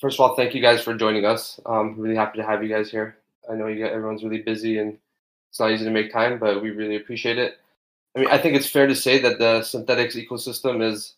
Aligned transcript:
first 0.00 0.18
of 0.18 0.20
all, 0.20 0.34
thank 0.34 0.54
you 0.54 0.62
guys 0.62 0.80
for 0.80 0.94
joining 0.94 1.24
us. 1.24 1.60
Um, 1.66 1.94
really 1.98 2.16
happy 2.16 2.38
to 2.38 2.44
have 2.44 2.62
you 2.62 2.68
guys 2.68 2.90
here. 2.90 3.16
I 3.50 3.54
know 3.54 3.66
you 3.66 3.86
everyone's 3.86 4.24
really 4.24 4.42
busy 4.42 4.78
and 4.78 4.98
it's 5.50 5.60
not 5.60 5.70
easy 5.70 5.84
to 5.84 5.90
make 5.90 6.12
time, 6.12 6.38
but 6.38 6.62
we 6.62 6.70
really 6.70 6.96
appreciate 6.96 7.38
it. 7.38 7.58
I 8.16 8.20
mean, 8.20 8.28
I 8.28 8.38
think 8.38 8.56
it's 8.56 8.68
fair 8.68 8.86
to 8.86 8.94
say 8.94 9.18
that 9.20 9.38
the 9.38 9.60
Synthetix 9.60 10.16
ecosystem 10.16 10.82
is, 10.82 11.14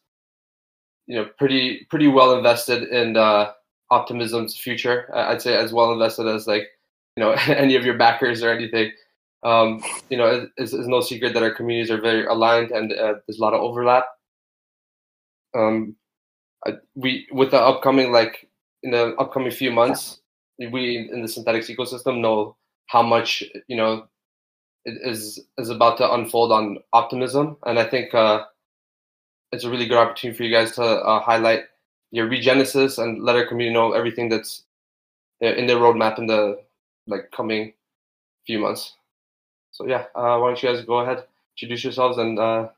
you 1.07 1.17
know, 1.17 1.27
pretty 1.39 1.87
pretty 1.91 2.09
well 2.09 2.37
invested 2.37 2.85
in 2.85 3.17
uh, 3.17 3.53
Optimism's 3.91 4.57
future. 4.57 5.11
I'd 5.15 5.43
say 5.43 5.57
as 5.57 5.73
well 5.73 5.93
invested 5.93 6.27
as 6.27 6.47
like, 6.47 6.69
you 7.17 7.23
know, 7.23 7.33
any 7.47 7.77
of 7.77 7.85
your 7.85 7.97
backers 7.97 8.43
or 8.43 8.51
anything. 8.51 8.93
Um, 9.45 9.83
you 10.09 10.17
know, 10.17 10.49
it's, 10.57 10.73
it's, 10.73 10.87
no 10.87 11.01
secret 11.01 11.35
that 11.35 11.43
our 11.43 11.51
communities 11.51 11.91
are 11.91 12.01
very 12.01 12.25
aligned 12.27 12.71
and 12.71 12.93
uh, 12.93 13.15
there's 13.27 13.39
a 13.39 13.43
lot 13.43 13.55
of 13.55 13.61
overlap. 13.61 14.05
Um, 15.53 15.97
I, 16.65 16.75
we 16.95 17.27
with 17.33 17.51
the 17.51 17.61
upcoming 17.61 18.13
like 18.13 18.49
in 18.83 18.91
the 18.91 19.15
upcoming 19.17 19.51
few 19.51 19.71
months, 19.71 20.21
we 20.59 21.09
in 21.13 21.23
the 21.23 21.29
Synthetix 21.29 21.75
ecosystem 21.75 22.21
know 22.21 22.57
how 22.87 23.03
much 23.03 23.43
you 23.69 23.77
know 23.77 24.07
is 24.85 25.41
is 25.59 25.71
about 25.71 25.97
to 25.99 26.13
unfold 26.13 26.53
on 26.53 26.79
optimism, 26.93 27.57
and 27.65 27.79
I 27.79 27.85
think 27.85 28.15
uh, 28.15 28.45
it's 29.53 29.65
a 29.65 29.71
really 29.71 29.87
good 29.87 29.99
opportunity 29.99 30.37
for 30.37 30.43
you 30.45 30.53
guys 30.53 30.73
to 30.73 30.83
uh, 30.83 31.21
highlight 31.21 31.65
your 32.11 32.29
regenesis 32.29 33.03
and 33.03 33.23
let 33.23 33.37
our 33.37 33.47
community 33.47 33.75
know 33.75 33.93
everything 33.93 34.29
that's 34.29 34.65
in 35.41 35.67
their 35.67 35.77
roadmap 35.77 36.19
in 36.19 36.27
the 36.27 36.61
like 37.07 37.31
coming 37.31 37.73
few 38.47 38.59
months. 38.59 38.95
So 39.71 39.87
yeah, 39.87 40.05
uh, 40.15 40.39
why 40.39 40.49
don't 40.49 40.63
you 40.63 40.69
guys 40.69 40.85
go 40.85 40.99
ahead, 40.99 41.25
introduce 41.57 41.85
yourselves, 41.85 42.19
and 42.19 42.39
uh, 42.39 42.69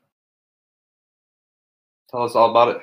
tell 2.09 2.23
us 2.23 2.35
all 2.35 2.51
about 2.51 2.75
it. 2.75 2.81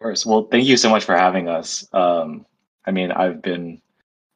Of 0.00 0.04
course. 0.04 0.26
Well, 0.26 0.42
thank 0.50 0.66
you 0.66 0.76
so 0.76 0.90
much 0.90 1.04
for 1.04 1.16
having 1.16 1.48
us. 1.48 1.88
Um, 1.92 2.44
I 2.84 2.90
mean, 2.90 3.10
I've 3.12 3.40
been 3.40 3.80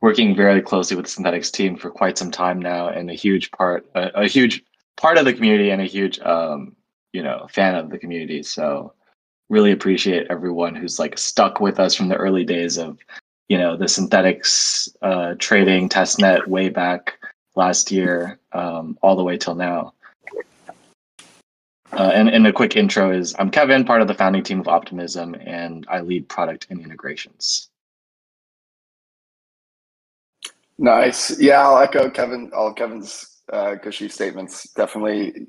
working 0.01 0.35
very 0.35 0.63
closely 0.63 0.97
with 0.97 1.05
the 1.07 1.11
Synthetix 1.11 1.53
team 1.53 1.77
for 1.77 1.91
quite 1.91 2.17
some 2.17 2.31
time 2.31 2.61
now, 2.61 2.89
and 2.89 3.11
a 3.11 3.15
huge 3.15 3.51
part, 3.51 3.87
a, 3.95 4.23
a 4.23 4.27
huge 4.27 4.63
part 4.97 5.19
of 5.19 5.27
the 5.27 5.35
community, 5.35 5.71
and 5.71 5.83
a 5.83 5.85
huge, 5.85 6.19
um, 6.21 6.75
you 7.13 7.23
know, 7.23 7.47
fan 7.51 7.75
of 7.75 7.91
the 7.91 7.99
community. 7.99 8.43
So, 8.43 8.95
really 9.51 9.73
appreciate 9.73 10.29
everyone 10.31 10.75
who's 10.75 10.99
like 10.99 11.19
stuck 11.19 11.61
with 11.61 11.79
us 11.79 11.95
from 11.95 12.09
the 12.09 12.17
early 12.17 12.45
days 12.45 12.79
of, 12.79 12.99
you 13.49 13.59
know, 13.59 13.77
the 13.77 13.85
Synthetix 13.85 14.89
uh, 15.03 15.35
trading 15.39 15.91
testnet 15.91 16.47
way 16.47 16.71
back 16.71 17.19
last 17.55 17.91
year, 17.91 18.39
um, 18.53 18.97
all 19.03 19.17
the 19.17 19.25
way 19.25 19.37
till 19.37 19.57
now. 19.57 19.93
Uh, 21.93 22.11
and, 22.15 22.29
and 22.29 22.47
a 22.47 22.53
quick 22.53 22.77
intro 22.77 23.11
is 23.11 23.35
I'm 23.39 23.51
Kevin, 23.51 23.85
part 23.85 24.01
of 24.01 24.09
the 24.09 24.15
founding 24.15 24.43
team 24.43 24.61
of 24.61 24.69
Optimism, 24.69 25.35
and 25.35 25.87
I 25.89 26.01
lead 26.01 26.29
product 26.29 26.67
and 26.71 26.81
integrations. 26.81 27.69
Nice. 30.79 31.39
Yeah, 31.39 31.61
I'll 31.61 31.79
echo 31.79 32.09
Kevin, 32.09 32.51
all 32.55 32.73
Kevin's 32.73 33.43
uh, 33.53 33.75
gushy 33.75 34.09
statements. 34.09 34.71
Definitely, 34.75 35.49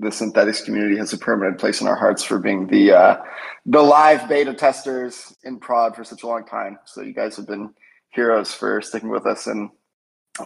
the 0.00 0.08
Synthetix 0.08 0.64
community 0.64 0.96
has 0.96 1.12
a 1.12 1.18
permanent 1.18 1.58
place 1.58 1.80
in 1.80 1.86
our 1.86 1.94
hearts 1.94 2.24
for 2.24 2.38
being 2.38 2.66
the 2.66 2.92
uh, 2.92 3.16
the 3.66 3.82
live 3.82 4.28
beta 4.28 4.54
testers 4.54 5.36
in 5.44 5.60
prod 5.60 5.94
for 5.94 6.04
such 6.04 6.22
a 6.24 6.26
long 6.26 6.44
time. 6.46 6.78
So 6.86 7.02
you 7.02 7.14
guys 7.14 7.36
have 7.36 7.46
been 7.46 7.74
heroes 8.10 8.52
for 8.52 8.80
sticking 8.82 9.10
with 9.10 9.26
us 9.26 9.46
and 9.46 9.70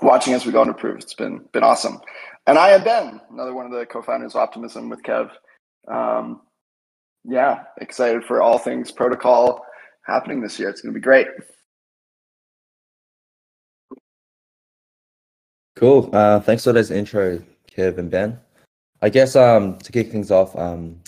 watching 0.03 0.35
as 0.35 0.45
we 0.45 0.53
go 0.53 0.63
and 0.63 0.71
improve. 0.71 0.99
It's 0.99 1.15
been 1.15 1.45
been 1.53 1.63
awesome. 1.63 2.01
And 2.47 2.59
I 2.59 2.71
am 2.71 2.85
Ben, 2.85 3.21
another 3.31 3.55
one 3.55 3.67
of 3.67 3.73
the 3.73 3.87
co-founders 3.87 4.35
of 4.35 4.41
Optimism 4.41 4.89
with 4.89 5.03
Kev. 5.03 5.31
Um, 5.89 6.43
yeah, 7.25 7.65
excited 7.81 8.25
for 8.25 8.41
all 8.41 8.59
things 8.59 8.93
protocol 8.93 9.65
happening 10.07 10.41
this 10.41 10.59
year. 10.59 10.69
It's 10.69 10.81
going 10.81 10.95
to 10.95 10.99
be 10.99 11.03
great. 11.03 11.27
Cool. 15.75 16.09
Uh, 16.13 16.41
thanks 16.41 16.65
for 16.65 16.73
this 16.73 16.91
intro, 16.91 17.43
Kev 17.71 17.99
and 17.99 18.11
Ben. 18.11 18.39
I 19.03 19.11
guess 19.11 19.37
um, 19.37 19.77
to 19.79 19.93
kick 19.93 20.11
things 20.11 20.31
off, 20.31 20.57
um, 20.57 21.01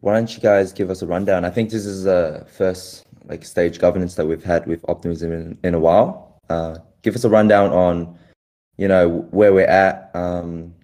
why 0.00 0.14
don't 0.14 0.32
you 0.32 0.40
guys 0.40 0.72
give 0.72 0.90
us 0.90 1.02
a 1.02 1.06
rundown? 1.06 1.44
I 1.44 1.50
think 1.50 1.70
this 1.70 1.84
is 1.84 2.04
the 2.04 2.46
first 2.48 3.04
like 3.24 3.44
stage 3.44 3.80
governance 3.80 4.14
that 4.14 4.26
we've 4.26 4.44
had 4.44 4.66
with 4.66 4.84
Optimism 4.88 5.32
in, 5.32 5.58
in 5.64 5.74
a 5.74 5.80
while. 5.80 6.25
Uh, 6.48 6.78
give 7.02 7.14
us 7.14 7.24
a 7.24 7.28
rundown 7.28 7.70
on, 7.70 8.18
you 8.76 8.88
know, 8.88 9.26
where 9.30 9.52
we're 9.52 9.66
at, 9.66 10.10
um, 10.14 10.74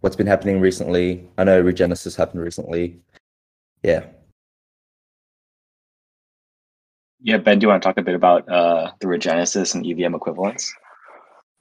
what's 0.00 0.16
been 0.16 0.26
happening 0.26 0.60
recently. 0.60 1.28
I 1.38 1.44
know 1.44 1.62
Regenesis 1.62 2.16
happened 2.16 2.42
recently. 2.42 3.00
Yeah. 3.82 4.04
Yeah, 7.20 7.38
Ben, 7.38 7.58
do 7.58 7.64
you 7.64 7.68
want 7.68 7.82
to 7.82 7.88
talk 7.88 7.98
a 7.98 8.02
bit 8.02 8.14
about 8.14 8.48
uh, 8.48 8.92
the 9.00 9.06
Regenesis 9.06 9.74
and 9.74 9.84
EVM 9.84 10.14
equivalence? 10.14 10.72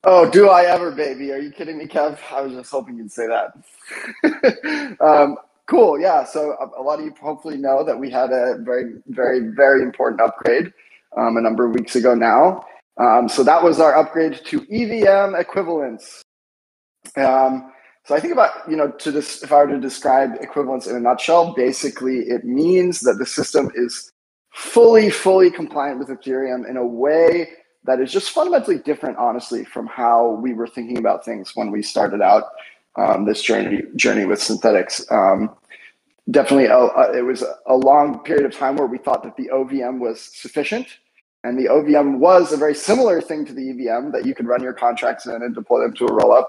Oh, 0.04 0.30
do 0.30 0.50
I 0.50 0.66
ever, 0.66 0.92
baby? 0.92 1.32
Are 1.32 1.40
you 1.40 1.50
kidding 1.50 1.80
me, 1.80 1.88
Kev? 1.88 2.20
I 2.32 2.42
was 2.42 2.54
just 2.54 2.70
hoping 2.70 2.98
you'd 2.98 3.12
say 3.12 3.26
that. 3.28 4.98
um, 5.02 5.38
cool. 5.66 6.00
Yeah. 6.00 6.24
So 6.24 6.56
a, 6.60 6.80
a, 6.80 6.84
lot 6.84 7.00
of 7.00 7.06
you 7.06 7.14
hopefully 7.20 7.58
know 7.58 7.84
that 7.84 7.98
we 7.98 8.12
had 8.12 8.32
a 8.32 8.58
very, 8.60 9.02
very, 9.08 9.40
very 9.40 9.82
important 9.82 10.22
upgrade 10.22 10.72
um, 11.18 11.38
a 11.38 11.42
number 11.42 11.66
of 11.66 11.74
weeks 11.74 11.96
ago 11.96 12.14
now. 12.14 12.64
Um, 13.00 13.28
so 13.28 13.44
that 13.44 13.64
was 13.64 13.80
our 13.80 13.96
upgrade 13.98 14.42
to 14.46 14.66
EVM 14.72 15.36
equivalence. 15.36 16.22
Um, 17.18 17.72
so 18.06 18.16
I 18.16 18.20
think 18.20 18.34
about, 18.34 18.52
you 18.70 18.76
know, 18.76 18.92
to 18.92 19.12
this, 19.12 19.44
if 19.44 19.52
I 19.52 19.64
were 19.64 19.72
to 19.72 19.80
describe 19.80 20.36
equivalence 20.40 20.88
in 20.88 20.96
a 20.96 21.00
nutshell, 21.00 21.54
basically 21.54 22.20
it 22.20 22.46
means 22.46 23.02
that 23.02 23.18
the 23.18 23.26
system 23.26 23.72
is 23.76 24.12
fully, 24.54 25.10
fully 25.10 25.52
compliant 25.52 26.00
with 26.00 26.08
Ethereum 26.08 26.70
in 26.70 26.78
a 26.78 26.86
way 26.86 27.50
that 27.84 28.00
is 28.00 28.12
just 28.12 28.32
fundamentally 28.32 28.78
different, 28.78 29.18
honestly, 29.18 29.66
from 29.66 29.88
how 29.88 30.40
we 30.42 30.54
were 30.54 30.68
thinking 30.68 30.98
about 30.98 31.26
things 31.26 31.56
when 31.56 31.72
we 31.72 31.82
started 31.82 32.22
out 32.22 32.46
um, 32.96 33.26
this 33.26 33.42
journey 33.42 33.82
journey 33.96 34.26
with 34.26 34.40
Synthetix. 34.40 35.12
Um, 35.12 35.56
definitely, 36.32 36.66
a, 36.66 36.78
a, 36.78 37.18
it 37.18 37.22
was 37.22 37.44
a 37.68 37.76
long 37.76 38.20
period 38.20 38.46
of 38.46 38.56
time 38.56 38.78
where 38.78 38.88
we 38.88 38.98
thought 38.98 39.24
that 39.24 39.36
the 39.36 39.50
OVM 39.54 40.00
was 40.00 40.22
sufficient 40.22 40.88
and 41.46 41.60
the 41.60 41.70
OVM 41.70 42.18
was 42.18 42.52
a 42.52 42.58
very 42.58 42.74
similar 42.74 43.22
thing 43.22 43.46
to 43.46 43.54
the 43.54 43.70
EVM 43.70 44.12
that 44.12 44.26
you 44.26 44.34
could 44.34 44.48
run 44.48 44.64
your 44.64 44.74
contracts 44.74 45.28
in 45.28 45.36
and 45.36 45.54
deploy 45.54 45.80
them 45.82 45.94
to 45.94 46.06
a 46.06 46.10
rollup. 46.10 46.46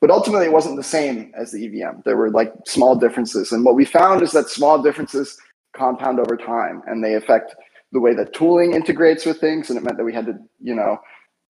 But 0.00 0.10
ultimately, 0.10 0.46
it 0.46 0.52
wasn't 0.52 0.76
the 0.76 0.82
same 0.82 1.32
as 1.36 1.52
the 1.52 1.66
EVM. 1.66 2.00
There 2.06 2.16
were 2.16 2.30
like 2.30 2.54
small 2.66 2.96
differences. 2.96 3.52
And 3.52 3.62
what 3.62 3.74
we 3.74 3.84
found 3.84 4.22
is 4.22 4.32
that 4.32 4.48
small 4.48 4.80
differences 4.82 5.38
compound 5.76 6.18
over 6.18 6.34
time 6.34 6.82
and 6.86 7.04
they 7.04 7.14
affect 7.14 7.54
the 7.92 8.00
way 8.00 8.14
that 8.14 8.32
tooling 8.32 8.72
integrates 8.72 9.26
with 9.26 9.38
things. 9.38 9.68
And 9.68 9.78
it 9.78 9.84
meant 9.84 9.98
that 9.98 10.04
we 10.04 10.14
had 10.14 10.24
to, 10.26 10.38
you 10.62 10.74
know, 10.74 10.98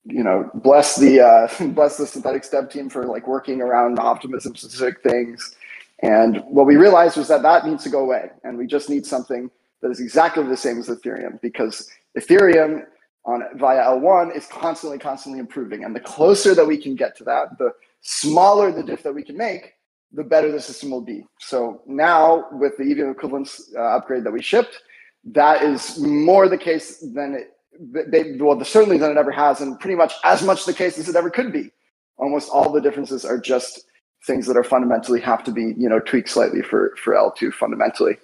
you 0.05 0.25
know, 0.25 0.51
bless 0.55 0.97
the 0.97 1.21
uh, 1.21 1.49
bless 1.69 1.99
the 1.99 2.07
synthetic 2.07 2.51
dev 2.51 2.69
team 2.69 2.91
for 2.91 3.05
like 3.05 3.29
working 3.29 3.61
around 3.61 4.01
optimism 4.01 4.57
specific 4.57 5.03
things. 5.03 5.55
And 6.03 6.43
what 6.49 6.67
we 6.67 6.77
realized 6.77 7.17
was 7.17 7.29
that 7.29 7.43
that 7.43 7.65
needs 7.65 7.85
to 7.85 7.91
go 7.91 8.01
away, 8.01 8.31
and 8.45 8.57
we 8.57 8.67
just 8.67 8.89
need 8.89 9.05
something 9.05 9.51
that 9.83 9.91
is 9.91 10.01
exactly 10.01 10.45
the 10.45 10.57
same 10.57 10.79
as 10.79 10.89
Ethereum 10.89 11.41
because 11.41 11.89
Ethereum 12.17 12.85
on 13.25 13.43
via 13.57 13.85
L1 13.85 14.35
is 14.37 14.47
constantly, 14.47 14.99
constantly 14.99 15.39
improving. 15.39 15.85
And 15.85 15.95
the 15.95 16.01
closer 16.01 16.55
that 16.55 16.67
we 16.67 16.81
can 16.81 16.95
get 16.95 17.17
to 17.19 17.25
that, 17.25 17.59
the 17.59 17.73
smaller 18.01 18.73
the 18.73 18.83
diff 18.83 19.03
that 19.03 19.15
we 19.15 19.23
can 19.23 19.37
make, 19.37 19.75
the 20.13 20.25
better 20.25 20.51
the 20.51 20.61
system 20.61 20.91
will 20.91 21.03
be. 21.03 21.25
So 21.41 21.83
now 21.87 22.47
with 22.53 22.77
the 22.79 22.85
EVM 22.85 23.11
equivalence 23.11 23.71
uh, 23.77 23.97
upgrade 23.97 24.25
that 24.25 24.33
we 24.33 24.41
shipped, 24.41 24.81
that 25.25 25.63
is 25.63 25.99
more 25.99 26.49
the 26.49 26.57
case 26.57 27.01
than 27.01 27.35
it, 27.35 28.41
well, 28.41 28.63
certainly 28.65 28.99
than 28.99 29.11
it 29.11 29.19
ever 29.19 29.31
has, 29.31 29.61
and 29.61 29.79
pretty 29.79 29.97
much 29.97 30.15
as 30.25 30.43
much 30.43 30.65
the 30.65 30.73
case 30.73 30.99
as 30.99 31.09
it 31.09 31.17
ever 31.17 31.31
could 31.31 31.53
be. 31.53 31.71
Almost 32.17 32.51
all 32.51 32.73
the 32.73 32.81
differences 32.81 33.25
are 33.25 33.39
just 33.39 33.85
things 34.27 34.47
that 34.47 34.57
are 34.57 34.65
fundamentally 34.65 35.21
have 35.21 35.45
to 35.45 35.53
be, 35.53 35.75
you 35.77 35.89
know, 35.89 36.01
tweaked 36.01 36.29
slightly 36.29 36.63
for 36.63 36.95
for 37.03 37.15
L2 37.15 37.53
fundamentally. 37.53 38.17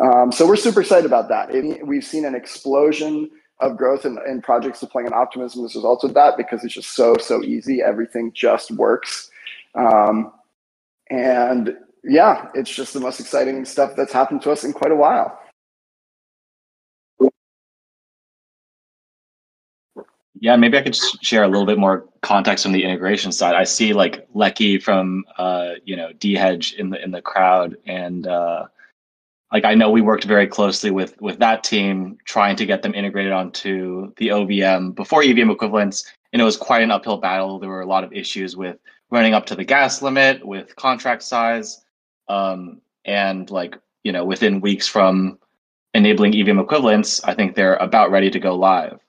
Um, 0.00 0.30
so 0.30 0.46
we're 0.46 0.56
super 0.56 0.80
excited 0.80 1.06
about 1.06 1.28
that. 1.28 1.54
It, 1.54 1.86
we've 1.86 2.04
seen 2.04 2.24
an 2.24 2.34
explosion 2.34 3.30
of 3.60 3.76
growth 3.76 4.04
in, 4.04 4.18
in 4.28 4.40
projects 4.40 4.80
deploying 4.80 5.08
an 5.08 5.12
optimism 5.12 5.64
as 5.64 5.74
a 5.74 5.78
result 5.78 6.04
of 6.04 6.14
that 6.14 6.36
because 6.36 6.64
it's 6.64 6.74
just 6.74 6.94
so 6.94 7.16
so 7.20 7.42
easy. 7.42 7.82
Everything 7.82 8.32
just 8.32 8.70
works, 8.70 9.30
um, 9.74 10.32
and 11.10 11.76
yeah, 12.04 12.46
it's 12.54 12.72
just 12.72 12.94
the 12.94 13.00
most 13.00 13.18
exciting 13.18 13.64
stuff 13.64 13.94
that's 13.96 14.12
happened 14.12 14.42
to 14.42 14.52
us 14.52 14.62
in 14.62 14.72
quite 14.72 14.92
a 14.92 14.96
while. 14.96 15.38
Yeah, 20.40 20.54
maybe 20.54 20.78
I 20.78 20.82
could 20.82 20.96
share 21.20 21.42
a 21.42 21.48
little 21.48 21.66
bit 21.66 21.78
more 21.78 22.04
context 22.22 22.62
from 22.62 22.72
the 22.72 22.84
integration 22.84 23.32
side. 23.32 23.56
I 23.56 23.64
see 23.64 23.92
like 23.92 24.28
Lecky 24.34 24.78
from 24.78 25.24
uh, 25.36 25.72
you 25.84 25.96
know 25.96 26.12
dHEDGE 26.12 26.74
in 26.74 26.90
the 26.90 27.02
in 27.02 27.10
the 27.10 27.20
crowd, 27.20 27.76
and 27.86 28.24
uh, 28.24 28.66
like 29.52 29.64
I 29.64 29.74
know 29.74 29.90
we 29.90 30.00
worked 30.00 30.24
very 30.24 30.46
closely 30.46 30.90
with 30.90 31.20
with 31.20 31.38
that 31.38 31.64
team 31.64 32.18
trying 32.24 32.56
to 32.56 32.66
get 32.66 32.82
them 32.82 32.94
integrated 32.94 33.32
onto 33.32 34.12
the 34.16 34.28
OVM 34.28 34.94
before 34.94 35.22
EVM 35.22 35.50
equivalence, 35.50 36.04
and 36.32 36.42
it 36.42 36.44
was 36.44 36.56
quite 36.56 36.82
an 36.82 36.90
uphill 36.90 37.16
battle. 37.16 37.58
There 37.58 37.70
were 37.70 37.80
a 37.80 37.86
lot 37.86 38.04
of 38.04 38.12
issues 38.12 38.56
with 38.56 38.76
running 39.10 39.34
up 39.34 39.46
to 39.46 39.54
the 39.54 39.64
gas 39.64 40.02
limit, 40.02 40.46
with 40.46 40.76
contract 40.76 41.22
size, 41.22 41.82
um, 42.28 42.80
and 43.04 43.50
like 43.50 43.76
you 44.04 44.12
know 44.12 44.24
within 44.24 44.60
weeks 44.60 44.86
from 44.86 45.38
enabling 45.94 46.34
EVM 46.34 46.58
equivalence, 46.58 47.22
I 47.24 47.34
think 47.34 47.54
they're 47.54 47.76
about 47.76 48.10
ready 48.10 48.30
to 48.30 48.38
go 48.38 48.54
live. 48.54 49.00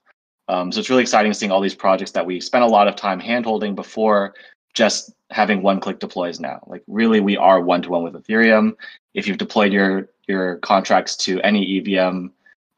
Um, 0.48 0.72
so 0.72 0.80
it's 0.80 0.90
really 0.90 1.02
exciting 1.02 1.32
seeing 1.32 1.52
all 1.52 1.60
these 1.60 1.74
projects 1.74 2.10
that 2.12 2.26
we 2.26 2.40
spent 2.40 2.64
a 2.64 2.66
lot 2.66 2.88
of 2.88 2.96
time 2.96 3.20
handholding 3.20 3.76
before 3.76 4.34
just 4.74 5.12
having 5.30 5.62
one-click 5.62 6.00
deploys 6.00 6.40
now. 6.40 6.60
Like 6.66 6.82
really, 6.88 7.20
we 7.20 7.36
are 7.36 7.60
one-to-one 7.60 8.02
with 8.02 8.14
Ethereum. 8.14 8.72
If 9.14 9.26
you've 9.26 9.38
deployed 9.38 9.72
your 9.72 10.08
your 10.26 10.56
contracts 10.56 11.16
to 11.18 11.40
any 11.40 11.78
EVM 11.78 12.28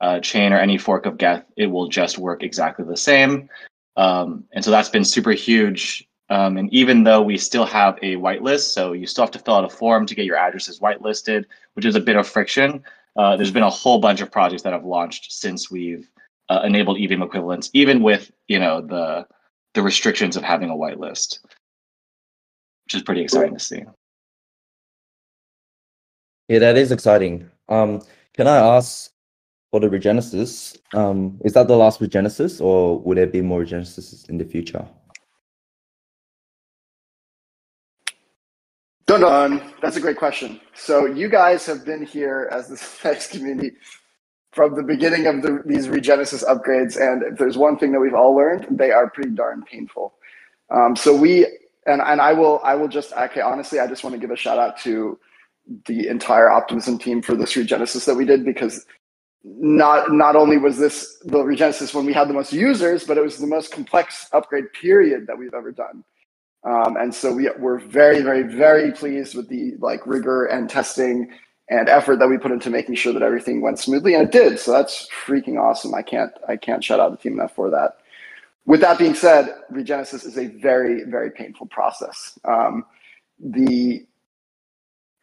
uh, 0.01 0.21
chain 0.21 0.53
or 0.53 0.59
any 0.59 0.79
fork 0.79 1.07
of 1.07 1.19
Geth, 1.19 1.45
it 1.57 1.67
will 1.67 1.89
just 1.89 2.19
work 2.19 2.43
exactly 2.43 2.85
the 2.85 2.97
same. 2.97 3.49
Um, 3.97 4.45
and 4.53 4.65
so 4.65 4.71
that's 4.71 4.89
been 4.89 5.05
super 5.05 5.33
huge. 5.33 6.09
Um, 6.31 6.57
and 6.57 6.73
even 6.73 7.05
though 7.05 7.21
we 7.21 7.37
still 7.37 7.67
have 7.67 7.99
a 8.01 8.17
whitelist, 8.17 8.73
so 8.73 8.93
you 8.93 9.07
still 9.07 9.25
have 9.25 9.31
to 9.33 9.39
fill 9.39 9.55
out 9.55 9.65
a 9.65 9.69
form 9.69 10.07
to 10.07 10.15
get 10.15 10.25
your 10.25 10.37
addresses 10.37 10.81
whitelisted, 10.81 11.45
which 11.75 11.85
is 11.85 11.95
a 11.95 12.01
bit 12.01 12.17
of 12.17 12.27
friction. 12.27 12.83
Uh, 13.17 13.37
there's 13.37 13.51
been 13.51 13.63
a 13.63 13.71
whole 13.71 13.99
bunch 13.99 14.23
of 14.23 14.31
projects 14.31 14.63
that 14.63 14.73
have 14.73 14.85
launched 14.85 15.31
since 15.31 15.71
we've 15.71 16.11
uh, 16.49 16.63
enabled 16.65 16.99
EVM 16.99 17.23
equivalence, 17.23 17.71
even 17.75 18.03
with 18.03 18.31
you 18.49 18.59
know 18.59 18.81
the 18.81 19.27
the 19.75 19.83
restrictions 19.83 20.37
of 20.37 20.43
having 20.43 20.71
a 20.71 20.75
whitelist, 20.75 21.39
which 22.85 22.95
is 22.95 23.03
pretty 23.03 23.23
exciting 23.23 23.55
to 23.55 23.61
see. 23.61 23.83
Yeah, 26.53 26.59
that 26.59 26.77
is 26.77 26.93
exciting. 26.93 27.49
Um, 27.71 28.03
can 28.35 28.47
I 28.47 28.59
ask 28.59 29.11
for 29.71 29.81
the 29.81 29.89
Regenesis? 29.89 30.77
Um, 30.93 31.41
is 31.47 31.55
that 31.55 31.67
the 31.67 31.79
last 31.79 31.99
Regenesis, 31.99 32.61
or 32.61 33.01
will 33.01 33.15
there 33.15 33.27
be 33.27 33.41
more 33.41 33.63
Regenesis 33.65 34.29
in 34.29 34.37
the 34.37 34.45
future? 34.45 34.87
Dun 39.07 39.23
dun. 39.23 39.63
That's 39.81 39.97
a 39.97 40.01
great 40.03 40.19
question. 40.19 40.61
So 40.75 41.07
you 41.07 41.31
guys 41.31 41.65
have 41.65 41.87
been 41.87 42.05
here 42.05 42.51
as 42.53 42.69
the 42.69 42.77
Synthetix 42.77 43.31
community 43.31 43.73
from 44.53 44.75
the 44.75 44.83
beginning 44.83 45.27
of 45.27 45.41
the, 45.41 45.63
these 45.65 45.89
Regenesis 45.89 46.45
upgrades, 46.45 47.01
and 47.01 47.23
if 47.23 47.39
there's 47.39 47.57
one 47.57 47.79
thing 47.79 47.93
that 47.93 48.01
we've 48.01 48.13
all 48.13 48.35
learned, 48.37 48.67
they 48.71 48.91
are 48.91 49.09
pretty 49.09 49.31
darn 49.31 49.63
painful. 49.63 50.13
Um, 50.69 50.97
so 50.97 51.17
we 51.17 51.47
and 51.87 52.03
and 52.03 52.21
I 52.21 52.35
will 52.35 52.61
I 52.63 52.75
will 52.75 52.89
just 52.89 53.15
okay 53.15 53.41
honestly 53.41 53.81
I 53.81 53.87
just 53.87 54.05
want 54.05 54.13
to 54.13 54.21
give 54.21 54.31
a 54.31 54.37
shout 54.37 54.59
out 54.59 54.79
to 54.81 55.19
the 55.87 56.09
entire 56.09 56.51
Optimism 56.51 56.99
team 56.99 57.23
for 57.23 57.35
this 57.35 57.55
Regenesis 57.55 58.05
that 58.07 58.15
we 58.15 58.25
did 58.25 58.45
because 58.45 58.85
not 59.45 60.13
not 60.13 60.37
only 60.37 60.57
was 60.57 60.79
this 60.79 61.19
the 61.25 61.39
Regenesis 61.39 61.95
when 61.95 62.07
we 62.07 62.13
had 62.13 62.29
the 62.29 62.35
most 62.35 62.53
users, 62.53 63.05
but 63.05 63.19
it 63.19 63.23
was 63.23 63.39
the 63.39 63.47
most 63.47 63.73
complex 63.73 64.29
upgrade 64.33 64.73
period 64.73 65.27
that 65.27 65.39
we've 65.39 65.55
ever 65.55 65.73
done. 65.73 66.05
Um, 66.65 66.97
and 66.97 67.15
so 67.15 67.33
we 67.33 67.51
we're 67.59 67.79
very 67.79 68.23
very 68.23 68.43
very 68.43 68.93
pleased 68.93 69.35
with 69.35 69.49
the 69.49 69.75
like 69.81 70.07
rigor 70.07 70.45
and 70.45 70.71
testing 70.71 71.31
and 71.69 71.89
effort 71.89 72.19
that 72.19 72.29
we 72.29 72.39
put 72.39 72.53
into 72.53 72.71
making 72.71 72.95
sure 72.95 73.13
that 73.13 73.23
everything 73.23 73.63
went 73.63 73.79
smoothly, 73.79 74.15
and 74.15 74.25
it 74.25 74.33
did. 74.33 74.59
So 74.61 74.73
that's 74.73 75.09
freaking 75.27 75.61
awesome. 75.61 75.95
I 75.95 76.03
can't 76.03 76.33
I 76.49 76.57
can't 76.57 76.85
shout 76.85 77.01
out 77.01 77.11
the 77.11 77.17
team 77.19 77.35
enough 77.35 77.55
for 77.55 77.71
that. 77.71 77.97
With 78.65 78.81
that 78.83 78.99
being 78.99 79.15
said, 79.15 79.49
Regenesis 79.73 80.25
is 80.25 80.39
a 80.39 80.47
very 80.47 81.03
very 81.05 81.31
painful 81.33 81.67
process. 81.67 82.39
Um, 82.45 82.85
the 83.41 84.07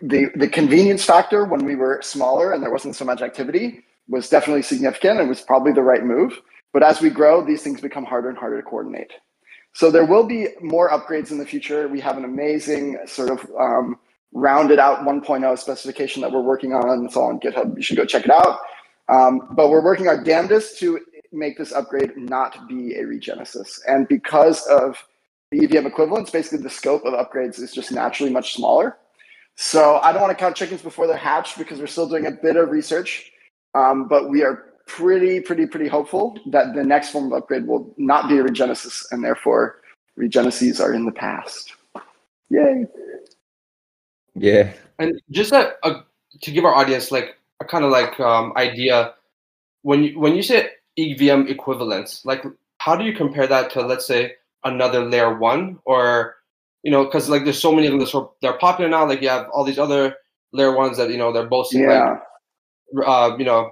the 0.01 0.27
the 0.35 0.47
convenience 0.47 1.03
factor 1.03 1.45
when 1.45 1.65
we 1.65 1.75
were 1.75 1.99
smaller 2.01 2.53
and 2.53 2.63
there 2.63 2.71
wasn't 2.71 2.95
so 2.95 3.05
much 3.05 3.21
activity 3.21 3.83
was 4.07 4.29
definitely 4.29 4.61
significant 4.61 5.19
and 5.19 5.29
was 5.29 5.41
probably 5.41 5.71
the 5.71 5.83
right 5.83 6.03
move. 6.03 6.41
But 6.73 6.83
as 6.83 7.01
we 7.01 7.09
grow, 7.09 7.45
these 7.45 7.63
things 7.63 7.81
become 7.81 8.05
harder 8.05 8.29
and 8.29 8.37
harder 8.37 8.61
to 8.61 8.67
coordinate. 8.67 9.11
So 9.73 9.91
there 9.91 10.05
will 10.05 10.23
be 10.23 10.47
more 10.61 10.89
upgrades 10.89 11.31
in 11.31 11.37
the 11.37 11.45
future. 11.45 11.87
We 11.87 11.99
have 12.01 12.17
an 12.17 12.25
amazing 12.25 12.97
sort 13.05 13.29
of 13.29 13.47
um, 13.59 13.99
rounded 14.33 14.79
out 14.79 14.99
1.0 14.99 15.57
specification 15.59 16.21
that 16.21 16.31
we're 16.31 16.41
working 16.41 16.73
on. 16.73 17.05
It's 17.05 17.15
all 17.15 17.29
on 17.29 17.39
GitHub. 17.39 17.75
You 17.75 17.83
should 17.83 17.97
go 17.97 18.05
check 18.05 18.25
it 18.25 18.31
out. 18.31 18.59
Um, 19.09 19.47
but 19.51 19.69
we're 19.69 19.83
working 19.83 20.07
our 20.07 20.23
damnedest 20.23 20.79
to 20.79 20.99
make 21.31 21.57
this 21.57 21.71
upgrade 21.71 22.15
not 22.17 22.67
be 22.67 22.95
a 22.95 23.03
regenesis. 23.03 23.79
And 23.87 24.07
because 24.07 24.65
of 24.67 25.03
the 25.51 25.63
EVM 25.63 25.87
equivalence, 25.87 26.29
basically 26.29 26.59
the 26.59 26.69
scope 26.69 27.05
of 27.05 27.13
upgrades 27.13 27.59
is 27.59 27.71
just 27.71 27.91
naturally 27.91 28.31
much 28.31 28.53
smaller. 28.53 28.97
So 29.61 29.97
I 29.97 30.13
don't 30.13 30.21
want 30.21 30.31
to 30.31 30.41
count 30.41 30.55
chickens 30.55 30.81
before 30.81 31.05
they're 31.05 31.17
hatched 31.17 31.57
because 31.57 31.79
we're 31.79 31.87
still 31.87 32.07
doing 32.07 32.25
a 32.25 32.31
bit 32.31 32.55
of 32.55 32.69
research. 32.69 33.29
Um, 33.75 34.07
but 34.07 34.29
we 34.29 34.41
are 34.41 34.63
pretty, 34.87 35.41
pretty, 35.41 35.65
pretty 35.65 35.89
hopeful 35.89 36.39
that 36.45 36.73
the 36.75 36.83
next 36.83 37.09
form 37.09 37.25
of 37.25 37.33
upgrade 37.33 37.67
will 37.67 37.93
not 37.97 38.29
be 38.29 38.37
a 38.37 38.43
regenesis, 38.43 39.03
and 39.11 39.21
therefore 39.21 39.81
regeneses 40.17 40.79
are 40.79 40.93
in 40.93 41.05
the 41.05 41.11
past. 41.11 41.73
Yay! 42.49 42.85
Yeah. 44.33 44.71
And 44.97 45.21
just 45.29 45.51
a, 45.51 45.73
a, 45.83 46.05
to 46.41 46.51
give 46.51 46.63
our 46.63 46.73
audience 46.73 47.11
like 47.11 47.35
a 47.59 47.65
kind 47.65 47.83
of 47.83 47.91
like 47.91 48.17
um, 48.21 48.53
idea, 48.55 49.13
when 49.81 50.05
you 50.05 50.17
when 50.17 50.37
you 50.37 50.41
say 50.41 50.69
EVM 50.97 51.47
equivalence, 51.49 52.23
like 52.23 52.45
how 52.77 52.95
do 52.95 53.03
you 53.03 53.13
compare 53.13 53.45
that 53.45 53.71
to 53.71 53.81
let's 53.81 54.07
say 54.07 54.35
another 54.63 55.03
layer 55.03 55.37
one 55.37 55.79
or 55.83 56.38
you 56.83 56.91
know 56.91 57.05
because 57.05 57.29
like 57.29 57.43
there's 57.43 57.61
so 57.61 57.71
many 57.71 57.87
of 57.87 57.93
them 57.93 57.99
that 57.99 58.29
they're 58.41 58.57
popular 58.57 58.89
now. 58.89 59.07
Like 59.07 59.21
you 59.21 59.29
have 59.29 59.47
all 59.53 59.63
these 59.63 59.79
other 59.79 60.15
layer 60.53 60.75
ones 60.75 60.97
that 60.97 61.09
you 61.09 61.17
know 61.17 61.31
they're 61.31 61.47
boasting 61.47 61.81
yeah. 61.81 62.17
like 62.93 63.07
uh, 63.07 63.35
you 63.37 63.45
know 63.45 63.71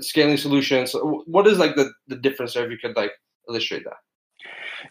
scaling 0.00 0.36
solutions. 0.36 0.94
What 0.94 1.46
is 1.46 1.58
like 1.58 1.76
the 1.76 1.92
the 2.08 2.16
difference 2.16 2.54
there? 2.54 2.64
If 2.64 2.70
you 2.70 2.78
could 2.78 2.96
like 2.96 3.12
illustrate 3.48 3.84
that. 3.84 3.96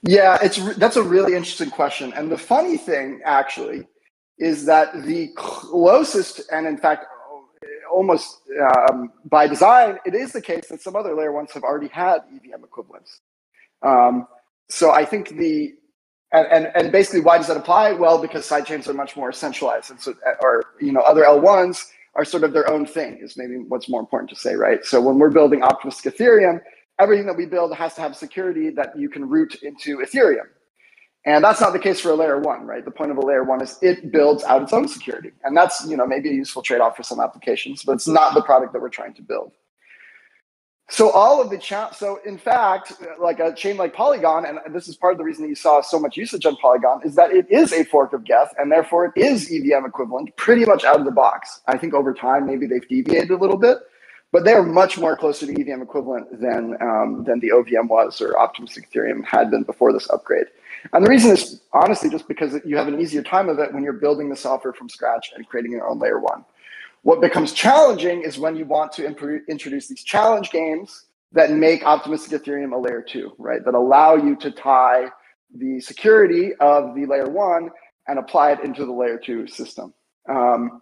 Yeah, 0.04 0.38
it's 0.42 0.58
that's 0.76 0.98
a 0.98 1.04
really 1.04 1.34
interesting 1.34 1.70
question. 1.70 2.14
And 2.14 2.32
the 2.32 2.38
funny 2.38 2.78
thing 2.78 3.22
actually 3.26 3.88
is 4.38 4.66
that 4.66 5.04
the 5.04 5.30
closest, 5.36 6.42
and 6.52 6.68
in 6.68 6.78
fact, 6.78 7.06
almost 7.92 8.42
um, 8.90 9.12
by 9.26 9.48
design, 9.48 9.98
it 10.06 10.14
is 10.14 10.32
the 10.32 10.42
case 10.42 10.68
that 10.68 10.82
some 10.82 10.96
other 10.96 11.16
layer 11.16 11.32
ones 11.32 11.52
have 11.54 11.64
already 11.64 11.88
had 11.88 12.20
EVM 12.34 12.64
equivalence. 12.64 13.22
Um, 13.82 14.28
so 14.70 14.92
I 14.92 15.06
think 15.06 15.30
the 15.30 15.74
and, 16.34 16.48
and, 16.52 16.72
and 16.76 16.92
basically 16.92 17.22
why 17.22 17.38
does 17.38 17.48
that 17.48 17.58
apply? 17.58 17.92
Well, 17.92 18.22
because 18.22 18.48
sidechains 18.48 18.88
are 18.88 18.94
much 18.94 19.16
more 19.16 19.32
centralized, 19.32 19.92
and 19.92 20.00
so 20.00 20.14
uh, 20.26 20.34
or 20.42 20.66
you 20.82 20.92
know 20.92 21.02
other 21.02 21.24
L1s 21.24 21.86
are 22.16 22.26
sort 22.26 22.44
of 22.44 22.54
their 22.54 22.70
own 22.70 22.86
thing. 22.86 23.20
Is 23.22 23.38
maybe 23.38 23.58
what's 23.58 23.90
more 23.90 24.00
important 24.00 24.30
to 24.32 24.36
say, 24.36 24.56
right? 24.56 24.84
So 24.86 25.00
when 25.02 25.20
we're 25.20 25.30
building 25.30 25.64
optimistic 25.64 26.16
Ethereum, 26.16 26.60
everything 27.00 27.26
that 27.28 27.38
we 27.38 27.46
build 27.46 27.76
has 27.76 27.94
to 27.96 28.02
have 28.02 28.16
security 28.16 28.70
that 28.72 28.98
you 28.98 29.10
can 29.10 29.30
route 29.30 29.56
into 29.64 30.00
Ethereum. 30.00 30.48
And 31.26 31.44
that's 31.44 31.60
not 31.60 31.74
the 31.74 31.80
case 31.80 32.00
for 32.00 32.12
a 32.12 32.16
layer 32.16 32.40
one, 32.40 32.66
right? 32.66 32.86
The 32.86 32.92
point 32.92 33.12
of 33.12 33.18
a 33.18 33.22
layer 33.22 33.44
one 33.44 33.62
is 33.62 33.78
it 33.82 34.12
builds 34.12 34.46
out 34.46 34.64
its 34.64 34.72
own 34.72 34.88
security. 34.88 35.32
And 35.44 35.58
that's, 35.58 35.86
you 35.86 35.98
know, 35.98 36.08
maybe 36.08 36.30
a 36.30 36.34
useful 36.34 36.62
trade-off 36.62 36.96
for 36.96 37.04
some 37.04 37.20
applications, 37.20 37.84
but 37.84 37.94
it's 37.94 38.08
not 38.08 38.34
the 38.34 38.42
product 38.42 38.72
that 38.72 38.82
we're 38.82 38.90
trying 38.90 39.14
to 39.16 39.22
build. 39.22 39.52
So 40.90 41.10
all 41.12 41.42
of 41.42 41.50
the 41.50 41.60
so 41.94 42.20
in 42.26 42.38
fact, 42.38 42.94
like 43.20 43.40
a 43.40 43.54
chain 43.54 43.76
like 43.76 43.94
Polygon, 43.94 44.46
and 44.46 44.60
this 44.74 44.88
is 44.88 44.96
part 44.96 45.14
of 45.14 45.18
the 45.18 45.24
reason 45.26 45.44
that 45.44 45.50
you 45.50 45.56
saw 45.56 45.82
so 45.82 46.00
much 46.00 46.16
usage 46.16 46.46
on 46.46 46.56
Polygon, 46.58 47.02
is 47.04 47.16
that 47.16 47.32
it 47.32 47.46
is 47.52 47.74
a 47.74 47.84
fork 47.84 48.14
of 48.14 48.24
Geth, 48.24 48.54
and 48.58 48.72
therefore 48.72 49.06
it 49.06 49.12
is 49.22 49.52
EVM 49.52 49.86
equivalent 49.86 50.34
pretty 50.38 50.66
much 50.66 50.86
out 50.86 51.00
of 51.00 51.06
the 51.06 51.12
box. 51.12 51.60
I 51.68 51.78
think 51.78 51.94
over 51.94 52.14
time 52.14 52.46
maybe 52.46 52.68
they've 52.68 52.88
deviated 52.88 53.32
a 53.32 53.36
little 53.36 53.58
bit, 53.58 53.80
but 54.32 54.46
they 54.46 54.54
are 54.54 54.64
much 54.64 54.98
more 54.98 55.18
closer 55.18 55.46
to 55.46 55.52
EVM 55.62 55.82
equivalent 55.82 56.40
than 56.40 56.78
um, 56.82 57.26
than 57.26 57.42
the 57.42 57.50
OVM 57.50 57.90
was 57.90 58.22
or 58.22 58.40
optimistic 58.40 58.90
Ethereum 58.90 59.26
had 59.26 59.52
been 59.52 59.64
before 59.64 59.92
this 59.92 60.10
upgrade. 60.10 60.48
And 60.94 61.06
the 61.06 61.10
reason 61.10 61.32
is 61.32 61.62
honestly 61.74 62.10
just 62.10 62.30
because 62.30 62.56
you 62.64 62.78
have 62.78 62.88
an 62.88 63.02
easier 63.02 63.24
time 63.24 63.50
of 63.50 63.60
it 63.60 63.74
when 63.74 63.84
you're 63.84 63.92
building 63.94 64.30
the 64.30 64.38
software 64.38 64.74
from 64.74 64.88
scratch 64.88 65.32
and 65.36 65.46
creating 65.50 65.74
your 65.74 65.86
own 65.86 66.00
layer 66.00 66.20
one. 66.20 66.46
What 67.08 67.22
becomes 67.22 67.54
challenging 67.54 68.24
is 68.24 68.38
when 68.38 68.58
you 68.58 68.66
want 68.66 68.92
to 68.94 69.06
introduce 69.06 69.88
these 69.88 70.04
challenge 70.04 70.52
games 70.52 71.06
that 71.32 71.52
make 71.52 71.86
optimistic 71.86 72.44
Ethereum 72.44 72.74
a 72.74 72.78
layer 72.78 73.02
two, 73.02 73.32
right? 73.38 73.64
That 73.64 73.76
allow 73.76 74.18
you 74.18 74.36
to 74.36 74.52
tie 74.52 75.06
the 75.58 75.80
security 75.80 76.52
of 76.60 76.96
the 76.96 77.06
layer 77.06 77.30
one 77.30 77.70
and 78.10 78.20
apply 78.20 78.52
it 78.52 78.60
into 78.60 78.86
the 78.86 78.92
layer 78.92 79.18
two 79.18 79.48
system. 79.48 79.94
Um, 80.30 80.82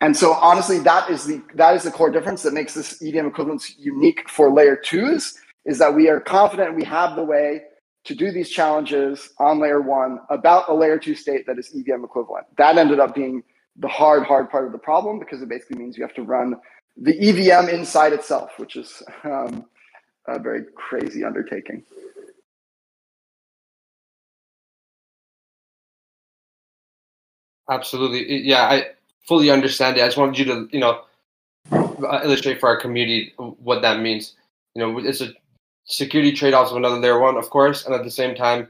and 0.00 0.16
so 0.16 0.34
honestly, 0.34 0.78
that 0.78 1.10
is 1.10 1.24
the 1.24 1.42
that 1.56 1.74
is 1.74 1.82
the 1.82 1.90
core 1.90 2.12
difference 2.12 2.44
that 2.44 2.54
makes 2.54 2.74
this 2.74 3.02
EVM 3.02 3.26
equivalence 3.26 3.74
unique 3.76 4.30
for 4.30 4.52
layer 4.52 4.76
twos, 4.76 5.36
is 5.64 5.78
that 5.78 5.92
we 5.92 6.08
are 6.08 6.20
confident 6.20 6.76
we 6.76 6.84
have 6.84 7.16
the 7.16 7.24
way 7.24 7.62
to 8.04 8.14
do 8.14 8.30
these 8.30 8.48
challenges 8.48 9.30
on 9.40 9.58
layer 9.58 9.80
one 9.80 10.20
about 10.30 10.68
a 10.68 10.72
layer 10.72 11.00
two 11.00 11.16
state 11.16 11.48
that 11.48 11.58
is 11.58 11.74
EVM 11.74 12.04
equivalent. 12.04 12.46
That 12.58 12.78
ended 12.78 13.00
up 13.00 13.12
being 13.12 13.42
the 13.78 13.88
hard, 13.88 14.24
hard 14.24 14.50
part 14.50 14.66
of 14.66 14.72
the 14.72 14.78
problem 14.78 15.18
because 15.18 15.40
it 15.42 15.48
basically 15.48 15.78
means 15.78 15.96
you 15.96 16.02
have 16.02 16.14
to 16.14 16.22
run 16.22 16.56
the 16.96 17.16
EVM 17.16 17.68
inside 17.68 18.12
itself, 18.12 18.58
which 18.58 18.76
is 18.76 19.02
um, 19.24 19.64
a 20.26 20.38
very 20.38 20.64
crazy 20.74 21.24
undertaking. 21.24 21.82
Absolutely. 27.70 28.42
Yeah, 28.42 28.62
I 28.62 28.86
fully 29.26 29.50
understand 29.50 29.96
it. 29.96 30.02
I 30.02 30.06
just 30.06 30.16
wanted 30.16 30.38
you 30.38 30.44
to, 30.46 30.68
you 30.72 30.80
know, 30.80 31.02
uh, 31.70 32.20
illustrate 32.24 32.58
for 32.60 32.68
our 32.68 32.80
community 32.80 33.34
what 33.36 33.82
that 33.82 34.00
means. 34.00 34.34
You 34.74 34.82
know, 34.82 34.98
it's 34.98 35.20
a 35.20 35.34
security 35.84 36.32
trade-offs 36.32 36.70
of 36.70 36.78
another 36.78 36.98
layer 36.98 37.20
one, 37.20 37.36
of 37.36 37.50
course, 37.50 37.84
and 37.84 37.94
at 37.94 38.04
the 38.04 38.10
same 38.10 38.34
time, 38.34 38.68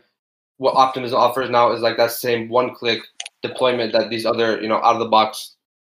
what 0.56 0.74
Optimism 0.74 1.16
offers 1.16 1.48
now 1.48 1.70
is 1.70 1.80
like 1.80 1.96
that 1.96 2.10
same 2.10 2.48
one-click 2.48 3.00
deployment 3.42 3.92
that 3.92 4.10
these 4.10 4.26
other, 4.26 4.60
you 4.60 4.68
know, 4.68 4.76
out 4.76 4.94
of 4.94 5.00
the 5.00 5.08
box 5.08 5.56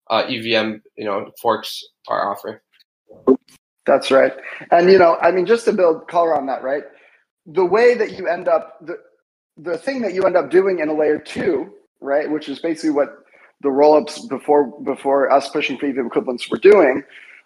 uh, 0.10 0.24
EVM, 0.28 0.76
you 0.98 1.06
know, 1.06 1.32
forks 1.42 1.84
are 2.08 2.32
offering. 2.32 2.60
That's 3.86 4.12
right. 4.12 4.34
And 4.72 4.92
you 4.92 4.98
know, 4.98 5.18
I 5.22 5.32
mean, 5.32 5.46
just 5.46 5.66
to 5.66 5.74
build 5.74 6.08
color 6.08 6.38
on 6.38 6.46
that, 6.48 6.64
right? 6.64 6.84
The 7.48 7.66
way 7.66 7.96
that 7.96 8.18
you 8.18 8.28
end 8.28 8.48
up 8.48 8.78
the 8.86 8.98
the 9.58 9.78
thing 9.78 10.02
that 10.02 10.14
you 10.14 10.24
end 10.24 10.38
up 10.38 10.50
doing 10.50 10.80
in 10.80 10.90
a 10.90 10.94
layer 10.94 11.20
two, 11.20 11.74
right, 12.00 12.30
which 12.30 12.48
is 12.48 12.60
basically 12.60 12.92
what 12.92 13.10
the 13.62 13.70
rollups 13.70 14.28
before 14.30 14.68
before 14.82 15.32
us 15.32 15.50
pushing 15.50 15.78
for 15.78 15.88
EVM 15.88 16.08
equivalence 16.08 16.50
were 16.50 16.58
doing, 16.58 17.04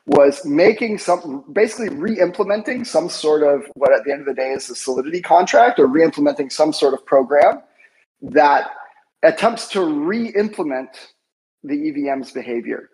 was 0.08 0.46
making 0.46 0.98
some 0.98 1.44
basically 1.52 1.90
re-implementing 1.90 2.84
some 2.84 3.10
sort 3.10 3.44
of 3.44 3.64
what 3.76 3.94
at 3.94 4.04
the 4.04 4.12
end 4.12 4.22
of 4.22 4.28
the 4.28 4.34
day 4.34 4.52
is 4.52 4.70
a 4.70 4.76
solidity 4.76 5.22
contract 5.22 5.80
or 5.80 5.88
re-implementing 5.88 6.50
some 6.50 6.74
sort 6.74 6.94
of 6.94 7.06
program 7.06 7.62
that 8.22 8.70
attempts 9.26 9.68
to 9.70 9.84
re-implement 9.84 10.90
the 11.64 11.76
EVM's 11.76 12.32
behavior. 12.32 12.90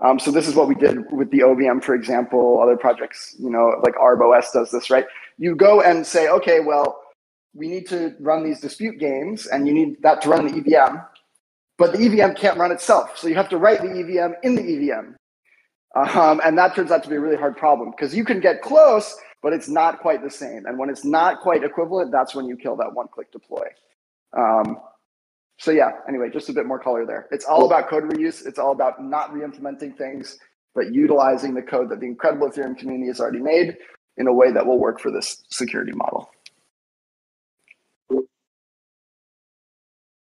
Um, 0.00 0.18
so 0.18 0.30
this 0.30 0.48
is 0.48 0.54
what 0.54 0.68
we 0.68 0.74
did 0.74 0.98
with 1.12 1.30
the 1.30 1.40
OVM, 1.40 1.82
for 1.82 1.94
example. 1.94 2.60
Other 2.60 2.76
projects, 2.76 3.36
you 3.38 3.50
know, 3.50 3.80
like 3.82 3.94
ArbOS 3.94 4.52
does 4.52 4.70
this, 4.70 4.90
right? 4.90 5.06
You 5.38 5.54
go 5.54 5.80
and 5.80 6.06
say, 6.06 6.28
okay, 6.28 6.60
well, 6.60 7.00
we 7.54 7.68
need 7.68 7.86
to 7.88 8.14
run 8.20 8.42
these 8.42 8.60
dispute 8.60 8.98
games, 8.98 9.46
and 9.46 9.68
you 9.68 9.72
need 9.72 10.02
that 10.02 10.20
to 10.22 10.28
run 10.28 10.46
the 10.46 10.58
EVM, 10.58 10.96
but 11.78 11.92
the 11.92 12.04
EVM 12.04 12.34
can't 12.34 12.58
run 12.58 12.72
itself. 12.72 13.16
So 13.16 13.28
you 13.28 13.36
have 13.36 13.48
to 13.50 13.58
write 13.58 13.80
the 13.80 13.90
EVM 13.90 14.34
in 14.42 14.56
the 14.56 14.62
EVM, 14.62 15.14
um, 16.18 16.40
and 16.44 16.58
that 16.58 16.74
turns 16.74 16.90
out 16.90 17.04
to 17.04 17.08
be 17.08 17.14
a 17.14 17.20
really 17.20 17.36
hard 17.36 17.56
problem 17.56 17.92
because 17.92 18.14
you 18.14 18.24
can 18.24 18.40
get 18.40 18.60
close, 18.60 19.16
but 19.40 19.52
it's 19.52 19.68
not 19.68 20.00
quite 20.00 20.24
the 20.24 20.30
same. 20.30 20.66
And 20.66 20.78
when 20.78 20.90
it's 20.90 21.04
not 21.04 21.40
quite 21.40 21.62
equivalent, 21.62 22.10
that's 22.10 22.34
when 22.34 22.46
you 22.46 22.56
kill 22.56 22.74
that 22.76 22.92
one-click 22.92 23.30
deploy. 23.30 23.66
Um, 24.36 24.78
so 25.58 25.70
yeah, 25.70 25.90
anyway, 26.08 26.30
just 26.30 26.48
a 26.48 26.52
bit 26.52 26.66
more 26.66 26.78
color 26.78 27.06
there. 27.06 27.28
It's 27.30 27.44
all 27.44 27.64
about 27.66 27.88
code 27.88 28.04
reuse. 28.04 28.46
It's 28.46 28.58
all 28.58 28.72
about 28.72 29.02
not 29.02 29.32
re-implementing 29.32 29.94
things, 29.94 30.38
but 30.74 30.92
utilizing 30.92 31.54
the 31.54 31.62
code 31.62 31.90
that 31.90 32.00
the 32.00 32.06
incredible 32.06 32.50
Ethereum 32.50 32.76
community 32.76 33.08
has 33.08 33.20
already 33.20 33.40
made 33.40 33.76
in 34.16 34.26
a 34.26 34.32
way 34.32 34.52
that 34.52 34.66
will 34.66 34.78
work 34.78 35.00
for 35.00 35.10
this 35.10 35.44
security 35.50 35.92
model. 35.92 36.30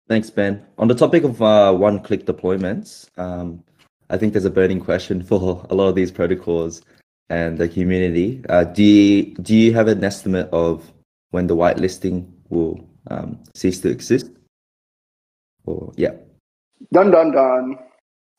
Thanks, 0.06 0.28
Ben. 0.28 0.62
On 0.76 0.86
the 0.88 0.94
topic 0.94 1.24
of 1.24 1.40
uh, 1.40 1.72
one-click 1.72 2.26
deployments, 2.26 3.08
um, 3.18 3.64
I 4.10 4.18
think 4.18 4.34
there's 4.34 4.44
a 4.44 4.50
burning 4.50 4.80
question 4.80 5.22
for 5.22 5.66
a 5.70 5.74
lot 5.74 5.88
of 5.88 5.94
these 5.94 6.10
protocols 6.10 6.82
and 7.30 7.56
the 7.56 7.68
community. 7.68 8.44
Uh, 8.50 8.64
do 8.64 8.82
you, 8.82 9.34
do 9.36 9.56
you 9.56 9.72
have 9.72 9.88
an 9.88 10.04
estimate 10.04 10.50
of 10.52 10.92
when 11.30 11.46
the 11.46 11.56
whitelisting 11.56 12.30
will 12.50 12.86
um, 13.10 13.42
cease 13.54 13.80
to 13.80 13.88
exist? 13.88 14.28
Or 15.64 15.92
yeah. 15.96 16.12
Dun 16.92 17.10
dun 17.10 17.32
dun. 17.32 17.76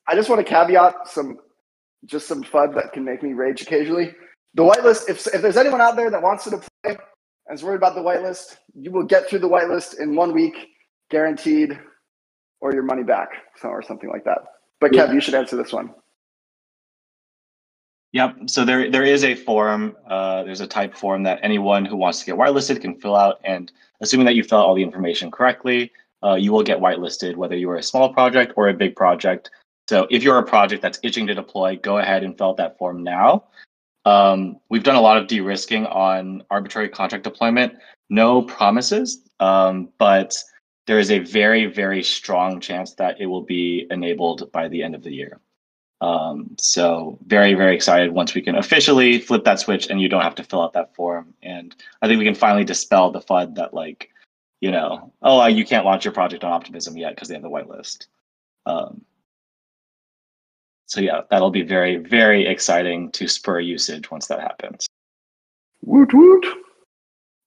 I 0.07 0.15
just 0.15 0.29
want 0.29 0.45
to 0.45 0.51
caveat 0.51 1.07
some, 1.07 1.39
just 2.05 2.27
some 2.27 2.43
FUD 2.43 2.75
that 2.75 2.93
can 2.93 3.03
make 3.03 3.23
me 3.23 3.33
rage 3.33 3.61
occasionally. 3.61 4.13
The 4.53 4.63
whitelist. 4.63 5.09
If 5.09 5.25
if 5.27 5.41
there's 5.41 5.57
anyone 5.57 5.81
out 5.81 5.95
there 5.95 6.09
that 6.11 6.21
wants 6.21 6.43
to 6.45 6.51
deploy 6.51 6.67
and 6.85 6.99
is 7.51 7.63
worried 7.63 7.77
about 7.77 7.95
the 7.95 8.01
whitelist, 8.01 8.57
you 8.73 8.91
will 8.91 9.05
get 9.05 9.27
through 9.27 9.39
the 9.39 9.49
whitelist 9.49 9.99
in 9.99 10.15
one 10.15 10.33
week, 10.33 10.55
guaranteed, 11.09 11.79
or 12.61 12.73
your 12.73 12.83
money 12.83 13.03
back, 13.03 13.29
so 13.57 13.69
or 13.69 13.81
something 13.81 14.09
like 14.09 14.23
that. 14.25 14.39
But 14.79 14.91
Kev, 14.91 15.13
you 15.13 15.21
should 15.21 15.33
answer 15.33 15.55
this 15.55 15.73
one. 15.73 15.93
Yep. 18.11 18.49
So 18.49 18.63
there 18.63 18.89
there 18.89 19.03
is 19.03 19.23
a 19.23 19.35
form. 19.35 19.95
Uh, 20.07 20.43
there's 20.43 20.61
a 20.61 20.67
Typeform 20.67 21.25
that 21.25 21.39
anyone 21.43 21.83
who 21.83 21.97
wants 21.97 22.19
to 22.19 22.25
get 22.25 22.35
whitelisted 22.35 22.79
can 22.79 22.95
fill 22.95 23.15
out, 23.15 23.41
and 23.43 23.71
assuming 23.99 24.25
that 24.25 24.35
you 24.35 24.43
fill 24.43 24.59
out 24.59 24.65
all 24.65 24.75
the 24.75 24.83
information 24.83 25.29
correctly, 25.31 25.91
uh, 26.25 26.35
you 26.35 26.51
will 26.51 26.63
get 26.63 26.79
whitelisted, 26.79 27.35
whether 27.35 27.55
you 27.55 27.69
are 27.69 27.77
a 27.77 27.83
small 27.83 28.11
project 28.11 28.53
or 28.55 28.67
a 28.67 28.73
big 28.73 28.95
project. 28.95 29.51
So 29.87 30.07
if 30.09 30.23
you're 30.23 30.39
a 30.39 30.43
project 30.43 30.81
that's 30.81 30.99
itching 31.03 31.27
to 31.27 31.35
deploy, 31.35 31.77
go 31.77 31.99
ahead 31.99 32.23
and 32.23 32.37
fill 32.37 32.49
out 32.49 32.57
that 32.57 32.77
form 32.77 33.03
now. 33.03 33.45
Um, 34.05 34.59
we've 34.69 34.83
done 34.83 34.95
a 34.95 35.01
lot 35.01 35.17
of 35.17 35.27
de-risking 35.27 35.85
on 35.85 36.43
arbitrary 36.49 36.89
contract 36.89 37.23
deployment. 37.23 37.73
No 38.09 38.41
promises, 38.41 39.21
um, 39.39 39.89
but 39.97 40.35
there 40.87 40.99
is 40.99 41.11
a 41.11 41.19
very, 41.19 41.65
very 41.65 42.03
strong 42.03 42.59
chance 42.59 42.93
that 42.95 43.19
it 43.19 43.25
will 43.25 43.41
be 43.41 43.87
enabled 43.89 44.51
by 44.51 44.67
the 44.67 44.83
end 44.83 44.95
of 44.95 45.03
the 45.03 45.11
year. 45.11 45.39
Um, 46.01 46.55
so 46.59 47.17
very, 47.25 47.53
very 47.53 47.73
excited 47.73 48.11
once 48.11 48.35
we 48.35 48.41
can 48.41 48.55
officially 48.55 49.19
flip 49.19 49.43
that 49.45 49.59
switch 49.59 49.89
and 49.89 49.99
you 49.99 50.09
don't 50.09 50.21
have 50.21 50.35
to 50.35 50.43
fill 50.43 50.61
out 50.61 50.73
that 50.73 50.93
form. 50.93 51.33
And 51.41 51.75
I 52.01 52.07
think 52.07 52.19
we 52.19 52.25
can 52.25 52.35
finally 52.35 52.63
dispel 52.63 53.11
the 53.11 53.21
FUD 53.21 53.55
that 53.55 53.73
like 53.73 54.09
you 54.65 54.71
know, 54.71 55.13
oh, 55.21 55.45
you 55.45 55.63
can't 55.63 55.85
launch 55.85 56.05
your 56.05 56.11
project 56.11 56.43
on 56.43 56.51
Optimism 56.51 56.97
yet 56.97 57.13
because 57.13 57.27
they 57.27 57.35
have 57.35 57.43
the 57.43 57.49
whitelist. 57.51 58.07
Um, 58.65 59.05
so 60.87 61.01
yeah, 61.01 61.21
that'll 61.29 61.51
be 61.51 61.61
very, 61.61 61.97
very 61.97 62.47
exciting 62.47 63.11
to 63.11 63.27
spur 63.27 63.59
usage 63.59 64.09
once 64.09 64.25
that 64.25 64.39
happens. 64.39 64.87
Woot 65.83 66.11
woot. 66.15 66.43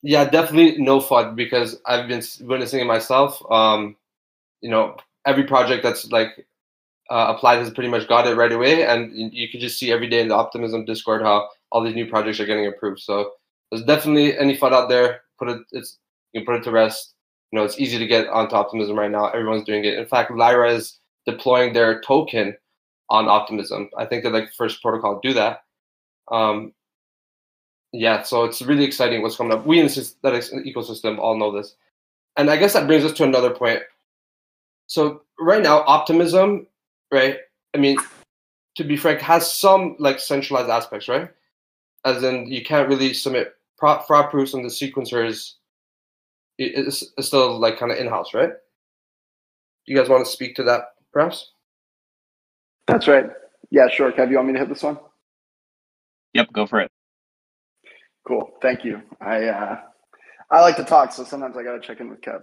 Yeah, 0.03 0.27
definitely 0.27 0.81
no 0.81 1.01
FUD 1.01 1.35
because 1.35 1.81
I've 1.87 2.07
been 2.07 2.23
witnessing 2.43 2.79
it 2.79 2.85
myself. 2.85 3.43
Um, 3.51 3.97
you 4.61 4.71
know, 4.71 4.97
every 5.27 5.43
project 5.43 5.83
that's 5.83 6.13
like 6.13 6.47
uh, 7.11 7.35
applied 7.37 7.59
has 7.59 7.71
pretty 7.71 7.91
much 7.91 8.07
got 8.07 8.29
it 8.29 8.37
right 8.37 8.53
away, 8.53 8.87
and 8.87 9.35
you 9.35 9.49
can 9.49 9.59
just 9.59 9.77
see 9.77 9.91
every 9.91 10.09
day 10.09 10.21
in 10.21 10.29
the 10.29 10.37
Optimism 10.37 10.85
Discord 10.85 11.23
how 11.23 11.49
all 11.73 11.83
these 11.83 11.97
new 11.97 12.07
projects 12.07 12.39
are 12.39 12.47
getting 12.47 12.69
approved. 12.69 13.01
So 13.01 13.33
there's 13.73 13.83
definitely 13.83 14.39
any 14.39 14.57
FUD 14.57 14.73
out 14.73 14.89
there. 14.89 15.23
Put 15.37 15.49
it, 15.49 15.63
it's 15.73 15.99
you 16.33 16.41
can 16.41 16.47
put 16.47 16.61
it 16.61 16.65
to 16.65 16.71
rest. 16.71 17.15
You 17.51 17.59
know, 17.59 17.65
it's 17.65 17.81
easy 17.81 17.99
to 17.99 18.07
get 18.07 18.29
onto 18.29 18.55
Optimism 18.55 18.99
right 18.99 19.11
now. 19.11 19.29
Everyone's 19.29 19.65
doing 19.65 19.85
it. 19.85 19.99
In 19.99 20.07
fact, 20.07 20.31
Lyra 20.31 20.73
is 20.73 20.99
deploying 21.27 21.73
their 21.73 22.01
token 22.03 22.57
on 23.11 23.29
Optimism. 23.29 23.89
I 23.97 24.05
think 24.05 24.23
they're 24.23 24.33
like 24.33 24.47
the 24.47 24.57
first 24.57 24.83
protocol 24.83 25.21
to 25.21 25.29
do 25.29 25.35
that. 25.35 25.63
Um, 26.31 26.73
yeah, 27.93 28.23
so 28.23 28.45
it's 28.45 28.61
really 28.61 28.85
exciting 28.85 29.23
what's 29.23 29.37
coming 29.37 29.53
up. 29.53 29.65
We 29.65 29.81
in 29.81 29.87
the 29.87 29.93
Synthetix 29.93 30.53
ecosystem 30.67 31.19
all 31.19 31.39
know 31.39 31.51
this. 31.51 31.75
And 32.37 32.51
I 32.51 32.57
guess 32.57 32.75
that 32.75 32.87
brings 32.87 33.05
us 33.05 33.13
to 33.15 33.25
another 33.25 33.51
point. 33.51 33.81
So 34.87 35.23
right 35.41 35.63
now, 35.63 35.81
Optimism, 35.87 36.67
right? 37.11 37.39
I 37.75 37.79
mean, 37.79 37.97
to 38.77 38.85
be 38.85 38.97
frank, 38.97 39.21
has 39.21 39.53
some 39.53 39.97
like 39.99 40.21
centralized 40.21 40.71
aspects, 40.71 41.09
right? 41.09 41.31
As 42.05 42.23
in, 42.23 42.47
you 42.47 42.63
can't 42.63 42.89
really 42.89 43.15
submit 43.15 43.55
fraud 43.79 44.31
proofs 44.31 44.55
on 44.55 44.63
the 44.63 44.69
sequencers 44.69 45.55
it's, 46.59 47.05
it's 47.17 47.29
still 47.29 47.59
like 47.59 47.79
kind 47.79 47.93
of 47.93 47.99
in-house, 47.99 48.35
right? 48.35 48.51
Do 48.51 49.93
you 49.93 49.97
guys 49.97 50.09
want 50.09 50.25
to 50.27 50.31
speak 50.31 50.57
to 50.57 50.65
that, 50.65 50.83
perhaps? 51.13 51.53
That's 52.87 53.09
right. 53.09 53.27
Yeah, 53.71 53.89
sure. 53.89 54.13
Kev, 54.13 54.31
you 54.31 54.37
want 54.37 54.49
me 54.49 54.55
to 54.55 54.59
hit 54.61 54.69
this 54.69 54.83
one? 54.83 54.99
Yep, 56.35 56.53
go 56.53 56.67
for 56.67 56.81
it. 56.81 56.91
Cool. 58.27 58.51
Thank 58.61 58.85
you. 58.85 59.01
I 59.21 59.45
uh, 59.45 59.77
I 60.51 60.61
like 60.61 60.77
to 60.77 60.85
talk, 60.85 61.13
so 61.13 61.25
sometimes 61.25 61.57
I 61.57 61.63
got 61.63 61.73
to 61.73 61.81
check 61.81 62.01
in 62.01 62.11
with 62.11 62.21
Kev. 62.21 62.43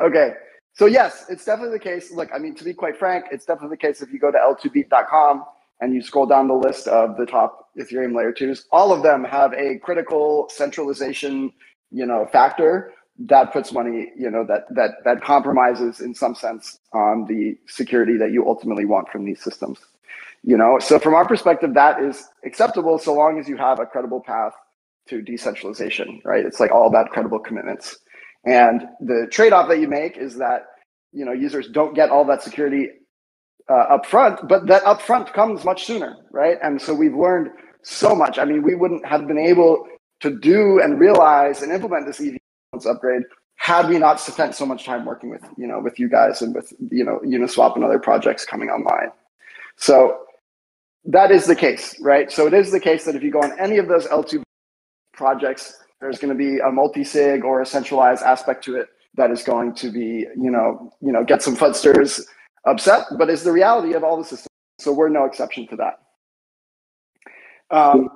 okay. 0.00 0.34
So 0.74 0.86
yes, 0.86 1.26
it's 1.28 1.44
definitely 1.44 1.78
the 1.78 1.84
case. 1.84 2.12
Look, 2.12 2.30
I 2.34 2.38
mean, 2.38 2.54
to 2.56 2.64
be 2.64 2.72
quite 2.72 2.98
frank, 2.98 3.26
it's 3.30 3.44
definitely 3.44 3.76
the 3.76 3.86
case 3.86 4.00
if 4.00 4.10
you 4.10 4.18
go 4.18 4.30
to 4.30 4.38
l2beat.com 4.38 5.44
and 5.80 5.94
you 5.94 6.02
scroll 6.02 6.26
down 6.26 6.48
the 6.48 6.54
list 6.54 6.88
of 6.88 7.16
the 7.16 7.26
top 7.26 7.68
Ethereum 7.78 8.14
layer 8.16 8.32
twos, 8.32 8.66
all 8.72 8.92
of 8.92 9.02
them 9.02 9.24
have 9.24 9.52
a 9.54 9.78
critical 9.78 10.48
centralization 10.50 11.52
you 11.92 12.06
know 12.06 12.26
factor 12.32 12.92
that 13.18 13.52
puts 13.52 13.72
money 13.72 14.10
you 14.16 14.30
know 14.30 14.44
that 14.46 14.64
that 14.74 14.92
that 15.04 15.22
compromises 15.22 16.00
in 16.00 16.14
some 16.14 16.34
sense 16.34 16.78
on 16.92 17.26
the 17.28 17.56
security 17.68 18.16
that 18.16 18.32
you 18.32 18.46
ultimately 18.46 18.84
want 18.86 19.08
from 19.10 19.24
these 19.24 19.42
systems. 19.42 19.78
You 20.42 20.56
know 20.56 20.78
so 20.80 20.98
from 20.98 21.14
our 21.14 21.26
perspective 21.26 21.74
that 21.74 22.02
is 22.02 22.28
acceptable 22.44 22.98
so 22.98 23.14
long 23.14 23.38
as 23.38 23.48
you 23.48 23.56
have 23.56 23.78
a 23.78 23.86
credible 23.86 24.20
path 24.20 24.54
to 25.08 25.22
decentralization 25.22 26.20
right? 26.24 26.44
It's 26.44 26.60
like 26.60 26.72
all 26.72 26.88
about 26.88 27.10
credible 27.10 27.38
commitments. 27.38 27.98
And 28.44 28.82
the 29.00 29.28
trade-off 29.30 29.68
that 29.68 29.78
you 29.80 29.88
make 29.88 30.16
is 30.16 30.36
that 30.38 30.66
you 31.12 31.24
know 31.24 31.32
users 31.32 31.68
don't 31.68 31.94
get 31.94 32.10
all 32.10 32.24
that 32.26 32.42
security 32.42 32.88
uh, 33.70 33.94
up 33.94 34.06
front 34.06 34.48
but 34.48 34.66
that 34.66 34.82
upfront 34.84 35.32
comes 35.32 35.64
much 35.64 35.84
sooner 35.84 36.16
right? 36.32 36.58
And 36.62 36.80
so 36.80 36.94
we've 36.94 37.14
learned 37.14 37.50
so 37.82 38.14
much. 38.16 38.38
I 38.38 38.44
mean 38.46 38.62
we 38.62 38.74
wouldn't 38.74 39.06
have 39.06 39.26
been 39.28 39.38
able 39.38 39.86
to 40.22 40.30
do 40.30 40.80
and 40.80 40.98
realize 40.98 41.62
and 41.62 41.72
implement 41.72 42.06
this 42.06 42.20
EV 42.20 42.38
upgrade 42.86 43.22
had 43.56 43.88
we 43.88 43.98
not 43.98 44.18
spent 44.18 44.54
so 44.54 44.66
much 44.66 44.84
time 44.84 45.04
working 45.04 45.30
with 45.30 45.42
you 45.56 45.66
know 45.66 45.78
with 45.78 45.98
you 45.98 46.08
guys 46.08 46.42
and 46.42 46.54
with 46.54 46.72
you 46.90 47.04
know 47.04 47.20
Uniswap 47.24 47.76
and 47.76 47.84
other 47.84 47.98
projects 47.98 48.44
coming 48.44 48.70
online. 48.70 49.10
So 49.76 50.18
that 51.04 51.30
is 51.30 51.46
the 51.46 51.56
case, 51.56 51.96
right? 52.00 52.30
So 52.30 52.46
it 52.46 52.54
is 52.54 52.70
the 52.70 52.80
case 52.80 53.04
that 53.04 53.14
if 53.16 53.22
you 53.22 53.30
go 53.30 53.40
on 53.40 53.58
any 53.58 53.78
of 53.78 53.88
those 53.88 54.06
L2 54.06 54.42
projects, 55.12 55.76
there's 56.00 56.18
going 56.18 56.32
to 56.32 56.38
be 56.38 56.58
a 56.58 56.70
multi-sig 56.70 57.44
or 57.44 57.60
a 57.60 57.66
centralized 57.66 58.22
aspect 58.22 58.64
to 58.64 58.76
it 58.76 58.88
that 59.14 59.30
is 59.30 59.42
going 59.42 59.74
to 59.74 59.90
be, 59.90 60.26
you 60.36 60.50
know, 60.50 60.92
you 61.00 61.12
know, 61.12 61.24
get 61.24 61.42
some 61.42 61.56
fudsters 61.56 62.20
upset, 62.66 63.04
but 63.18 63.28
is 63.28 63.42
the 63.42 63.52
reality 63.52 63.94
of 63.94 64.04
all 64.04 64.16
the 64.16 64.24
systems. 64.24 64.48
So 64.78 64.92
we're 64.92 65.08
no 65.08 65.24
exception 65.24 65.66
to 65.68 65.76
that. 65.76 65.98
Um, 67.76 68.08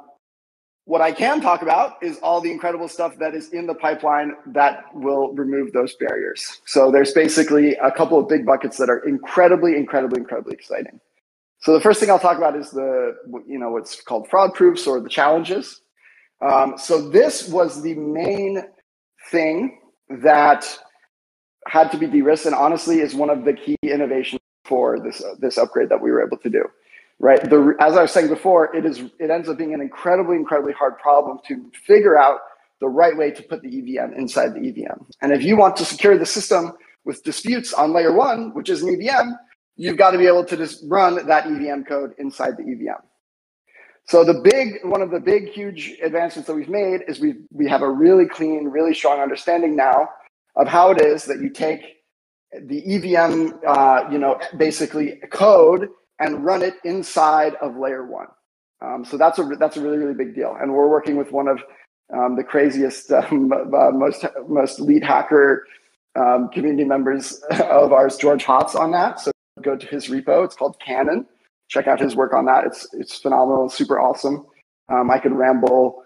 what 0.87 1.00
I 1.00 1.11
can 1.11 1.40
talk 1.40 1.62
about 1.62 1.97
is 2.00 2.19
all 2.21 2.40
the 2.40 2.50
incredible 2.50 2.87
stuff 2.88 3.19
that 3.19 3.35
is 3.35 3.52
in 3.52 3.66
the 3.66 3.75
pipeline 3.75 4.35
that 4.47 4.85
will 4.95 5.35
remove 5.35 5.73
those 5.73 5.95
barriers. 5.97 6.61
So 6.64 6.93
there's 6.93 7.12
basically 7.12 7.75
a 7.75 7.90
couple 7.90 8.19
of 8.21 8.28
big 8.28 8.47
buckets 8.47 8.76
that 8.78 8.88
are 8.88 9.00
incredibly, 9.00 9.76
incredibly, 9.76 10.21
incredibly 10.21 10.55
exciting. 10.55 11.00
So 11.61 11.73
the 11.73 11.81
first 11.81 11.99
thing 11.99 12.09
I'll 12.09 12.21
talk 12.21 12.38
about 12.38 12.57
is 12.57 12.71
the 12.71 13.16
you 13.49 13.59
know 13.59 13.71
what's 13.71 14.00
called 14.00 14.28
fraud 14.28 14.55
proofs 14.55 14.87
or 14.87 15.00
the 15.00 15.09
challenges. 15.09 15.81
Um, 16.40 16.75
so 16.78 17.09
this 17.09 17.49
was 17.49 17.83
the 17.83 17.95
main 17.95 18.62
thing 19.33 19.81
that 20.23 20.64
had 21.66 21.90
to 21.90 21.99
be 21.99 22.07
de-risked, 22.07 22.47
and 22.47 22.55
honestly 22.55 23.00
is 23.00 23.12
one 23.12 23.31
of 23.31 23.45
the 23.45 23.55
key 23.55 23.76
innovations 23.83 24.40
for 24.64 25.00
this 25.00 25.21
uh, 25.21 25.35
this 25.40 25.59
upgrade 25.59 25.88
that 25.88 26.00
we 26.00 26.12
were 26.12 26.25
able 26.25 26.37
to 26.37 26.50
do. 26.50 26.64
Right, 27.18 27.42
the, 27.49 27.75
as 27.80 27.96
I 27.96 28.02
was 28.02 28.12
saying 28.12 28.28
before, 28.28 28.76
it 28.76 28.85
is 28.85 29.00
it 29.18 29.30
ends 29.30 29.49
up 29.49 29.56
being 29.56 29.73
an 29.73 29.80
incredibly 29.80 30.37
incredibly 30.37 30.75
hard 30.75 30.99
problem 30.99 31.38
to 31.49 31.70
figure 31.87 32.18
out 32.18 32.40
the 32.80 32.88
right 32.88 33.16
way 33.16 33.30
to 33.30 33.42
put 33.42 33.62
the 33.62 33.68
EVM 33.68 34.12
inside 34.12 34.52
the 34.54 34.68
EVM. 34.68 35.02
And 35.23 35.32
if 35.32 35.42
you 35.42 35.56
want 35.56 35.76
to 35.76 35.85
secure 35.87 36.18
the 36.18 36.26
system 36.26 36.73
with 37.06 37.23
disputes 37.25 37.73
on 37.73 37.94
layer 37.94 38.12
one, 38.12 38.52
which 38.52 38.68
is 38.68 38.82
an 38.82 38.90
EVM, 38.90 39.30
you've 39.76 39.96
got 39.96 40.11
to 40.11 40.18
be 40.18 40.26
able 40.26 40.44
to 40.44 40.56
just 40.58 40.85
run 40.87 41.26
that 41.26 41.46
EVM 41.46 41.82
code 41.82 42.12
inside 42.18 42.58
the 42.58 42.64
EVM. 42.64 43.02
So 44.04 44.23
the 44.23 44.35
big, 44.35 44.85
one 44.85 45.02
of 45.02 45.11
the 45.11 45.18
big, 45.18 45.49
huge 45.49 45.94
advancements 46.02 46.46
that 46.46 46.54
we've 46.54 46.68
made 46.68 47.00
is 47.08 47.18
we 47.18 47.37
we 47.50 47.66
have 47.68 47.82
a 47.82 47.90
really 47.90 48.26
clean, 48.26 48.68
really 48.68 48.94
strong 48.94 49.20
understanding 49.20 49.75
now 49.75 50.11
of 50.54 50.68
how 50.68 50.90
it 50.90 51.00
is 51.00 51.25
that 51.25 51.40
you 51.40 51.50
take 51.50 51.80
the 52.52 52.82
EVM, 52.94 53.54
uh, 53.66 54.04
you 54.11 54.18
know, 54.18 54.38
basically 54.56 55.16
code 55.30 55.88
and 56.18 56.44
run 56.44 56.62
it 56.62 56.75
inside 56.85 57.54
of 57.56 57.76
layer 57.76 58.06
one. 58.06 58.28
Um, 58.80 59.04
so 59.04 59.16
that's 59.16 59.38
a 59.38 59.44
that's 59.58 59.76
a 59.76 59.80
really 59.80 59.99
really 59.99 60.14
big 60.14 60.35
deal, 60.35 60.56
and 60.61 60.73
we're 60.73 60.88
working 60.88 61.16
with 61.16 61.32
one 61.32 61.49
of 61.49 61.61
um, 62.14 62.37
the 62.37 62.44
craziest, 62.44 63.11
um, 63.12 63.52
uh, 63.52 63.90
most 63.90 64.25
most 64.49 64.80
lead 64.80 65.02
hacker 65.02 65.66
um, 66.14 66.49
community 66.50 66.85
members 66.85 67.40
of 67.50 67.92
ours, 67.92 68.16
George 68.16 68.44
Hotz, 68.44 68.75
on 68.75 68.90
that. 68.92 69.20
So 69.20 69.32
go 69.62 69.76
to 69.76 69.87
his 69.87 70.08
repo. 70.08 70.44
It's 70.44 70.54
called 70.54 70.78
Cannon. 70.85 71.26
Check 71.68 71.87
out 71.88 72.00
his 72.00 72.14
work 72.14 72.32
on 72.35 72.44
that. 72.46 72.64
It's 72.64 72.87
it's 72.92 73.18
phenomenal. 73.18 73.68
super 73.68 73.99
awesome. 73.99 74.46
Um, 74.88 75.11
I 75.11 75.18
could 75.18 75.32
ramble 75.32 76.02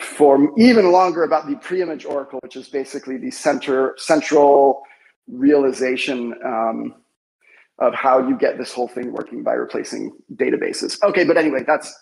for 0.00 0.52
even 0.58 0.90
longer 0.92 1.24
about 1.24 1.48
the 1.48 1.56
pre-image 1.56 2.04
oracle, 2.04 2.40
which 2.42 2.56
is 2.56 2.68
basically 2.68 3.16
the 3.16 3.30
center 3.30 3.94
central 3.96 4.82
realization 5.28 6.34
um, 6.44 6.94
of 7.78 7.94
how 7.94 8.26
you 8.26 8.36
get 8.36 8.58
this 8.58 8.72
whole 8.72 8.88
thing 8.88 9.12
working 9.12 9.42
by 9.42 9.52
replacing 9.52 10.12
databases. 10.34 11.00
Okay, 11.02 11.24
but 11.24 11.36
anyway, 11.36 11.64
that's 11.66 11.96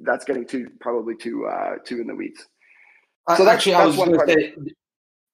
that's 0.00 0.24
getting 0.24 0.46
too 0.46 0.68
probably 0.80 1.16
too 1.16 1.46
uh, 1.46 1.76
too 1.84 2.00
in 2.00 2.06
the 2.06 2.14
weeds. 2.14 2.46
So 3.36 3.48
actually, 3.48 3.74
I 3.74 3.86
was 3.86 3.96
going 3.96 4.12
to 4.12 4.26
say. 4.26 4.54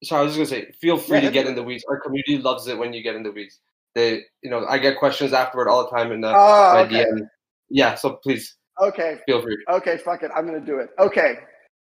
So 0.04 0.16
I 0.16 0.22
was 0.22 0.36
going 0.36 0.46
to 0.46 0.54
say, 0.54 0.70
feel 0.80 0.96
free 0.96 1.18
yeah, 1.18 1.24
to 1.24 1.30
get 1.32 1.46
in 1.46 1.56
the 1.56 1.62
weeds. 1.62 1.84
Our 1.88 1.98
community 1.98 2.38
loves 2.38 2.68
it 2.68 2.78
when 2.78 2.92
you 2.92 3.02
get 3.02 3.16
in 3.16 3.24
the 3.24 3.32
weeds. 3.32 3.58
They, 3.96 4.22
you 4.42 4.50
know, 4.50 4.64
I 4.68 4.78
get 4.78 4.96
questions 4.96 5.32
afterward 5.32 5.68
all 5.68 5.82
the 5.82 5.90
time 5.90 6.12
in 6.12 6.20
the 6.20 6.32
oh, 6.32 6.84
okay. 6.84 7.04
DM. 7.04 7.28
Yeah, 7.68 7.96
so 7.96 8.20
please. 8.22 8.54
Okay. 8.80 9.18
Feel 9.26 9.42
free. 9.42 9.56
Okay, 9.68 9.96
fuck 9.96 10.22
it. 10.22 10.30
I'm 10.36 10.46
going 10.46 10.60
to 10.60 10.64
do 10.64 10.78
it. 10.78 10.90
Okay. 11.00 11.38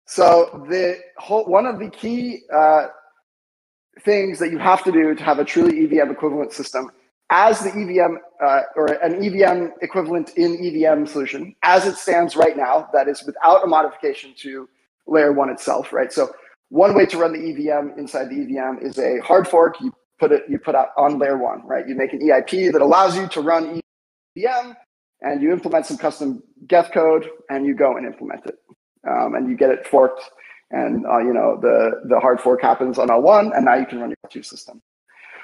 So 0.07 0.65
the 0.69 0.97
whole 1.17 1.45
one 1.45 1.67
of 1.67 1.77
the 1.77 1.87
key 1.89 2.41
uh, 2.51 2.87
things 4.01 4.39
that 4.39 4.49
you 4.49 4.57
have 4.57 4.83
to 4.85 4.91
do 4.91 5.13
to 5.13 5.23
have 5.23 5.37
a 5.37 5.45
truly 5.45 5.83
EVM 5.83 6.09
equivalent 6.09 6.51
system, 6.51 6.89
as 7.29 7.59
the 7.61 7.69
EVM 7.69 8.17
uh, 8.43 8.61
or 8.75 8.87
an 9.03 9.23
EVM 9.23 9.67
equivalent 9.81 10.31
in 10.35 10.57
EVM 10.65 11.05
solution, 11.05 11.55
as 11.63 11.85
it 11.85 11.95
stands 11.95 12.35
right 12.35 12.57
now, 12.57 12.89
that 12.93 13.07
is 13.07 13.23
without 13.25 13.63
a 13.63 13.67
modification 13.67 14.33
to 14.37 14.67
layer 15.07 15.31
one 15.31 15.49
itself, 15.49 15.93
right? 15.93 16.11
So 16.11 16.31
one 16.69 16.95
way 16.95 17.05
to 17.07 17.17
run 17.17 17.33
the 17.33 17.39
EVM 17.39 17.99
inside 17.99 18.29
the 18.29 18.41
EVM 18.41 18.85
is 18.85 18.97
a 18.97 19.19
hard 19.19 19.47
fork. 19.47 19.75
You 19.81 19.93
put 20.19 20.31
it, 20.31 20.43
you 20.49 20.57
put 20.59 20.75
out 20.75 20.89
on 20.97 21.19
layer 21.19 21.37
one, 21.37 21.65
right? 21.65 21.87
You 21.87 21.95
make 21.95 22.13
an 22.13 22.19
EIP 22.19 22.71
that 22.71 22.81
allows 22.81 23.15
you 23.15 23.27
to 23.29 23.41
run 23.41 23.81
EVM, 24.37 24.73
and 25.21 25.41
you 25.41 25.51
implement 25.51 25.85
some 25.85 25.97
custom 25.97 26.41
Geth 26.67 26.91
code, 26.91 27.29
and 27.49 27.65
you 27.65 27.75
go 27.75 27.97
and 27.97 28.05
implement 28.05 28.45
it, 28.45 28.55
um, 29.07 29.35
and 29.35 29.49
you 29.49 29.57
get 29.57 29.69
it 29.69 29.85
forked, 29.87 30.21
and 30.71 31.05
uh, 31.05 31.19
you 31.19 31.33
know 31.33 31.57
the 31.61 32.01
the 32.07 32.19
hard 32.19 32.39
fork 32.39 32.61
happens 32.61 32.97
on 32.99 33.09
L1, 33.09 33.55
and 33.55 33.65
now 33.65 33.75
you 33.75 33.85
can 33.85 33.99
run 33.99 34.09
your 34.09 34.17
L2 34.29 34.45
system. 34.45 34.81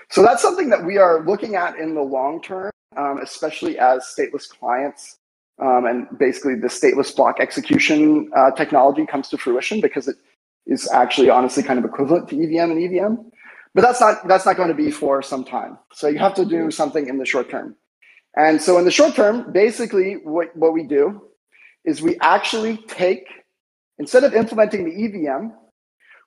So 0.09 0.21
that's 0.21 0.41
something 0.41 0.69
that 0.69 0.85
we 0.85 0.97
are 0.97 1.25
looking 1.25 1.55
at 1.55 1.77
in 1.77 1.95
the 1.95 2.01
long 2.01 2.41
term, 2.41 2.71
um, 2.95 3.19
especially 3.21 3.77
as 3.79 4.03
stateless 4.17 4.47
clients 4.49 5.17
um, 5.61 5.85
and 5.85 6.07
basically 6.17 6.55
the 6.55 6.67
stateless 6.67 7.15
block 7.15 7.39
execution 7.39 8.29
uh, 8.35 8.51
technology 8.51 9.05
comes 9.05 9.29
to 9.29 9.37
fruition 9.37 9.79
because 9.79 10.07
it 10.07 10.17
is 10.65 10.89
actually 10.91 11.29
honestly 11.29 11.63
kind 11.63 11.79
of 11.79 11.85
equivalent 11.85 12.27
to 12.29 12.35
EVM 12.35 12.71
and 12.71 12.81
EVM. 12.83 13.15
But 13.73 13.81
that's 13.81 13.99
not 13.99 14.27
that's 14.27 14.45
not 14.45 14.57
going 14.57 14.69
to 14.69 14.75
be 14.75 14.91
for 14.91 15.21
some 15.21 15.43
time. 15.43 15.77
So 15.93 16.07
you 16.07 16.19
have 16.19 16.33
to 16.35 16.45
do 16.45 16.71
something 16.71 17.07
in 17.07 17.17
the 17.17 17.25
short 17.25 17.49
term. 17.49 17.75
And 18.35 18.61
so 18.61 18.77
in 18.77 18.85
the 18.85 18.91
short 18.91 19.15
term, 19.15 19.51
basically 19.51 20.15
what, 20.23 20.55
what 20.55 20.73
we 20.73 20.83
do 20.83 21.21
is 21.85 22.01
we 22.01 22.17
actually 22.19 22.77
take 22.87 23.25
instead 23.97 24.23
of 24.25 24.33
implementing 24.33 24.83
the 24.83 25.05
EVM, 25.05 25.51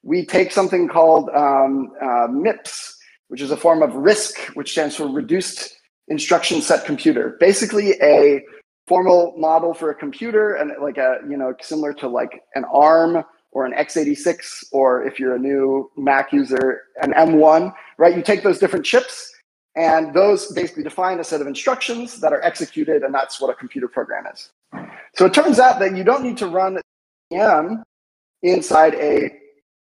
we 0.03 0.25
take 0.25 0.53
something 0.53 0.89
called 0.89 1.29
um, 1.31 1.91
uh, 2.01 2.29
MIPS, 2.29 2.95
which 3.29 3.41
is 3.41 3.51
a 3.51 3.57
form 3.57 3.83
of 3.83 3.91
RISC, 3.91 4.55
which 4.57 4.73
stands 4.73 4.97
for 4.97 5.07
Reduced 5.07 5.79
Instruction 6.09 6.61
Set 6.61 6.85
Computer. 6.85 7.37
Basically, 7.39 7.93
a 8.03 8.43
formal 8.87 9.35
model 9.37 9.75
for 9.75 9.91
a 9.91 9.95
computer 9.95 10.55
and 10.55 10.73
like 10.83 10.97
a 10.97 11.19
you 11.29 11.37
know 11.37 11.55
similar 11.61 11.93
to 11.93 12.09
like 12.09 12.43
an 12.55 12.65
arm 12.73 13.23
or 13.53 13.67
an 13.67 13.73
x86 13.75 14.65
or 14.73 15.05
if 15.05 15.21
you're 15.21 15.35
a 15.35 15.39
new 15.39 15.91
mac 15.99 16.33
user 16.33 16.81
an 17.03 17.13
m1 17.13 17.71
right? 17.99 18.17
You 18.17 18.23
take 18.23 18.43
those 18.43 18.59
different 18.59 18.87
chips 18.87 19.31
and 19.77 20.15
those 20.15 20.51
basically 20.53 20.83
define 20.83 21.21
a 21.21 21.25
set 21.25 21.41
of 21.41 21.47
instructions 21.47 22.21
that 22.21 22.33
are 22.33 22.41
executed 22.43 23.03
and 23.03 23.13
that's 23.13 23.41
what 23.41 23.51
a 23.51 23.55
computer 23.55 23.89
program 23.89 24.25
is. 24.33 24.51
So 25.17 25.27
it 25.27 25.35
turns 25.35 25.59
out 25.59 25.79
that 25.81 25.97
you 25.97 26.05
don't 26.05 26.23
need 26.23 26.39
to 26.39 26.47
run 26.47 26.79
EVM 27.31 27.83
inside 28.43 28.95
a 28.95 29.37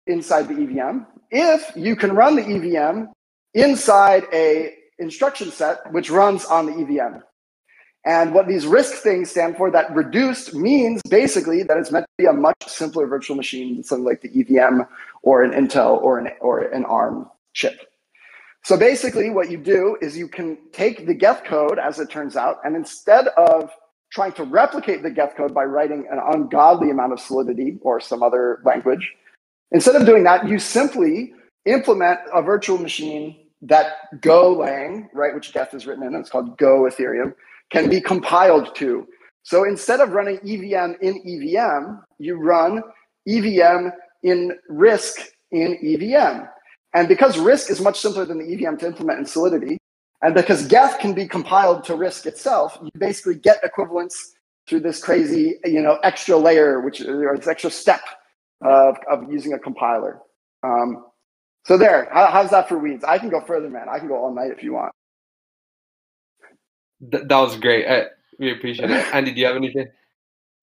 inside 0.06 0.48
the 0.48 0.54
EVM 0.54 1.00
if 1.30 1.70
you 1.76 1.94
can 1.94 2.14
run 2.14 2.36
the 2.36 2.42
EVM 2.42 3.06
inside 3.56 4.24
a 4.32 4.74
instruction 4.98 5.50
set 5.50 5.92
which 5.92 6.10
runs 6.10 6.44
on 6.44 6.66
the 6.66 6.72
EVM 6.72 7.20
and 8.06 8.32
what 8.32 8.46
these 8.46 8.64
RISC 8.64 8.92
things 8.92 9.30
stand 9.30 9.56
for, 9.56 9.68
that 9.72 9.92
reduced 9.92 10.54
means 10.54 11.02
basically 11.10 11.64
that 11.64 11.76
it's 11.76 11.90
meant 11.90 12.06
to 12.06 12.22
be 12.22 12.26
a 12.26 12.32
much 12.32 12.56
simpler 12.68 13.04
virtual 13.08 13.34
machine 13.34 13.74
than 13.74 13.82
something 13.82 14.04
like 14.04 14.22
the 14.22 14.28
EVM 14.28 14.82
or 15.22 15.42
an 15.42 15.50
Intel 15.50 16.00
or 16.00 16.20
an, 16.20 16.28
or 16.40 16.60
an 16.60 16.84
ARM 16.84 17.28
chip. 17.52 17.80
So 18.62 18.76
basically, 18.76 19.30
what 19.30 19.50
you 19.50 19.58
do 19.58 19.96
is 20.00 20.16
you 20.16 20.28
can 20.28 20.56
take 20.72 21.06
the 21.06 21.14
Geth 21.14 21.42
code, 21.44 21.80
as 21.80 21.98
it 21.98 22.08
turns 22.08 22.36
out, 22.36 22.58
and 22.64 22.76
instead 22.76 23.26
of 23.36 23.70
trying 24.12 24.32
to 24.32 24.44
replicate 24.44 25.02
the 25.02 25.10
Geth 25.10 25.36
code 25.36 25.52
by 25.52 25.64
writing 25.64 26.06
an 26.10 26.20
ungodly 26.32 26.90
amount 26.90 27.12
of 27.12 27.18
Solidity 27.18 27.78
or 27.80 27.98
some 27.98 28.22
other 28.22 28.60
language, 28.64 29.12
instead 29.72 29.96
of 29.96 30.06
doing 30.06 30.22
that, 30.24 30.48
you 30.48 30.60
simply 30.60 31.32
implement 31.64 32.20
a 32.32 32.40
virtual 32.40 32.78
machine 32.78 33.36
that 33.62 34.20
Go 34.20 34.52
Lang, 34.52 35.08
right, 35.12 35.34
which 35.34 35.52
Geth 35.52 35.74
is 35.74 35.86
written 35.86 36.04
in, 36.04 36.14
it's 36.14 36.30
called 36.30 36.56
Go 36.58 36.82
Ethereum, 36.82 37.34
can 37.70 37.88
be 37.88 38.00
compiled 38.00 38.74
to. 38.76 39.06
So 39.42 39.64
instead 39.64 40.00
of 40.00 40.10
running 40.10 40.38
EVM 40.38 40.94
in 41.00 41.22
EVM, 41.24 41.96
you 42.18 42.36
run 42.36 42.82
EVM 43.28 43.88
in 44.22 44.58
RISC 44.70 45.28
in 45.52 45.78
EVM. 45.82 46.44
And 46.94 47.08
because 47.08 47.36
RISC 47.36 47.70
is 47.70 47.80
much 47.80 48.00
simpler 48.00 48.24
than 48.24 48.38
the 48.38 48.54
EVM 48.54 48.76
to 48.78 48.86
implement 48.86 49.18
in 49.20 49.26
Solidity, 49.26 49.78
and 50.22 50.34
because 50.34 50.66
Geth 50.66 50.98
can 50.98 51.12
be 51.12 51.28
compiled 51.28 51.84
to 51.84 51.92
RISC 51.92 52.26
itself, 52.26 52.78
you 52.82 52.90
basically 52.98 53.34
get 53.34 53.62
equivalence 53.62 54.34
through 54.66 54.80
this 54.80 55.00
crazy, 55.02 55.58
you 55.64 55.80
know, 55.80 55.98
extra 56.02 56.36
layer, 56.36 56.80
which 56.80 57.00
or 57.00 57.36
this 57.36 57.46
extra 57.46 57.70
step 57.70 58.00
of, 58.62 58.96
of 59.08 59.30
using 59.30 59.52
a 59.52 59.58
compiler. 59.58 60.20
Um, 60.62 61.04
so 61.66 61.76
there, 61.76 62.08
how, 62.12 62.26
how's 62.26 62.50
that 62.50 62.68
for 62.68 62.78
weeds? 62.78 63.02
I 63.02 63.18
can 63.18 63.28
go 63.28 63.40
further, 63.40 63.68
man. 63.68 63.88
I 63.88 63.98
can 63.98 64.06
go 64.06 64.14
all 64.16 64.32
night 64.32 64.52
if 64.52 64.62
you 64.62 64.72
want. 64.72 64.92
Th- 67.10 67.24
that 67.26 67.38
was 67.38 67.56
great. 67.56 67.86
I, 67.88 68.04
we 68.38 68.52
appreciate 68.52 68.90
it. 68.90 69.14
Andy, 69.14 69.32
do 69.32 69.40
you 69.40 69.46
have 69.46 69.56
anything? 69.56 69.88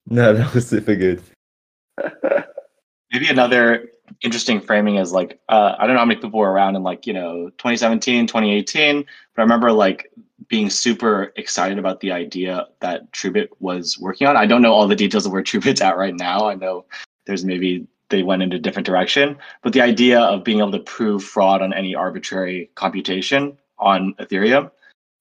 No, 0.05 0.33
that 0.33 0.53
was 0.53 0.67
super 0.67 0.97
good. 0.97 1.23
Maybe 3.13 3.29
another 3.29 3.87
interesting 4.21 4.59
framing 4.59 4.97
is 4.97 5.13
like 5.13 5.39
uh, 5.47 5.75
I 5.79 5.87
don't 5.87 5.93
know 5.93 6.01
how 6.01 6.05
many 6.05 6.19
people 6.19 6.41
were 6.41 6.51
around 6.51 6.75
in 6.75 6.83
like 6.83 7.07
you 7.07 7.13
know 7.13 7.49
2017, 7.51 8.27
2018, 8.27 9.05
but 9.33 9.41
I 9.41 9.43
remember 9.43 9.71
like 9.71 10.11
being 10.49 10.69
super 10.69 11.31
excited 11.37 11.79
about 11.79 12.01
the 12.01 12.11
idea 12.11 12.67
that 12.81 13.09
TrueBit 13.13 13.47
was 13.61 13.97
working 13.97 14.27
on. 14.27 14.35
I 14.35 14.45
don't 14.45 14.61
know 14.61 14.73
all 14.73 14.89
the 14.89 14.95
details 14.95 15.25
of 15.25 15.31
where 15.31 15.41
TrueBit's 15.43 15.79
at 15.79 15.95
right 15.95 16.13
now. 16.13 16.49
I 16.49 16.55
know 16.55 16.85
there's 17.25 17.45
maybe 17.45 17.87
they 18.09 18.23
went 18.23 18.43
in 18.43 18.53
a 18.53 18.59
different 18.59 18.85
direction, 18.85 19.37
but 19.61 19.73
the 19.73 19.81
idea 19.81 20.19
of 20.19 20.43
being 20.43 20.59
able 20.59 20.71
to 20.71 20.79
prove 20.79 21.23
fraud 21.23 21.61
on 21.61 21.73
any 21.73 21.95
arbitrary 21.95 22.69
computation 22.75 23.57
on 23.79 24.13
Ethereum 24.19 24.69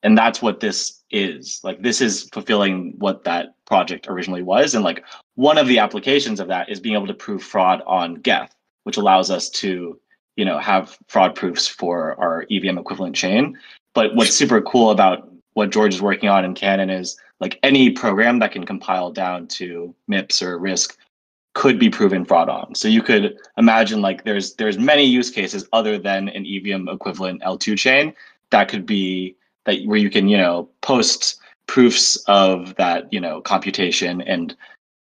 and 0.03 0.19
that's 0.19 0.43
what 0.43 0.61
this 0.61 1.03
is. 1.11 1.61
Like 1.63 1.83
this 1.83 2.01
is 2.01 2.29
fulfilling 2.33 2.95
what 2.99 3.25
that 3.25 3.55
project 3.67 4.09
originally 4.09 4.43
was. 4.43 4.75
And 4.75 4.85
like 4.85 5.05
one 5.37 5.59
of 5.59 5.69
the 5.69 5.79
applications 5.79 6.41
of 6.41 6.49
that 6.49 6.69
is 6.69 6.81
being 6.81 6.97
able 6.97 7.07
to 7.07 7.15
prove 7.15 7.43
fraud 7.43 7.83
on 7.87 8.17
geth 8.17 8.55
which 8.85 8.97
allows 8.97 9.31
us 9.31 9.49
to 9.49 9.99
you 10.37 10.45
know 10.45 10.59
have 10.59 10.99
fraud 11.07 11.35
proofs 11.35 11.67
for 11.67 12.19
our 12.21 12.47
evm 12.51 12.79
equivalent 12.79 13.15
chain. 13.15 13.57
But 13.95 14.15
what's 14.15 14.35
super 14.35 14.61
cool 14.61 14.91
about 14.91 15.31
what 15.55 15.71
George 15.71 15.95
is 15.95 16.03
working 16.03 16.29
on 16.29 16.45
in 16.45 16.55
Cannon 16.55 16.91
is 16.91 17.17
like 17.41 17.59
any 17.63 17.91
program 17.91 18.39
that 18.39 18.53
can 18.53 18.65
compile 18.65 19.13
down 19.13 19.47
to 19.49 19.95
MIPS 20.09 20.43
or 20.43 20.59
RISC 20.59 20.97
could 21.55 21.79
be 21.79 21.91
proven 21.91 22.25
fraud 22.25 22.49
on. 22.49 22.75
So 22.75 22.89
you 22.89 23.03
could 23.03 23.37
imagine 23.59 24.01
like 24.01 24.25
there's 24.25 24.55
there's 24.55 24.79
many 24.79 25.05
use 25.05 25.31
cases 25.31 25.69
other 25.73 25.99
than 25.99 26.29
an 26.29 26.47
EVM 26.47 26.89
equivalent 26.89 27.43
L2 27.43 27.79
chain 27.79 28.15
that 28.51 28.69
could 28.69 28.87
be 28.87 29.37
that 29.65 29.83
where 29.85 29.99
you 29.99 30.11
can 30.11 30.29
you 30.29 30.37
know 30.37 30.69
post 30.81 31.41
proofs 31.67 32.17
of 32.27 32.75
that 32.77 33.13
you 33.13 33.21
know 33.21 33.41
computation 33.41 34.21
and 34.23 34.57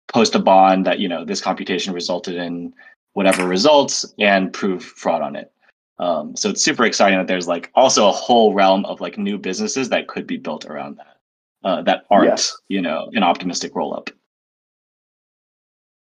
post 0.08 0.36
a 0.36 0.40
bond 0.40 0.86
that 0.86 1.00
you 1.00 1.08
know 1.08 1.26
this 1.26 1.42
computation 1.42 1.94
resulted 1.94 2.36
in 2.36 2.74
whatever 3.14 3.48
results 3.48 4.06
and 4.20 4.54
prove 4.54 4.84
fraud 4.84 5.22
on 5.22 5.36
it. 5.36 5.52
Um, 5.98 6.36
so 6.36 6.50
it's 6.50 6.64
super 6.64 6.84
exciting 6.84 7.18
that 7.18 7.28
there's 7.28 7.48
like 7.48 7.72
also 7.74 8.10
a 8.10 8.12
whole 8.12 8.54
realm 8.54 8.84
of 8.86 9.00
like 9.00 9.18
new 9.18 9.38
businesses 9.38 9.90
that 9.90 10.08
could 10.08 10.28
be 10.28 10.38
built 10.38 10.66
around 10.66 10.98
that 10.98 11.18
uh, 11.64 11.82
that 11.84 12.06
aren't 12.12 12.52
you 12.68 12.82
know 12.82 13.10
an 13.14 13.24
optimistic 13.24 13.74
roll 13.76 13.94
up. 13.96 14.10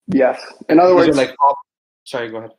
Yes. 0.07 0.41
In 0.69 0.79
other 0.79 0.95
words, 0.95 1.15
like, 1.17 1.35
sorry, 2.05 2.29
go 2.29 2.37
ahead. 2.37 2.51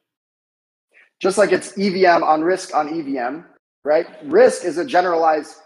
just 1.20 1.38
like 1.38 1.52
it's 1.52 1.76
EVM 1.78 2.22
on 2.22 2.42
RISC 2.42 2.74
on 2.74 2.88
EVM, 2.88 3.40
right? 3.84 4.06
Risk 4.24 4.64
is 4.64 4.78
a 4.78 4.84
generalized, 4.84 5.56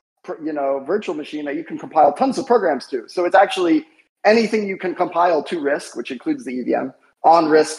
you 0.44 0.52
know, 0.52 0.82
virtual 0.86 1.14
machine 1.14 1.44
that 1.46 1.56
you 1.56 1.64
can 1.64 1.78
compile 1.78 2.12
tons 2.12 2.38
of 2.38 2.46
programs 2.46 2.86
to. 2.88 3.08
So 3.08 3.24
it's 3.24 3.34
actually 3.34 3.86
anything 4.24 4.66
you 4.68 4.78
can 4.78 4.94
compile 4.94 5.42
to 5.44 5.60
RISC, 5.60 5.96
which 5.96 6.10
includes 6.10 6.44
the 6.44 6.60
EVM, 6.60 6.88
on 7.24 7.46
RISC 7.46 7.78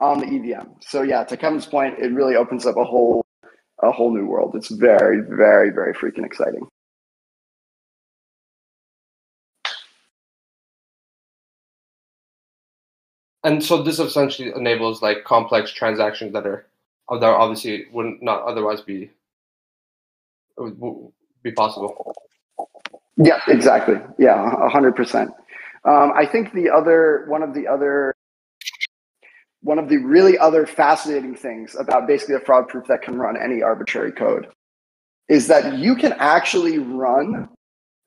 on 0.00 0.18
the 0.18 0.26
EVM. 0.26 0.68
So 0.80 1.02
yeah, 1.02 1.24
to 1.24 1.36
Kevin's 1.36 1.66
point, 1.66 1.98
it 1.98 2.12
really 2.12 2.36
opens 2.36 2.66
up 2.66 2.76
a 2.76 2.84
whole 2.84 3.24
a 3.82 3.90
whole 3.92 4.14
new 4.14 4.26
world. 4.26 4.54
It's 4.54 4.70
very, 4.70 5.20
very, 5.20 5.70
very 5.70 5.92
freaking 5.94 6.24
exciting. 6.24 6.66
And 13.44 13.62
so 13.62 13.82
this 13.82 13.98
essentially 13.98 14.52
enables 14.56 15.02
like 15.02 15.24
complex 15.24 15.70
transactions 15.70 16.32
that 16.32 16.46
are 16.46 16.66
that 17.10 17.22
are 17.22 17.36
obviously 17.36 17.86
would 17.92 18.22
not 18.22 18.42
otherwise 18.42 18.80
be 18.80 19.10
be 21.42 21.52
possible. 21.52 22.14
Yeah, 23.16 23.40
exactly. 23.46 23.96
Yeah, 24.18 24.68
hundred 24.70 24.96
percent. 24.96 25.30
Um, 25.84 26.12
I 26.16 26.24
think 26.24 26.54
the 26.54 26.70
other 26.70 27.26
one 27.28 27.42
of 27.42 27.52
the 27.52 27.68
other 27.68 28.14
one 29.60 29.78
of 29.78 29.88
the 29.90 29.98
really 29.98 30.38
other 30.38 30.66
fascinating 30.66 31.34
things 31.34 31.76
about 31.78 32.06
basically 32.06 32.34
a 32.36 32.40
fraud 32.40 32.68
proof 32.68 32.86
that 32.86 33.02
can 33.02 33.18
run 33.18 33.36
any 33.36 33.62
arbitrary 33.62 34.12
code 34.12 34.48
is 35.28 35.46
that 35.48 35.78
you 35.78 35.94
can 35.96 36.14
actually 36.14 36.78
run. 36.78 37.48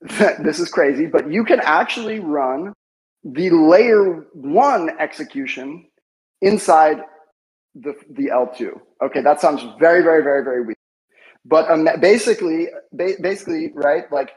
this 0.00 0.58
is 0.60 0.68
crazy, 0.68 1.06
but 1.06 1.30
you 1.30 1.44
can 1.44 1.60
actually 1.60 2.20
run 2.20 2.72
the 3.24 3.50
layer 3.50 4.26
one 4.34 4.90
execution 5.00 5.86
inside 6.42 6.98
the 7.76 7.94
the 8.10 8.28
L2. 8.28 8.72
Okay, 9.04 9.22
that 9.22 9.40
sounds 9.40 9.62
very, 9.80 10.02
very, 10.02 10.22
very, 10.22 10.44
very 10.44 10.62
weak. 10.66 10.76
But 11.46 11.70
um, 11.70 11.88
basically, 12.00 12.68
ba- 12.92 13.14
basically, 13.20 13.72
right? 13.74 14.10
Like 14.12 14.32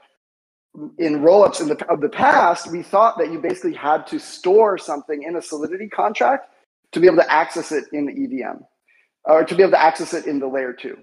in 1.00 1.22
rollups 1.22 1.62
in 1.62 1.70
the 1.70 1.86
of 1.92 2.02
the 2.02 2.10
past, 2.10 2.72
we 2.72 2.84
thought 2.84 3.18
that 3.20 3.32
you 3.32 3.40
basically 3.40 3.74
had 3.74 4.08
to 4.08 4.20
store 4.20 4.78
something 4.78 5.24
in 5.24 5.36
a 5.38 5.42
Solidity 5.42 5.90
contract 5.90 6.50
to 6.94 7.02
be 7.02 7.08
able 7.08 7.18
to 7.18 7.32
access 7.32 7.72
it 7.72 7.86
in 7.94 8.08
the 8.08 8.14
EVM, 8.14 8.60
or 9.26 9.46
to 9.46 9.56
be 9.56 9.64
able 9.64 9.74
to 9.74 9.82
access 9.82 10.14
it 10.14 10.28
in 10.28 10.40
the 10.40 10.48
layer 10.48 10.74
two, 10.74 10.98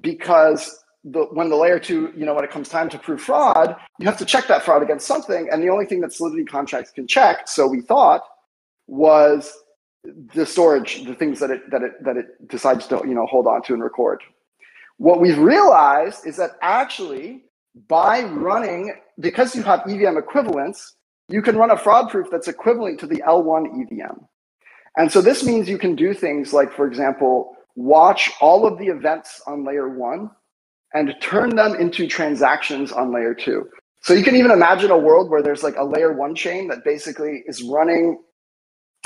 because 0.00 0.83
the, 1.04 1.24
when 1.32 1.50
the 1.50 1.56
layer 1.56 1.78
two, 1.78 2.12
you 2.16 2.24
know, 2.24 2.34
when 2.34 2.44
it 2.44 2.50
comes 2.50 2.68
time 2.68 2.88
to 2.88 2.98
prove 2.98 3.20
fraud, 3.20 3.76
you 3.98 4.06
have 4.06 4.16
to 4.18 4.24
check 4.24 4.46
that 4.48 4.62
fraud 4.62 4.82
against 4.82 5.06
something, 5.06 5.48
and 5.52 5.62
the 5.62 5.68
only 5.68 5.84
thing 5.84 6.00
that 6.00 6.12
Solidity 6.12 6.44
contracts 6.44 6.90
can 6.90 7.06
check, 7.06 7.46
so 7.46 7.66
we 7.66 7.82
thought, 7.82 8.22
was 8.86 9.52
the 10.34 10.46
storage, 10.46 11.04
the 11.04 11.14
things 11.14 11.40
that 11.40 11.50
it 11.50 11.70
that 11.70 11.82
it 11.82 12.04
that 12.04 12.16
it 12.16 12.48
decides 12.48 12.86
to 12.88 13.02
you 13.06 13.14
know 13.14 13.26
hold 13.26 13.46
on 13.46 13.62
to 13.62 13.74
and 13.74 13.82
record. 13.82 14.22
What 14.98 15.20
we've 15.20 15.38
realized 15.38 16.26
is 16.26 16.36
that 16.36 16.52
actually 16.62 17.44
by 17.88 18.22
running, 18.22 18.94
because 19.18 19.54
you 19.56 19.62
have 19.62 19.80
EVM 19.88 20.16
equivalence, 20.16 20.94
you 21.28 21.42
can 21.42 21.56
run 21.56 21.70
a 21.70 21.76
fraud 21.76 22.10
proof 22.10 22.28
that's 22.30 22.48
equivalent 22.48 23.00
to 23.00 23.06
the 23.06 23.22
L1 23.26 23.82
EVM. 23.82 24.20
And 24.96 25.10
so 25.10 25.20
this 25.20 25.42
means 25.42 25.68
you 25.68 25.78
can 25.78 25.96
do 25.96 26.14
things 26.14 26.52
like, 26.52 26.72
for 26.72 26.86
example, 26.86 27.56
watch 27.74 28.30
all 28.40 28.64
of 28.66 28.78
the 28.78 28.86
events 28.86 29.42
on 29.46 29.64
layer 29.64 29.88
one 29.88 30.30
and 30.94 31.14
turn 31.20 31.56
them 31.56 31.74
into 31.74 32.06
transactions 32.06 32.92
on 32.92 33.12
layer 33.12 33.34
two. 33.34 33.68
So 34.02 34.14
you 34.14 34.22
can 34.24 34.36
even 34.36 34.50
imagine 34.50 34.90
a 34.90 34.98
world 34.98 35.30
where 35.30 35.42
there's 35.42 35.62
like 35.62 35.76
a 35.76 35.84
layer 35.84 36.12
one 36.12 36.34
chain 36.34 36.68
that 36.68 36.84
basically 36.84 37.42
is 37.46 37.62
running 37.62 38.22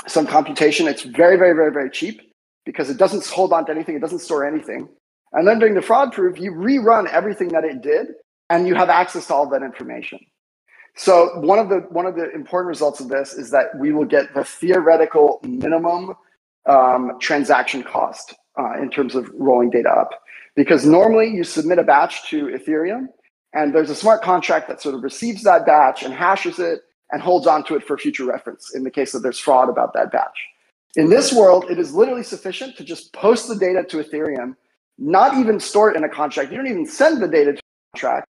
some 0.07 0.27
computation. 0.27 0.87
It's 0.87 1.03
very, 1.03 1.37
very, 1.37 1.53
very, 1.53 1.71
very 1.71 1.89
cheap 1.89 2.21
because 2.65 2.89
it 2.89 2.97
doesn't 2.97 3.25
hold 3.27 3.53
on 3.53 3.65
to 3.65 3.71
anything, 3.71 3.95
it 3.95 4.01
doesn't 4.01 4.19
store 4.19 4.45
anything. 4.45 4.87
And 5.33 5.47
then 5.47 5.59
during 5.59 5.75
the 5.75 5.81
fraud 5.81 6.13
proof, 6.13 6.39
you 6.39 6.51
rerun 6.51 7.07
everything 7.07 7.49
that 7.49 7.63
it 7.63 7.81
did 7.81 8.07
and 8.49 8.67
you 8.67 8.75
have 8.75 8.89
access 8.89 9.27
to 9.27 9.33
all 9.33 9.49
that 9.49 9.63
information. 9.63 10.19
So 10.95 11.39
one 11.39 11.59
of 11.59 11.69
the 11.69 11.77
one 11.89 12.05
of 12.05 12.15
the 12.15 12.31
important 12.31 12.69
results 12.69 12.99
of 12.99 13.07
this 13.07 13.33
is 13.33 13.51
that 13.51 13.67
we 13.79 13.93
will 13.93 14.05
get 14.05 14.33
the 14.33 14.43
theoretical 14.43 15.39
minimum 15.43 16.15
um, 16.67 17.13
transaction 17.19 17.83
cost 17.83 18.35
uh, 18.59 18.81
in 18.81 18.89
terms 18.89 19.15
of 19.15 19.29
rolling 19.33 19.69
data 19.69 19.89
up, 19.89 20.09
because 20.55 20.85
normally 20.85 21.29
you 21.29 21.43
submit 21.43 21.79
a 21.79 21.83
batch 21.83 22.29
to 22.29 22.47
Ethereum, 22.47 23.07
and 23.53 23.73
there's 23.73 23.89
a 23.89 23.95
smart 23.95 24.21
contract 24.21 24.67
that 24.67 24.81
sort 24.81 24.95
of 24.95 25.03
receives 25.03 25.43
that 25.43 25.65
batch 25.65 26.03
and 26.03 26.13
hashes 26.13 26.59
it 26.59 26.81
and 27.11 27.21
holds 27.21 27.47
on 27.47 27.63
to 27.65 27.75
it 27.75 27.83
for 27.83 27.97
future 27.97 28.25
reference 28.25 28.73
in 28.75 28.83
the 28.83 28.91
case 28.91 29.11
that 29.11 29.19
there's 29.19 29.39
fraud 29.39 29.69
about 29.69 29.93
that 29.93 30.11
batch. 30.11 30.47
In 30.95 31.09
this 31.09 31.33
world, 31.33 31.65
it 31.69 31.79
is 31.79 31.93
literally 31.93 32.23
sufficient 32.23 32.77
to 32.77 32.83
just 32.83 33.13
post 33.13 33.47
the 33.47 33.55
data 33.55 33.83
to 33.89 33.97
Ethereum, 33.97 34.55
not 34.97 35.37
even 35.37 35.59
store 35.59 35.91
it 35.91 35.97
in 35.97 36.03
a 36.03 36.09
contract. 36.09 36.51
You 36.51 36.57
don't 36.57 36.67
even 36.67 36.85
send 36.85 37.21
the 37.21 37.27
data 37.27 37.53
to 37.53 37.59
a 37.59 37.97
contract. 37.97 38.27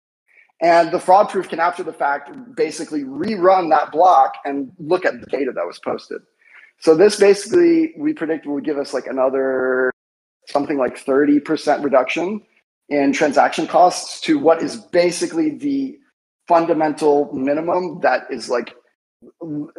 And 0.60 0.92
the 0.92 1.00
fraud 1.00 1.30
proof 1.30 1.50
can, 1.50 1.60
after 1.60 1.84
the 1.84 1.94
fact, 1.94 2.32
basically 2.56 3.04
rerun 3.04 3.70
that 3.70 3.92
block 3.92 4.34
and 4.44 4.72
look 4.80 5.06
at 5.06 5.20
the 5.22 5.28
data 5.28 5.52
that 5.54 5.68
was 5.68 5.78
posted. 5.80 6.22
So 6.80 6.96
this 6.96 7.20
basically, 7.20 7.94
we 7.98 8.14
predict 8.14 8.48
will 8.48 8.60
give 8.60 8.78
us 8.78 8.94
like 8.94 9.06
another 9.06 9.92
something 10.48 10.78
like 10.78 10.98
30% 10.98 11.84
reduction 11.84 12.42
in 12.90 13.12
transaction 13.14 13.68
costs 13.68 14.22
to 14.22 14.40
what 14.40 14.62
is 14.62 14.78
basically 14.78 15.52
the 15.52 15.98
fundamental 16.48 17.32
minimum 17.34 18.00
that 18.02 18.24
is 18.30 18.50
like 18.50 18.74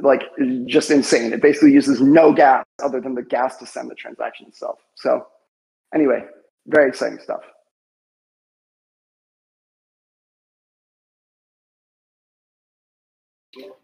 like 0.02 0.22
just 0.66 0.90
insane. 0.90 1.32
It 1.32 1.40
basically 1.40 1.72
uses 1.72 2.00
no 2.00 2.32
gas 2.32 2.64
other 2.82 3.00
than 3.00 3.14
the 3.14 3.22
gas 3.22 3.56
to 3.58 3.66
send 3.66 3.90
the 3.90 3.94
transaction 3.94 4.46
itself. 4.48 4.80
So 4.96 5.26
anyway, 5.94 6.24
very 6.66 6.88
exciting 6.88 7.18
stuff. 7.18 7.42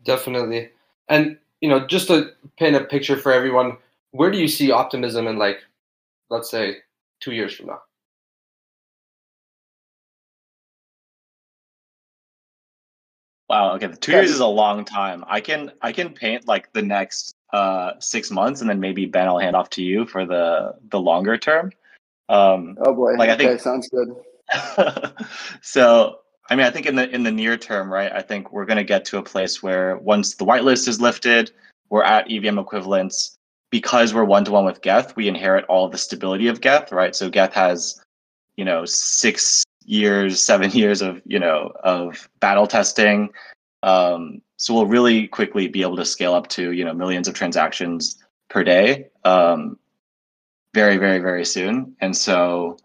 Definitely. 0.05 0.71
And 1.09 1.39
you 1.61 1.69
know, 1.69 1.87
just 1.87 2.09
to 2.09 2.33
paint 2.59 2.77
a 2.77 2.85
picture 2.85 3.17
for 3.17 3.33
everyone, 3.33 3.79
where 4.11 4.31
do 4.31 4.39
you 4.39 4.49
see 4.49 4.71
optimism 4.71 5.27
in 5.27 5.39
like, 5.39 5.65
let's 6.31 6.51
say, 6.51 6.77
two 7.21 7.33
years 7.33 7.55
from 7.55 7.67
now? 7.67 7.79
Wow. 13.49 13.75
Okay. 13.75 13.89
Two 14.01 14.13
Yeah. 14.13 14.19
years 14.21 14.31
is 14.31 14.41
a 14.41 14.47
long 14.47 14.85
time. 14.85 15.25
I 15.29 15.41
can 15.41 15.73
I 15.83 15.93
can 15.93 16.11
paint 16.15 16.49
like 16.49 16.73
the 16.73 16.83
next 16.83 17.35
uh 17.53 17.93
six 18.01 18.31
months, 18.31 18.61
and 18.61 18.71
then 18.71 18.81
maybe 18.81 19.07
Ben, 19.07 19.29
I'll 19.29 19.39
hand 19.39 19.55
off 19.55 19.71
to 19.71 19.83
you 19.83 20.07
for 20.07 20.25
the 20.25 20.75
the 20.91 20.99
longer 21.01 21.37
term. 21.37 21.71
Um, 22.29 22.77
Oh 22.81 22.95
boy. 22.95 23.13
Like, 23.15 23.29
I 23.31 23.35
okay, 23.35 23.47
think- 23.49 23.61
sounds 23.61 23.89
good. 23.91 24.09
so 25.63 26.21
I 26.51 26.57
mean, 26.57 26.67
I 26.67 26.71
think 26.71 26.87
in 26.87 26.97
the 26.97 27.09
in 27.15 27.23
the 27.23 27.31
near 27.31 27.57
term, 27.57 27.93
right? 27.93 28.13
I 28.13 28.23
think 28.23 28.53
we're 28.53 28.67
going 28.67 28.77
to 28.79 28.85
get 28.85 29.05
to 29.07 29.19
a 29.19 29.23
place 29.23 29.63
where 29.63 29.97
once 29.99 30.35
the 30.37 30.45
whitelist 30.45 30.89
is 30.89 31.01
lifted, 31.01 31.51
we're 31.91 32.03
at 32.05 32.31
EVM 32.31 32.59
equivalence. 32.59 33.37
Because 33.75 34.15
we're 34.15 34.23
one 34.23 34.45
to 34.45 34.53
one 34.53 34.65
with 34.65 34.83
Geth, 34.83 35.17
we 35.17 35.27
inherit 35.27 35.65
all 35.65 35.89
the 35.89 35.99
stability 35.99 36.47
of 36.47 36.61
Geth, 36.61 36.93
right? 36.93 37.13
So 37.13 37.29
Geth 37.29 37.55
has, 37.55 38.01
you 38.55 38.65
know, 38.65 38.85
six 38.85 39.65
years, 39.85 40.39
seven 40.39 40.71
years 40.83 41.03
of 41.03 41.21
you 41.25 41.41
know 41.41 41.73
of 41.83 42.29
battle 42.39 42.69
testing. 42.69 43.31
Um, 43.83 44.43
so 44.59 44.75
we'll 44.75 44.87
really 44.87 45.27
quickly 45.27 45.67
be 45.67 45.83
able 45.83 45.97
to 45.97 46.05
scale 46.05 46.35
up 46.35 46.47
to 46.51 46.71
you 46.71 46.85
know 46.85 46.95
millions 46.95 47.27
of 47.27 47.35
transactions 47.35 48.23
per 48.49 48.63
day, 48.63 49.09
um, 49.25 49.77
very 50.73 50.97
very 50.97 51.19
very 51.19 51.45
soon. 51.45 51.97
And 52.01 52.17
so 52.17 52.77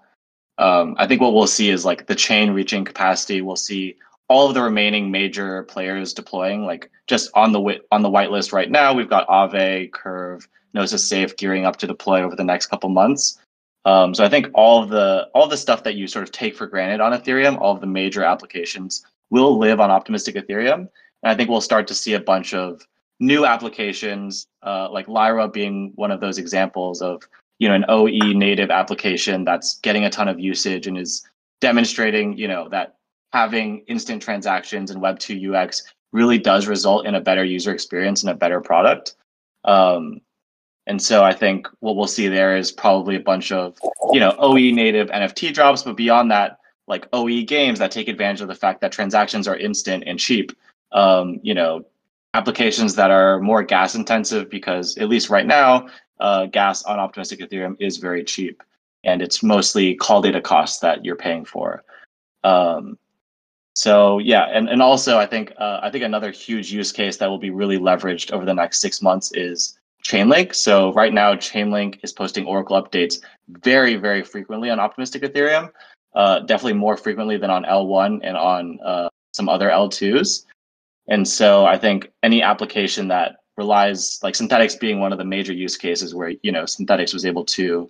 um, 0.57 0.95
I 0.97 1.05
think 1.05 1.21
what 1.21 1.35
we'll 1.35 1.45
see 1.45 1.69
is 1.69 1.85
like 1.85 2.07
the 2.07 2.15
chain 2.15 2.49
reaching 2.49 2.83
capacity. 2.83 3.43
We'll 3.43 3.57
see 3.57 3.97
all 4.29 4.47
of 4.47 4.53
the 4.53 4.61
remaining 4.61 5.11
major 5.11 5.63
players 5.63 6.13
deploying. 6.13 6.65
Like 6.65 6.89
just 7.07 7.29
on 7.33 7.51
the 7.51 7.59
wi- 7.59 7.81
on 7.91 8.01
the 8.01 8.09
whitelist 8.09 8.53
right 8.53 8.69
now, 8.69 8.93
we've 8.93 9.09
got 9.09 9.27
Aave, 9.27 9.91
Curve, 9.91 10.47
Gnosis 10.73 11.07
Safe 11.07 11.35
gearing 11.35 11.65
up 11.65 11.77
to 11.77 11.87
deploy 11.87 12.21
over 12.21 12.35
the 12.35 12.43
next 12.43 12.67
couple 12.67 12.89
months. 12.89 13.39
Um, 13.85 14.13
so 14.13 14.23
I 14.23 14.29
think 14.29 14.47
all 14.53 14.83
of 14.83 14.89
the 14.89 15.27
all 15.33 15.45
of 15.45 15.49
the 15.49 15.57
stuff 15.57 15.83
that 15.83 15.95
you 15.95 16.07
sort 16.07 16.23
of 16.23 16.31
take 16.31 16.55
for 16.55 16.67
granted 16.67 17.01
on 17.01 17.11
Ethereum, 17.11 17.59
all 17.59 17.73
of 17.73 17.81
the 17.81 17.87
major 17.87 18.23
applications 18.23 19.05
will 19.29 19.57
live 19.57 19.79
on 19.79 19.91
optimistic 19.91 20.35
Ethereum. 20.35 20.87
And 21.23 21.31
I 21.31 21.35
think 21.35 21.49
we'll 21.49 21.61
start 21.61 21.87
to 21.87 21.93
see 21.93 22.13
a 22.13 22.19
bunch 22.19 22.53
of 22.53 22.85
new 23.19 23.45
applications, 23.45 24.47
uh, 24.63 24.89
like 24.91 25.07
Lyra 25.07 25.47
being 25.47 25.91
one 25.95 26.11
of 26.11 26.21
those 26.21 26.37
examples 26.37 27.01
of 27.01 27.23
you 27.57 27.67
know 27.67 27.75
an 27.75 27.85
OE 27.89 28.33
native 28.33 28.69
application 28.69 29.43
that's 29.43 29.79
getting 29.79 30.05
a 30.05 30.09
ton 30.09 30.27
of 30.27 30.39
usage 30.39 30.85
and 30.85 30.97
is 30.97 31.27
demonstrating 31.61 32.37
you 32.37 32.47
know 32.47 32.69
that 32.69 32.95
having 33.31 33.79
instant 33.87 34.21
transactions 34.21 34.91
and 34.91 35.01
Web 35.01 35.19
two 35.19 35.53
UX 35.53 35.83
really 36.11 36.37
does 36.37 36.67
result 36.67 37.05
in 37.05 37.15
a 37.15 37.21
better 37.21 37.43
user 37.43 37.71
experience 37.71 38.23
and 38.23 38.31
a 38.31 38.35
better 38.35 38.61
product. 38.61 39.15
Um, 39.63 40.21
and 40.87 41.01
so 41.01 41.23
I 41.23 41.33
think 41.33 41.67
what 41.81 41.95
we'll 41.95 42.07
see 42.07 42.27
there 42.27 42.57
is 42.57 42.71
probably 42.71 43.15
a 43.15 43.19
bunch 43.19 43.51
of 43.51 43.77
you 44.11 44.19
know 44.19 44.35
OE 44.39 44.71
native 44.71 45.09
NFT 45.09 45.53
drops, 45.53 45.83
but 45.83 45.95
beyond 45.95 46.31
that, 46.31 46.59
like 46.87 47.07
OE 47.13 47.43
games 47.43 47.79
that 47.79 47.91
take 47.91 48.07
advantage 48.07 48.41
of 48.41 48.47
the 48.47 48.55
fact 48.55 48.81
that 48.81 48.91
transactions 48.91 49.47
are 49.47 49.55
instant 49.55 50.03
and 50.07 50.19
cheap. 50.19 50.51
Um, 50.91 51.39
you 51.43 51.53
know, 51.53 51.85
applications 52.33 52.95
that 52.95 53.11
are 53.11 53.39
more 53.39 53.61
gas 53.61 53.93
intensive 53.93 54.49
because 54.49 54.97
at 54.97 55.09
least 55.09 55.29
right 55.29 55.45
now, 55.45 55.87
uh, 56.19 56.47
gas 56.47 56.83
on 56.83 56.99
optimistic 56.99 57.39
Ethereum 57.39 57.75
is 57.79 57.97
very 57.97 58.23
cheap, 58.23 58.63
and 59.03 59.21
it's 59.21 59.43
mostly 59.43 59.93
call 59.93 60.23
data 60.23 60.41
costs 60.41 60.79
that 60.79 61.05
you're 61.05 61.15
paying 61.15 61.45
for. 61.45 61.83
Um, 62.43 62.97
so 63.79 64.19
yeah, 64.19 64.43
and 64.51 64.67
and 64.67 64.81
also 64.81 65.17
I 65.17 65.25
think 65.25 65.53
uh, 65.57 65.79
I 65.81 65.89
think 65.89 66.03
another 66.03 66.31
huge 66.31 66.69
use 66.69 66.91
case 66.91 67.15
that 67.15 67.29
will 67.29 67.37
be 67.37 67.49
really 67.49 67.77
leveraged 67.77 68.29
over 68.33 68.43
the 68.43 68.53
next 68.53 68.81
six 68.81 69.01
months 69.01 69.31
is 69.31 69.79
Chainlink. 70.03 70.53
So 70.53 70.91
right 70.91 71.13
now, 71.13 71.35
Chainlink 71.35 71.99
is 72.03 72.11
posting 72.11 72.45
Oracle 72.45 72.75
updates 72.75 73.21
very 73.47 73.95
very 73.95 74.21
frequently 74.21 74.69
on 74.69 74.81
optimistic 74.81 75.21
Ethereum, 75.21 75.69
uh, 76.13 76.39
definitely 76.39 76.73
more 76.73 76.97
frequently 76.97 77.37
than 77.37 77.49
on 77.49 77.63
L1 77.63 78.19
and 78.21 78.35
on 78.35 78.79
uh, 78.83 79.07
some 79.31 79.47
other 79.47 79.69
L2s. 79.69 80.43
And 81.07 81.25
so 81.25 81.65
I 81.65 81.77
think 81.77 82.11
any 82.21 82.43
application 82.43 83.07
that 83.07 83.37
relies, 83.55 84.19
like 84.21 84.33
Synthetix 84.33 84.77
being 84.77 84.99
one 84.99 85.13
of 85.13 85.19
the 85.19 85.23
major 85.23 85.53
use 85.53 85.77
cases 85.77 86.13
where, 86.13 86.33
you 86.43 86.51
know, 86.51 86.63
Synthetix 86.63 87.13
was 87.13 87.25
able 87.25 87.45
to 87.45 87.89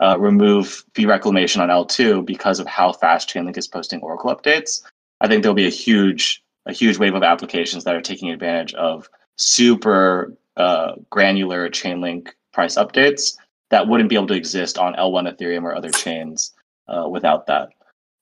uh, 0.00 0.18
remove 0.18 0.84
fee 0.94 1.06
reclamation 1.06 1.62
on 1.62 1.70
L2 1.70 2.26
because 2.26 2.60
of 2.60 2.66
how 2.66 2.92
fast 2.92 3.30
Chainlink 3.30 3.56
is 3.56 3.66
posting 3.66 4.02
Oracle 4.02 4.36
updates. 4.36 4.82
I 5.20 5.28
think 5.28 5.42
there'll 5.42 5.54
be 5.54 5.66
a 5.66 5.70
huge, 5.70 6.42
a 6.66 6.72
huge 6.72 6.98
wave 6.98 7.14
of 7.14 7.22
applications 7.22 7.84
that 7.84 7.94
are 7.94 8.00
taking 8.00 8.30
advantage 8.30 8.74
of 8.74 9.08
super 9.36 10.34
uh, 10.56 10.92
granular 11.10 11.68
Chainlink 11.68 12.28
price 12.52 12.76
updates 12.76 13.36
that 13.70 13.86
wouldn't 13.86 14.08
be 14.08 14.16
able 14.16 14.26
to 14.28 14.34
exist 14.34 14.78
on 14.78 14.94
L1 14.94 15.34
Ethereum 15.34 15.62
or 15.62 15.74
other 15.74 15.90
chains 15.90 16.52
uh, 16.88 17.08
without 17.08 17.46
that. 17.46 17.70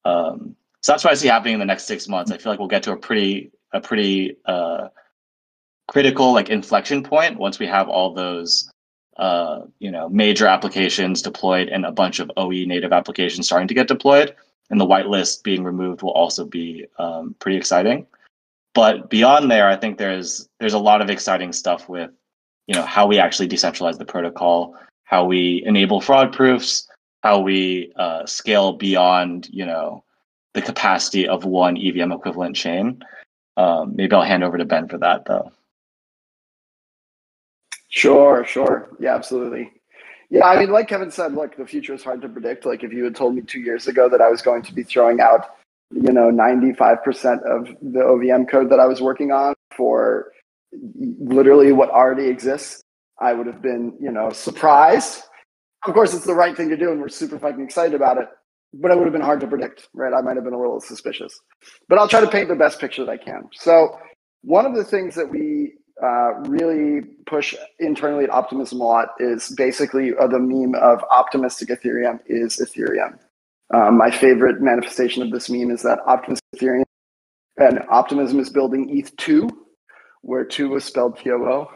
Um, 0.05 0.55
so 0.81 0.93
that's 0.93 1.05
what 1.05 1.13
I 1.13 1.17
see 1.17 1.29
happening 1.29 1.55
in 1.55 1.61
the 1.61 1.67
next 1.67 1.85
six 1.85 2.09
months. 2.09 2.31
I 2.31 2.39
feel 2.39 2.53
like 2.53 2.59
we'll 2.59 2.69
get 2.69 2.85
to 2.85 2.93
a 2.93 2.97
pretty 2.97 3.51
a 3.73 3.81
pretty 3.81 4.37
uh, 4.47 4.89
critical 5.89 6.33
like 6.33 6.49
inflection 6.49 7.03
point 7.03 7.39
once 7.39 7.59
we 7.59 7.67
have 7.67 7.89
all 7.89 8.15
those 8.15 8.71
uh, 9.17 9.61
you 9.81 9.91
know 9.91 10.09
major 10.09 10.47
applications 10.47 11.23
deployed 11.23 11.69
and 11.69 11.85
a 11.85 11.93
bunch 11.93 12.21
of 12.21 12.31
OE 12.37 12.65
native 12.65 12.93
applications 12.93 13.47
starting 13.47 13.69
to 13.69 13.75
get 13.75 13.89
deployed. 13.89 14.35
And 14.71 14.81
the 14.81 14.87
whitelist 14.87 15.43
being 15.43 15.65
removed 15.65 16.03
will 16.03 16.11
also 16.11 16.45
be 16.45 16.87
um, 16.99 17.35
pretty 17.39 17.57
exciting. 17.57 18.07
But 18.75 19.11
beyond 19.11 19.51
there, 19.51 19.69
I 19.69 19.77
think 19.77 19.99
there's 19.99 20.49
there's 20.61 20.75
a 20.75 20.79
lot 20.79 21.01
of 21.01 21.11
exciting 21.11 21.53
stuff 21.53 21.89
with 21.89 22.11
you 22.67 22.75
know 22.75 22.85
how 22.85 23.07
we 23.07 23.19
actually 23.19 23.49
decentralize 23.49 23.99
the 23.99 24.05
protocol, 24.05 24.77
how 25.05 25.25
we 25.25 25.63
enable 25.65 26.01
fraud 26.01 26.33
proofs, 26.33 26.87
how 27.23 27.41
we 27.41 27.93
uh, 27.97 28.27
scale 28.27 28.75
beyond 28.75 29.49
you 29.51 29.65
know 29.65 30.05
the 30.55 30.63
capacity 30.63 31.27
of 31.27 31.45
one 31.45 31.77
EVM 31.77 32.13
equivalent 32.13 32.57
chain. 32.57 33.03
Um, 33.57 33.97
maybe 33.97 34.15
I'll 34.15 34.23
hand 34.23 34.45
over 34.45 34.59
to 34.59 34.65
Ben 34.65 34.87
for 34.87 34.99
that 34.99 35.25
though. 35.25 35.51
Sure, 37.89 38.45
sure. 38.45 38.89
Yeah, 39.01 39.15
absolutely. 39.15 39.73
Yeah, 40.31 40.47
I 40.47 40.59
mean, 40.59 40.71
like 40.71 40.89
Kevin 40.89 41.11
said, 41.11 41.35
look, 41.35 41.57
the 41.57 41.67
future 41.67 41.95
is 41.95 42.05
hard 42.05 42.23
to 42.23 42.29
predict. 42.29 42.67
Like, 42.67 42.85
if 42.85 42.93
you 42.93 43.05
had 43.05 43.17
told 43.17 43.35
me 43.35 43.43
two 43.43 43.61
years 43.61 43.87
ago 43.87 44.09
that 44.11 44.21
I 44.21 44.29
was 44.29 44.43
going 44.43 44.63
to 44.63 44.75
be 44.75 44.83
throwing 44.83 45.21
out, 45.21 45.57
you 45.91 46.13
know, 46.13 46.31
95% 46.31 47.43
of 47.45 47.67
the 47.81 48.01
OVM 48.01 48.49
code 48.49 48.71
that 48.71 48.81
I 48.81 48.87
was 48.87 49.01
working 49.01 49.33
on 49.33 49.55
for 49.75 50.33
literally 50.73 51.73
what 51.73 51.91
already 51.91 52.27
exists, 52.27 52.83
I 53.21 53.33
would 53.33 53.47
have 53.47 53.63
been, 53.63 53.97
you 54.01 54.13
know, 54.13 54.31
surprised. 54.31 55.23
Of 55.87 55.95
course, 55.95 56.13
it's 56.13 56.27
the 56.27 56.35
right 56.35 56.57
thing 56.57 56.69
to 56.69 56.77
do, 56.77 56.93
and 56.93 57.01
we're 57.01 57.09
super 57.09 57.39
fucking 57.39 57.65
excited 57.65 57.95
about 57.95 58.19
it 58.19 58.29
but 58.75 58.91
it 58.91 58.97
would 58.99 59.05
have 59.05 59.13
been 59.13 59.23
hard 59.23 59.41
to 59.41 59.47
predict, 59.47 59.89
right? 59.95 60.13
I 60.13 60.21
might 60.21 60.37
have 60.37 60.45
been 60.45 60.55
a 60.55 60.61
little 60.61 60.81
suspicious, 60.81 61.41
but 61.89 61.99
I'll 61.99 62.09
try 62.09 62.21
to 62.21 62.29
paint 62.29 62.49
the 62.49 62.55
best 62.55 62.81
picture 62.81 63.05
that 63.05 63.11
I 63.11 63.17
can. 63.17 63.49
So, 63.53 63.99
one 64.43 64.67
of 64.67 64.75
the 64.75 64.85
things 64.85 65.15
that 65.15 65.31
we 65.31 65.75
uh, 66.03 66.35
really 66.49 67.03
push 67.27 67.55
internally 67.79 68.25
at 68.25 68.31
Optimism 68.31 68.81
a 68.81 68.85
lot 68.85 69.09
is 69.19 69.53
basically 69.57 70.13
uh, 70.17 70.27
the 70.27 70.39
meme 70.39 70.75
of 70.75 71.03
optimistic 71.11 71.69
Ethereum 71.69 72.21
is 72.27 72.57
Ethereum. 72.59 73.19
Um, 73.75 73.99
my 73.99 74.11
favorite 74.11 74.61
manifestation 74.61 75.23
of 75.23 75.31
this 75.31 75.51
meme 75.51 75.71
is 75.71 75.83
that 75.83 75.99
optimistic 76.07 76.45
Ethereum 76.57 76.85
and 77.57 77.81
Optimism 77.91 78.39
is 78.39 78.51
building 78.51 78.89
ETH2, 78.89 79.51
where 80.23 80.45
2 80.45 80.69
was 80.69 80.85
spelled 80.85 81.19
T 81.19 81.31
O 81.31 81.37
O. 81.37 81.71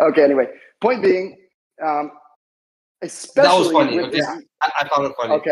okay, 0.00 0.22
anyway, 0.22 0.46
point 0.80 1.02
being, 1.02 1.36
um, 1.84 2.12
Especially 3.04 3.48
that 3.48 3.58
was 3.58 3.70
funny. 3.70 4.00
Okay. 4.00 4.22
I, 4.22 4.70
I, 4.80 4.88
found 4.88 5.06
it 5.06 5.12
funny. 5.20 5.34
Okay. 5.34 5.50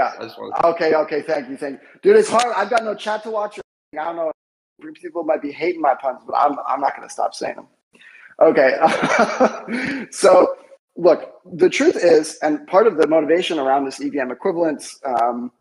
Okay. 0.64 0.94
Okay. 0.94 1.22
Thank 1.22 1.50
you. 1.50 1.56
Thank 1.58 1.80
you, 1.82 1.88
dude. 2.02 2.16
It's 2.16 2.30
hard. 2.30 2.46
I've 2.56 2.70
got 2.70 2.82
no 2.82 2.94
chat 2.94 3.22
to 3.24 3.30
watch. 3.30 3.60
I 3.92 4.04
don't 4.04 4.16
know. 4.16 4.32
People 5.02 5.24
might 5.24 5.42
be 5.42 5.52
hating 5.52 5.80
my 5.80 5.94
puns, 5.94 6.20
but 6.26 6.34
I'm 6.36 6.58
I'm 6.66 6.80
not 6.80 6.96
going 6.96 7.08
to 7.08 7.12
stop 7.12 7.34
saying 7.34 7.56
them. 7.56 7.66
Okay. 8.40 10.06
so 10.10 10.54
look, 10.96 11.34
the 11.54 11.70
truth 11.70 11.96
is, 11.96 12.38
and 12.42 12.66
part 12.66 12.86
of 12.86 12.96
the 12.96 13.06
motivation 13.06 13.58
around 13.58 13.84
this 13.84 14.00
EVM 14.00 14.30
equivalence, 14.30 15.00
um, 15.04 15.52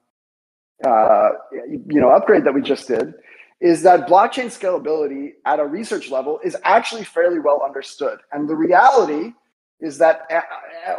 uh, 0.86 1.30
you 1.52 2.02
know, 2.02 2.10
upgrade 2.10 2.44
that 2.46 2.54
we 2.54 2.62
just 2.62 2.88
did, 2.88 3.14
is 3.62 3.84
that 3.84 4.08
blockchain 4.08 4.48
scalability 4.48 5.34
at 5.46 5.60
a 5.60 5.66
research 5.66 6.10
level 6.10 6.40
is 6.44 6.58
actually 6.64 7.04
fairly 7.04 7.40
well 7.40 7.62
understood, 7.64 8.20
and 8.32 8.50
the 8.50 8.56
reality 8.56 9.34
is 9.80 9.98
that 9.98 10.22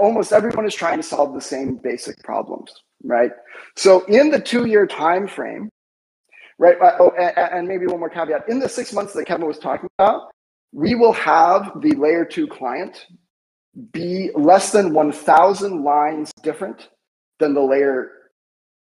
almost 0.00 0.32
everyone 0.32 0.66
is 0.66 0.74
trying 0.74 0.98
to 0.98 1.02
solve 1.04 1.34
the 1.34 1.40
same 1.40 1.76
basic 1.76 2.18
problems, 2.24 2.72
right? 3.04 3.30
So 3.76 4.04
in 4.06 4.30
the 4.30 4.40
two-year 4.40 4.86
time 4.86 5.28
frame, 5.28 5.70
right? 6.58 6.76
Oh, 6.98 7.10
and 7.18 7.66
maybe 7.66 7.86
one 7.86 8.00
more 8.00 8.10
caveat: 8.10 8.48
in 8.48 8.58
the 8.58 8.68
six 8.68 8.92
months 8.92 9.12
that 9.14 9.24
Kevin 9.26 9.46
was 9.46 9.58
talking 9.58 9.88
about, 9.98 10.30
we 10.72 10.94
will 10.94 11.12
have 11.12 11.72
the 11.80 11.92
layer 11.92 12.24
two 12.24 12.46
client 12.46 13.06
be 13.92 14.30
less 14.34 14.70
than 14.72 14.92
1,000 14.92 15.82
lines 15.82 16.30
different 16.42 16.90
than 17.38 17.54
the 17.54 17.60
layer 17.62 18.10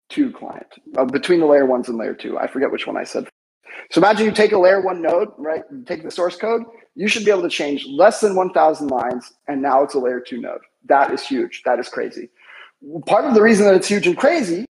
two 0.09 0.33
client 0.33 0.67
uh, 0.97 1.05
between 1.05 1.41
the 1.41 1.47
layer 1.47 1.67
ones 1.67 1.89
and 1.89 1.99
layer 1.99 2.15
two. 2.15 2.39
I 2.39 2.47
forget 2.47 2.71
which 2.71 2.87
one 2.87 2.97
I 2.97 3.05
said. 3.05 3.29
So 3.91 4.01
imagine 4.01 4.27
you 4.27 4.33
take 4.33 4.53
a 4.53 4.59
layer 4.59 4.81
one 4.81 5.01
node, 5.01 5.29
right? 5.39 5.63
You 5.71 5.85
take 5.85 6.03
the 6.03 6.11
source 6.11 6.37
code, 6.37 6.63
you 6.95 7.09
should 7.09 7.25
be 7.25 7.31
able 7.31 7.43
to 7.43 7.49
change 7.49 7.87
less 7.87 8.21
than 8.21 8.35
1,000 8.35 8.89
lines, 8.89 9.33
and 9.49 9.63
now 9.63 9.83
it's 9.83 9.95
a 9.95 9.99
layer 9.99 10.21
two 10.21 10.41
node. 10.41 10.61
That 10.87 11.13
is 11.13 11.27
huge. 11.27 11.63
That 11.65 11.79
is 11.79 11.89
crazy. 11.89 12.29
Part 13.07 13.25
of 13.25 13.35
the 13.35 13.43
reason 13.43 13.67
that 13.67 13.75
it's 13.75 13.89
huge 13.89 14.07
and 14.07 14.17
crazy 14.17 14.67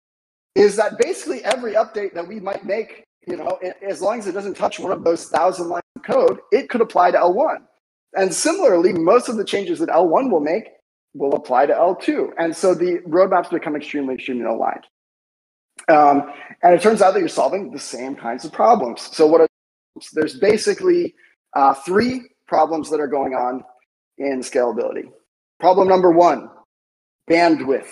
is 0.56 0.76
that 0.76 0.98
basically 0.98 1.44
every 1.44 1.74
update 1.74 2.14
that 2.14 2.28
we 2.28 2.40
might 2.40 2.66
make, 2.66 3.04
you 3.28 3.38
know, 3.38 3.60
as 3.88 4.02
long 4.02 4.20
as 4.20 4.28
it 4.28 4.34
doesn't 4.34 4.56
touch 4.56 4.80
one 4.80 4.92
of 4.92 5.04
those 5.04 5.26
thousand 5.26 5.70
lines 5.70 5.84
of 5.96 6.04
code, 6.04 6.40
it 6.52 6.70
could 6.70 6.82
apply 6.82 7.12
to 7.12 7.18
L1. 7.18 7.58
And 8.16 8.34
similarly, 8.34 8.94
most 8.94 9.30
of 9.30 9.38
the 9.38 9.46
changes 9.46 9.80
that 9.80 9.90
L1 9.90 10.32
will 10.32 10.42
make 10.42 10.66
will 11.14 11.34
apply 11.34 11.66
to 11.66 11.74
L2. 11.74 12.32
And 12.38 12.56
so 12.56 12.74
the 12.74 13.00
roadmaps 13.08 13.50
become 13.50 13.76
extremely, 13.76 14.16
extremely 14.16 14.46
aligned. 14.46 14.86
Um, 15.90 16.32
and 16.62 16.74
it 16.74 16.82
turns 16.82 17.02
out 17.02 17.14
that 17.14 17.20
you're 17.20 17.30
solving 17.30 17.72
the 17.72 17.80
same 17.80 18.16
kinds 18.16 18.46
of 18.46 18.52
problems. 18.52 19.02
So 19.16 19.28
what 19.28 19.42
are, 19.42 19.48
there's 20.14 20.38
basically 20.38 21.16
uh, 21.56 21.74
three 21.74 22.22
problems 22.48 22.90
that 22.90 23.00
are 23.00 23.08
going 23.08 23.34
on 23.34 23.64
in 24.18 24.40
scalability. 24.40 25.10
Problem 25.60 25.88
number 25.88 26.12
one, 26.12 26.50
bandwidth, 27.30 27.90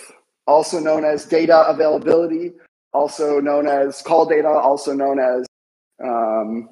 also 0.49 0.79
known 0.79 1.05
as 1.05 1.25
data 1.25 1.67
availability, 1.67 2.53
also 2.93 3.39
known 3.39 3.67
as 3.67 4.01
call 4.01 4.25
data, 4.25 4.49
also 4.49 4.93
known 4.93 5.19
as, 5.19 5.45
um, 6.03 6.69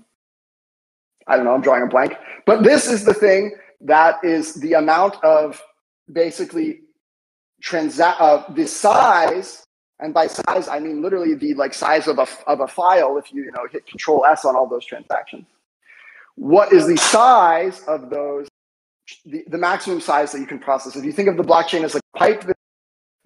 I 1.27 1.35
don't 1.35 1.45
know, 1.45 1.53
I'm 1.53 1.61
drawing 1.61 1.83
a 1.83 1.87
blank. 1.87 2.13
But 2.45 2.63
this 2.63 2.89
is 2.89 3.05
the 3.05 3.13
thing 3.13 3.51
that 3.81 4.15
is 4.23 4.55
the 4.55 4.73
amount 4.73 5.23
of 5.23 5.61
basically 6.11 6.81
transact 7.61 8.19
uh, 8.19 8.43
the 8.53 8.67
size 8.67 9.63
and 9.99 10.13
by 10.13 10.27
size 10.27 10.67
i 10.67 10.79
mean 10.79 11.01
literally 11.01 11.33
the 11.33 11.55
like 11.55 11.73
size 11.73 12.07
of 12.07 12.19
a, 12.19 12.27
of 12.45 12.59
a 12.59 12.67
file 12.67 13.17
if 13.17 13.33
you, 13.33 13.43
you 13.43 13.51
know 13.51 13.65
hit 13.71 13.85
control 13.87 14.23
s 14.25 14.45
on 14.45 14.55
all 14.55 14.69
those 14.69 14.85
transactions 14.85 15.45
what 16.37 16.71
is 16.71 16.85
the 16.85 16.97
size 16.97 17.81
of 17.87 18.11
those, 18.11 18.47
the, 19.25 19.43
the 19.47 19.57
maximum 19.57 19.99
size 19.99 20.31
that 20.31 20.39
you 20.39 20.45
can 20.45 20.59
process. 20.59 20.95
If 20.95 21.03
you 21.03 21.11
think 21.11 21.27
of 21.29 21.35
the 21.35 21.43
blockchain 21.43 21.83
as 21.83 21.95
a 21.95 21.99
pipe, 22.15 22.45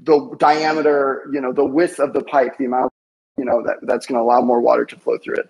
the 0.01 0.35
diameter, 0.39 1.27
you 1.31 1.39
know, 1.39 1.53
the 1.53 1.65
width 1.65 1.99
of 1.99 2.13
the 2.13 2.23
pipe, 2.23 2.57
the 2.57 2.65
amount, 2.65 2.91
you 3.37 3.45
know, 3.45 3.63
that, 3.63 3.77
that's 3.83 4.05
going 4.05 4.17
to 4.17 4.23
allow 4.23 4.41
more 4.41 4.59
water 4.61 4.85
to 4.85 4.95
flow 4.97 5.17
through 5.17 5.35
it. 5.35 5.49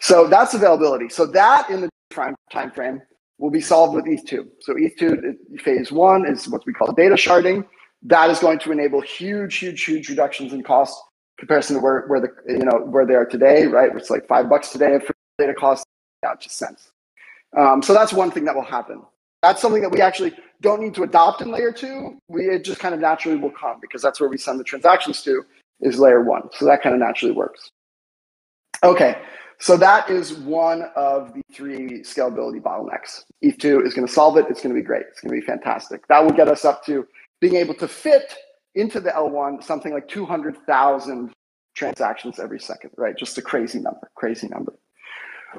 So 0.00 0.26
that's 0.26 0.54
availability. 0.54 1.08
So 1.08 1.26
that 1.26 1.68
in 1.70 1.82
the 1.82 1.90
time, 2.10 2.34
frame 2.72 3.02
will 3.38 3.50
be 3.50 3.60
solved 3.60 3.94
with 3.94 4.06
ETH2. 4.06 4.46
So 4.60 4.74
ETH2 4.74 5.60
phase 5.60 5.92
one 5.92 6.26
is 6.26 6.48
what 6.48 6.64
we 6.66 6.72
call 6.72 6.92
data 6.92 7.14
sharding. 7.14 7.66
That 8.02 8.30
is 8.30 8.38
going 8.38 8.58
to 8.60 8.72
enable 8.72 9.02
huge, 9.02 9.56
huge, 9.56 9.84
huge 9.84 10.08
reductions 10.08 10.52
in 10.52 10.62
cost 10.62 10.98
comparison 11.40 11.76
to 11.76 11.82
where, 11.82 12.04
where 12.06 12.20
the 12.20 12.28
you 12.46 12.64
know 12.64 12.78
where 12.84 13.04
they 13.04 13.14
are 13.14 13.24
today, 13.24 13.66
right? 13.66 13.90
It's 13.96 14.10
like 14.10 14.28
five 14.28 14.48
bucks 14.48 14.70
today 14.70 15.00
for 15.00 15.12
data 15.38 15.54
cost, 15.54 15.84
yeah, 16.22 16.34
just 16.38 16.56
cents. 16.56 16.92
Um, 17.58 17.82
so 17.82 17.92
that's 17.92 18.12
one 18.12 18.30
thing 18.30 18.44
that 18.44 18.54
will 18.54 18.62
happen. 18.62 19.02
That's 19.42 19.60
something 19.60 19.82
that 19.82 19.90
we 19.90 20.00
actually 20.00 20.32
don't 20.60 20.80
need 20.80 20.94
to 20.94 21.02
adopt 21.02 21.40
in 21.42 21.50
layer 21.50 21.72
two. 21.72 22.18
We 22.28 22.48
it 22.48 22.64
just 22.64 22.80
kind 22.80 22.94
of 22.94 23.00
naturally 23.00 23.38
will 23.38 23.50
come 23.50 23.78
because 23.80 24.02
that's 24.02 24.20
where 24.20 24.28
we 24.28 24.38
send 24.38 24.60
the 24.60 24.64
transactions 24.64 25.22
to 25.22 25.42
is 25.80 25.98
layer 25.98 26.22
one. 26.22 26.48
So 26.52 26.66
that 26.66 26.82
kind 26.82 26.94
of 26.94 27.00
naturally 27.00 27.34
works. 27.34 27.70
Okay, 28.82 29.18
so 29.58 29.76
that 29.76 30.08
is 30.08 30.34
one 30.34 30.84
of 30.96 31.34
the 31.34 31.42
three 31.52 32.02
scalability 32.02 32.62
bottlenecks. 32.62 33.24
ETH2 33.44 33.86
is 33.86 33.94
going 33.94 34.06
to 34.06 34.12
solve 34.12 34.36
it. 34.38 34.46
It's 34.48 34.62
going 34.62 34.74
to 34.74 34.80
be 34.80 34.86
great. 34.86 35.04
It's 35.10 35.20
going 35.20 35.34
to 35.34 35.40
be 35.40 35.46
fantastic. 35.46 36.06
That 36.08 36.24
will 36.24 36.32
get 36.32 36.48
us 36.48 36.64
up 36.64 36.84
to 36.86 37.06
being 37.40 37.56
able 37.56 37.74
to 37.74 37.88
fit 37.88 38.34
into 38.74 39.00
the 39.00 39.10
L1 39.10 39.62
something 39.62 39.92
like 39.92 40.08
200,000 40.08 41.32
transactions 41.74 42.38
every 42.38 42.60
second, 42.60 42.90
right? 42.96 43.16
Just 43.16 43.36
a 43.38 43.42
crazy 43.42 43.80
number, 43.80 44.10
crazy 44.14 44.48
number. 44.48 44.74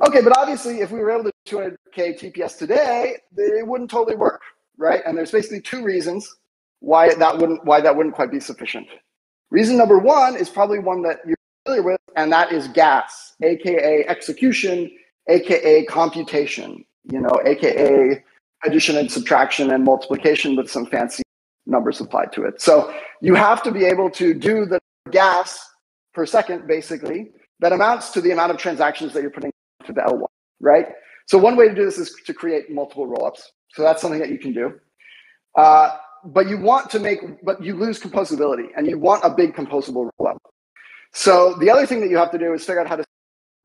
Okay, 0.07 0.21
but 0.21 0.37
obviously, 0.37 0.79
if 0.79 0.91
we 0.91 0.99
were 0.99 1.11
able 1.11 1.25
to 1.25 1.31
do 1.45 1.57
200K 1.95 2.19
TPS 2.19 2.57
today, 2.57 3.17
it 3.35 3.67
wouldn't 3.67 3.91
totally 3.91 4.15
work, 4.15 4.41
right? 4.81 5.01
And 5.05 5.17
there's 5.17 5.31
basically 5.31 5.61
two 5.61 5.83
reasons 5.83 6.35
why 6.79 7.13
that 7.13 7.37
wouldn't 7.37 7.63
why 7.63 7.79
that 7.79 7.95
wouldn't 7.95 8.15
quite 8.15 8.31
be 8.31 8.39
sufficient. 8.39 8.87
Reason 9.51 9.77
number 9.77 9.99
one 9.99 10.35
is 10.35 10.49
probably 10.49 10.79
one 10.79 11.03
that 11.03 11.19
you're 11.25 11.37
familiar 11.65 11.83
with, 11.83 12.01
and 12.15 12.31
that 12.31 12.51
is 12.51 12.67
gas, 12.69 13.35
aka 13.43 14.05
execution, 14.07 14.89
aka 15.29 15.85
computation, 15.85 16.83
you 17.11 17.21
know, 17.21 17.39
aka 17.45 18.23
addition 18.65 18.97
and 18.97 19.11
subtraction 19.11 19.71
and 19.71 19.83
multiplication 19.83 20.55
with 20.55 20.69
some 20.69 20.85
fancy 20.87 21.23
numbers 21.67 22.01
applied 22.01 22.31
to 22.33 22.43
it. 22.43 22.59
So 22.59 22.93
you 23.21 23.35
have 23.35 23.61
to 23.63 23.71
be 23.71 23.85
able 23.85 24.09
to 24.11 24.33
do 24.33 24.65
the 24.65 24.79
gas 25.11 25.63
per 26.13 26.25
second, 26.25 26.67
basically, 26.67 27.31
that 27.59 27.71
amounts 27.71 28.09
to 28.11 28.21
the 28.21 28.31
amount 28.31 28.51
of 28.51 28.57
transactions 28.57 29.13
that 29.13 29.21
you're 29.21 29.31
putting 29.31 29.51
to 29.85 29.93
the 29.93 30.01
L1, 30.01 30.25
right? 30.59 30.87
So 31.27 31.37
one 31.37 31.55
way 31.55 31.69
to 31.69 31.75
do 31.75 31.85
this 31.85 31.97
is 31.97 32.13
to 32.25 32.33
create 32.33 32.71
multiple 32.71 33.07
rollups. 33.07 33.41
So 33.73 33.81
that's 33.83 34.01
something 34.01 34.19
that 34.19 34.29
you 34.29 34.37
can 34.37 34.53
do. 34.53 34.79
Uh, 35.55 35.97
but 36.25 36.47
you 36.47 36.57
want 36.57 36.89
to 36.91 36.99
make, 36.99 37.19
but 37.43 37.63
you 37.63 37.75
lose 37.75 37.99
composability 37.99 38.67
and 38.75 38.87
you 38.87 38.99
want 38.99 39.23
a 39.23 39.29
big 39.29 39.55
composable 39.55 40.09
rollup. 40.19 40.37
So 41.13 41.55
the 41.55 41.69
other 41.69 41.85
thing 41.85 41.99
that 42.01 42.09
you 42.09 42.17
have 42.17 42.31
to 42.31 42.37
do 42.37 42.53
is 42.53 42.63
figure 42.63 42.81
out 42.81 42.87
how 42.87 42.95
to 42.95 43.03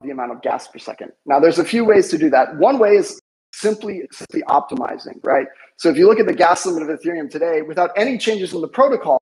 the 0.03 0.11
amount 0.11 0.33
of 0.33 0.43
gas 0.43 0.69
per 0.69 0.79
second. 0.79 1.13
Now 1.27 1.41
there's 1.41 1.59
a 1.59 1.65
few 1.65 1.85
ways 1.85 2.09
to 2.09 2.19
do 2.19 2.31
that. 2.31 2.57
One 2.57 2.79
way 2.79 2.97
is 2.97 3.21
simply 3.53 4.03
simply 4.13 4.43
optimizing, 4.43 5.19
right? 5.25 5.47
So 5.77 5.89
if 5.89 5.97
you 5.97 6.07
look 6.07 6.21
at 6.21 6.27
the 6.27 6.35
gas 6.35 6.67
limit 6.67 6.89
of 6.89 7.01
Ethereum 7.01 7.31
today, 7.31 7.63
without 7.63 7.91
any 7.97 8.19
changes 8.19 8.53
in 8.53 8.61
the 8.61 8.69
protocol, 8.69 9.19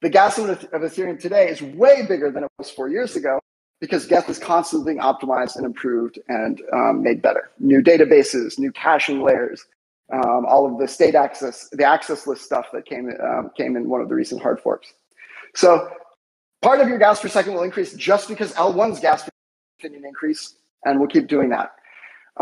the 0.00 0.10
gas 0.10 0.38
limit 0.38 0.64
of 0.72 0.82
Ethereum 0.82 1.18
today 1.18 1.48
is 1.48 1.62
way 1.62 2.04
bigger 2.06 2.30
than 2.30 2.44
it 2.44 2.50
was 2.58 2.70
four 2.70 2.88
years 2.88 3.16
ago 3.16 3.40
because 3.80 4.06
Geth 4.06 4.28
is 4.28 4.38
constantly 4.38 4.94
being 4.94 5.02
optimized 5.02 5.56
and 5.56 5.66
improved 5.66 6.18
and 6.28 6.60
um, 6.72 7.02
made 7.02 7.20
better. 7.20 7.50
New 7.58 7.82
databases, 7.82 8.58
new 8.58 8.70
caching 8.72 9.22
layers, 9.22 9.64
um, 10.12 10.44
all 10.46 10.70
of 10.70 10.78
the 10.78 10.88
state 10.88 11.14
access, 11.14 11.68
the 11.72 11.84
access 11.84 12.26
list 12.26 12.44
stuff 12.44 12.66
that 12.72 12.84
came 12.84 13.10
um, 13.22 13.50
came 13.56 13.76
in 13.76 13.88
one 13.88 14.00
of 14.00 14.08
the 14.08 14.14
recent 14.14 14.42
hard 14.42 14.60
forks. 14.60 14.92
So 15.54 15.88
part 16.60 16.80
of 16.80 16.88
your 16.88 16.98
gas 16.98 17.20
per 17.20 17.28
second 17.28 17.54
will 17.54 17.62
increase 17.62 17.94
just 17.94 18.28
because 18.28 18.52
L1's 18.54 19.00
gas 19.00 19.28
continuing 19.80 20.08
increase, 20.08 20.56
and 20.84 20.98
we'll 20.98 21.08
keep 21.08 21.28
doing 21.28 21.48
that. 21.50 21.72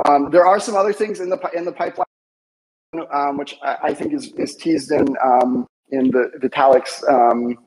Um, 0.07 0.31
there 0.31 0.47
are 0.47 0.61
some 0.61 0.77
other 0.77 0.93
things 0.93 1.21
in 1.21 1.29
the 1.29 1.39
in 1.55 1.65
the 1.65 1.73
pipeline, 1.73 2.07
um, 3.13 3.37
which 3.37 3.57
I, 3.63 3.77
I, 3.85 3.95
think 3.95 4.13
is, 4.13 4.33
is 4.35 4.55
teased 4.57 4.93
in 4.93 5.17
um, 5.25 5.67
in 5.91 6.11
the 6.11 6.31
Vitalik's 6.41 7.05
um, 7.09 7.59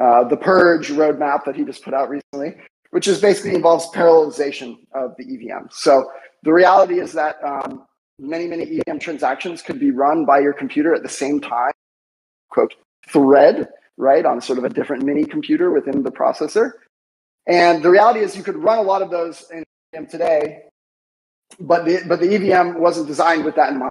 uh, 0.00 0.24
the 0.24 0.36
purge 0.36 0.88
roadmap 0.88 1.44
that 1.44 1.54
he 1.54 1.64
just 1.64 1.84
put 1.84 1.94
out 1.94 2.08
recently, 2.08 2.56
which 2.90 3.06
is 3.06 3.20
basically 3.20 3.54
involves 3.54 3.86
parallelization 3.88 4.78
of 4.94 5.14
the 5.18 5.24
EVM. 5.24 5.66
So 5.70 6.10
the 6.42 6.52
reality 6.52 6.98
is 6.98 7.12
that 7.12 7.36
um, 7.44 7.86
many 8.18 8.46
many 8.46 8.80
EVM 8.86 8.98
transactions 8.98 9.62
could 9.62 9.78
be 9.78 9.90
run 9.90 10.24
by 10.24 10.38
your 10.40 10.52
computer 10.52 10.94
at 10.94 11.02
the 11.02 11.08
same 11.08 11.40
time, 11.40 11.72
quote 12.50 12.74
thread, 13.08 13.68
right, 13.96 14.24
on 14.24 14.40
sort 14.40 14.58
of 14.58 14.64
a 14.64 14.68
different 14.68 15.04
mini 15.04 15.24
computer 15.24 15.70
within 15.70 16.02
the 16.02 16.10
processor. 16.10 16.72
And 17.46 17.82
the 17.82 17.90
reality 17.90 18.20
is 18.20 18.36
you 18.36 18.44
could 18.44 18.56
run 18.56 18.78
a 18.78 18.82
lot 18.82 19.02
of 19.02 19.10
those 19.10 19.44
in 19.50 19.64
EVM 19.94 20.06
today 20.06 20.62
but 21.60 21.84
the 21.84 22.02
but 22.06 22.20
the 22.20 22.34
EVM 22.34 22.78
wasn't 22.78 23.06
designed 23.06 23.44
with 23.44 23.54
that 23.56 23.70
in 23.70 23.78
mind 23.78 23.90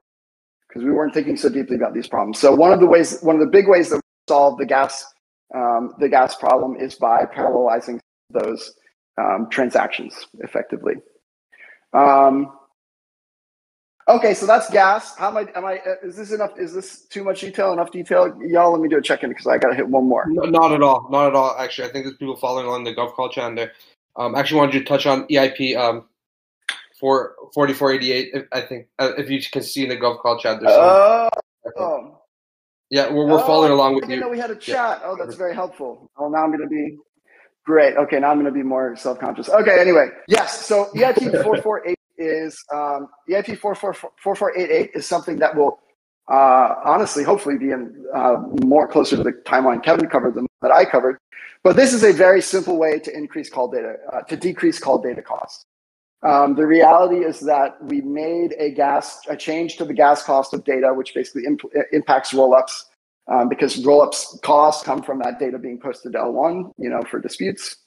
because 0.68 0.84
we 0.84 0.92
weren't 0.92 1.14
thinking 1.14 1.38
so 1.38 1.50
deeply 1.50 1.76
about 1.76 1.94
these 1.94 2.08
problems. 2.08 2.40
So 2.40 2.54
one 2.56 2.72
of 2.72 2.80
the 2.80 2.88
ways, 2.88 3.20
one 3.22 3.36
of 3.36 3.42
the 3.42 3.48
big 3.48 3.68
ways 3.68 3.90
that 3.90 3.98
we 3.98 4.02
solve 4.28 4.58
the 4.58 4.66
gas 4.66 5.06
um, 5.54 5.94
the 6.00 6.10
gas 6.10 6.36
problem 6.36 6.78
is 6.78 6.96
by 6.96 7.26
parallelizing 7.26 8.00
those 8.30 8.74
um, 9.18 9.48
transactions 9.50 10.28
effectively. 10.40 10.96
Um, 11.94 12.54
okay, 14.08 14.34
so 14.34 14.46
that's 14.46 14.70
gas. 14.70 15.16
How 15.16 15.30
am 15.30 15.38
I? 15.38 15.48
Am 15.56 15.66
I? 15.66 15.78
Uh, 15.80 15.96
is 16.04 16.16
this 16.16 16.32
enough? 16.32 16.58
Is 16.58 16.74
this 16.74 17.02
too 17.06 17.24
much 17.24 17.42
detail? 17.42 17.74
Enough 17.74 17.92
detail? 17.92 18.36
Y'all, 18.42 18.72
let 18.72 18.82
me 18.82 18.90
do 18.90 18.98
a 18.98 19.02
check 19.02 19.24
in 19.24 19.30
because 19.30 19.48
I 19.48 19.58
got 19.58 19.70
to 19.70 19.76
hit 19.76 19.88
one 19.88 20.08
more. 20.08 20.26
No, 20.28 20.44
not 20.44 20.72
at 20.72 20.82
all. 20.82 21.08
Not 21.10 21.28
at 21.28 21.36
all. 21.36 21.56
Actually, 21.58 21.90
I 21.90 21.92
think 21.92 22.06
there's 22.06 22.18
people 22.18 22.36
following 22.36 22.68
on 22.68 22.84
the 22.84 22.94
Gov 22.94 23.16
culture 23.16 23.42
and 23.42 23.58
there. 23.58 23.72
Um, 24.16 24.36
actually, 24.36 24.58
wanted 24.58 24.74
you 24.76 24.80
to 24.82 24.86
touch 24.86 25.06
on 25.06 25.26
EIP. 25.28 25.76
Um, 25.78 26.06
for 27.02 27.34
4488. 27.56 28.48
I 28.54 28.62
think 28.62 28.88
uh, 29.00 29.12
if 29.18 29.30
you 29.30 29.42
can 29.42 29.64
see 29.64 29.84
in 29.84 29.90
the 29.90 29.98
Gov 29.98 30.22
Call 30.22 30.38
chat, 30.40 30.62
there's 30.62 30.72
uh, 30.72 31.30
oh. 31.78 32.18
Yeah, 32.92 33.10
we're, 33.12 33.26
we're 33.26 33.42
oh, 33.42 33.48
following 33.48 33.72
along 33.72 33.96
with 33.96 34.10
you. 34.10 34.20
know 34.20 34.30
we 34.30 34.38
had 34.38 34.52
a 34.52 34.56
chat. 34.56 35.00
Yeah. 35.02 35.10
Oh, 35.10 35.18
that's 35.18 35.36
very 35.36 35.56
helpful. 35.56 36.12
Oh, 36.18 36.30
now 36.30 36.44
I'm 36.44 36.50
going 36.50 36.62
to 36.62 36.68
be 36.68 36.98
great. 37.66 37.96
Okay, 37.96 38.20
now 38.20 38.30
I'm 38.30 38.36
going 38.36 38.46
to 38.46 38.52
be 38.52 38.64
more 38.64 38.96
self 38.96 39.20
conscious. 39.20 39.50
Okay, 39.50 39.80
anyway, 39.80 40.10
yes. 40.28 40.66
So 40.66 40.92
EIP 40.94 41.32
448 41.32 41.98
is 42.22 42.64
um, 42.74 43.08
IP 43.28 43.58
4488 43.58 44.92
is 44.94 45.06
something 45.06 45.38
that 45.38 45.56
will 45.56 45.80
uh, 46.32 46.76
honestly, 46.86 47.24
hopefully, 47.24 47.58
be 47.58 47.72
in 47.72 48.06
uh, 48.14 48.38
more 48.64 48.88
closer 48.88 49.18
to 49.18 49.24
the 49.24 49.34
timeline 49.46 49.84
Kevin 49.84 50.08
covered 50.08 50.36
than 50.36 50.48
that 50.62 50.72
I 50.72 50.86
covered. 50.86 51.18
But 51.64 51.76
this 51.76 51.94
is 51.94 52.04
a 52.04 52.14
very 52.14 52.42
simple 52.42 52.78
way 52.78 53.00
to 53.00 53.16
increase 53.16 53.50
call 53.50 53.70
data, 53.70 53.96
uh, 54.14 54.22
to 54.22 54.38
decrease 54.38 54.80
call 54.80 55.00
data 55.00 55.22
costs. 55.22 55.66
Um, 56.24 56.56
the 56.56 56.66
reality 56.66 57.26
is 57.26 57.40
that 57.42 57.84
we 57.84 58.02
made 58.02 58.54
a 58.60 58.72
gas 58.72 59.22
a 59.28 59.36
change 59.36 59.78
to 59.78 59.86
the 59.86 59.94
gas 59.94 60.24
cost 60.24 60.54
of 60.54 60.64
data, 60.64 60.94
which 60.94 61.14
basically 61.14 61.46
imp- 61.46 61.74
impacts 61.92 62.32
rollups 62.32 62.84
um, 63.28 63.50
because 63.50 63.84
rollups 63.84 64.42
costs 64.42 64.84
come 64.84 65.02
from 65.02 65.20
that 65.20 65.40
data 65.40 65.58
being 65.58 65.80
posted 65.80 66.14
to 66.14 66.20
L1, 66.20 66.72
you 66.78 66.90
know, 66.90 67.02
for 67.10 67.20
disputes. 67.20 67.78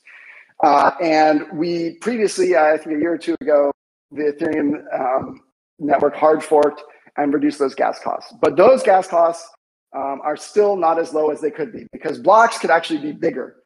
Uh, 0.62 0.90
and 1.00 1.46
we 1.52 1.94
previously, 2.00 2.56
I 2.56 2.76
think 2.76 2.96
a 2.96 3.00
year 3.00 3.14
or 3.14 3.18
two 3.18 3.36
ago, 3.40 3.72
the 4.14 4.32
Ethereum 4.32 4.82
um, 4.98 5.40
network 5.78 6.14
hard 6.14 6.42
forked 6.42 6.82
and 7.16 7.32
reduced 7.32 7.58
those 7.58 7.74
gas 7.74 8.00
costs. 8.00 8.32
But 8.40 8.56
those 8.56 8.82
gas 8.82 9.06
costs 9.06 9.48
um, 9.94 10.20
are 10.22 10.36
still 10.36 10.76
not 10.76 10.98
as 10.98 11.12
low 11.12 11.30
as 11.30 11.40
they 11.40 11.50
could 11.50 11.72
be 11.72 11.86
because 11.92 12.18
blocks 12.18 12.58
could 12.58 12.70
actually 12.70 13.00
be 13.00 13.12
bigger. 13.12 13.56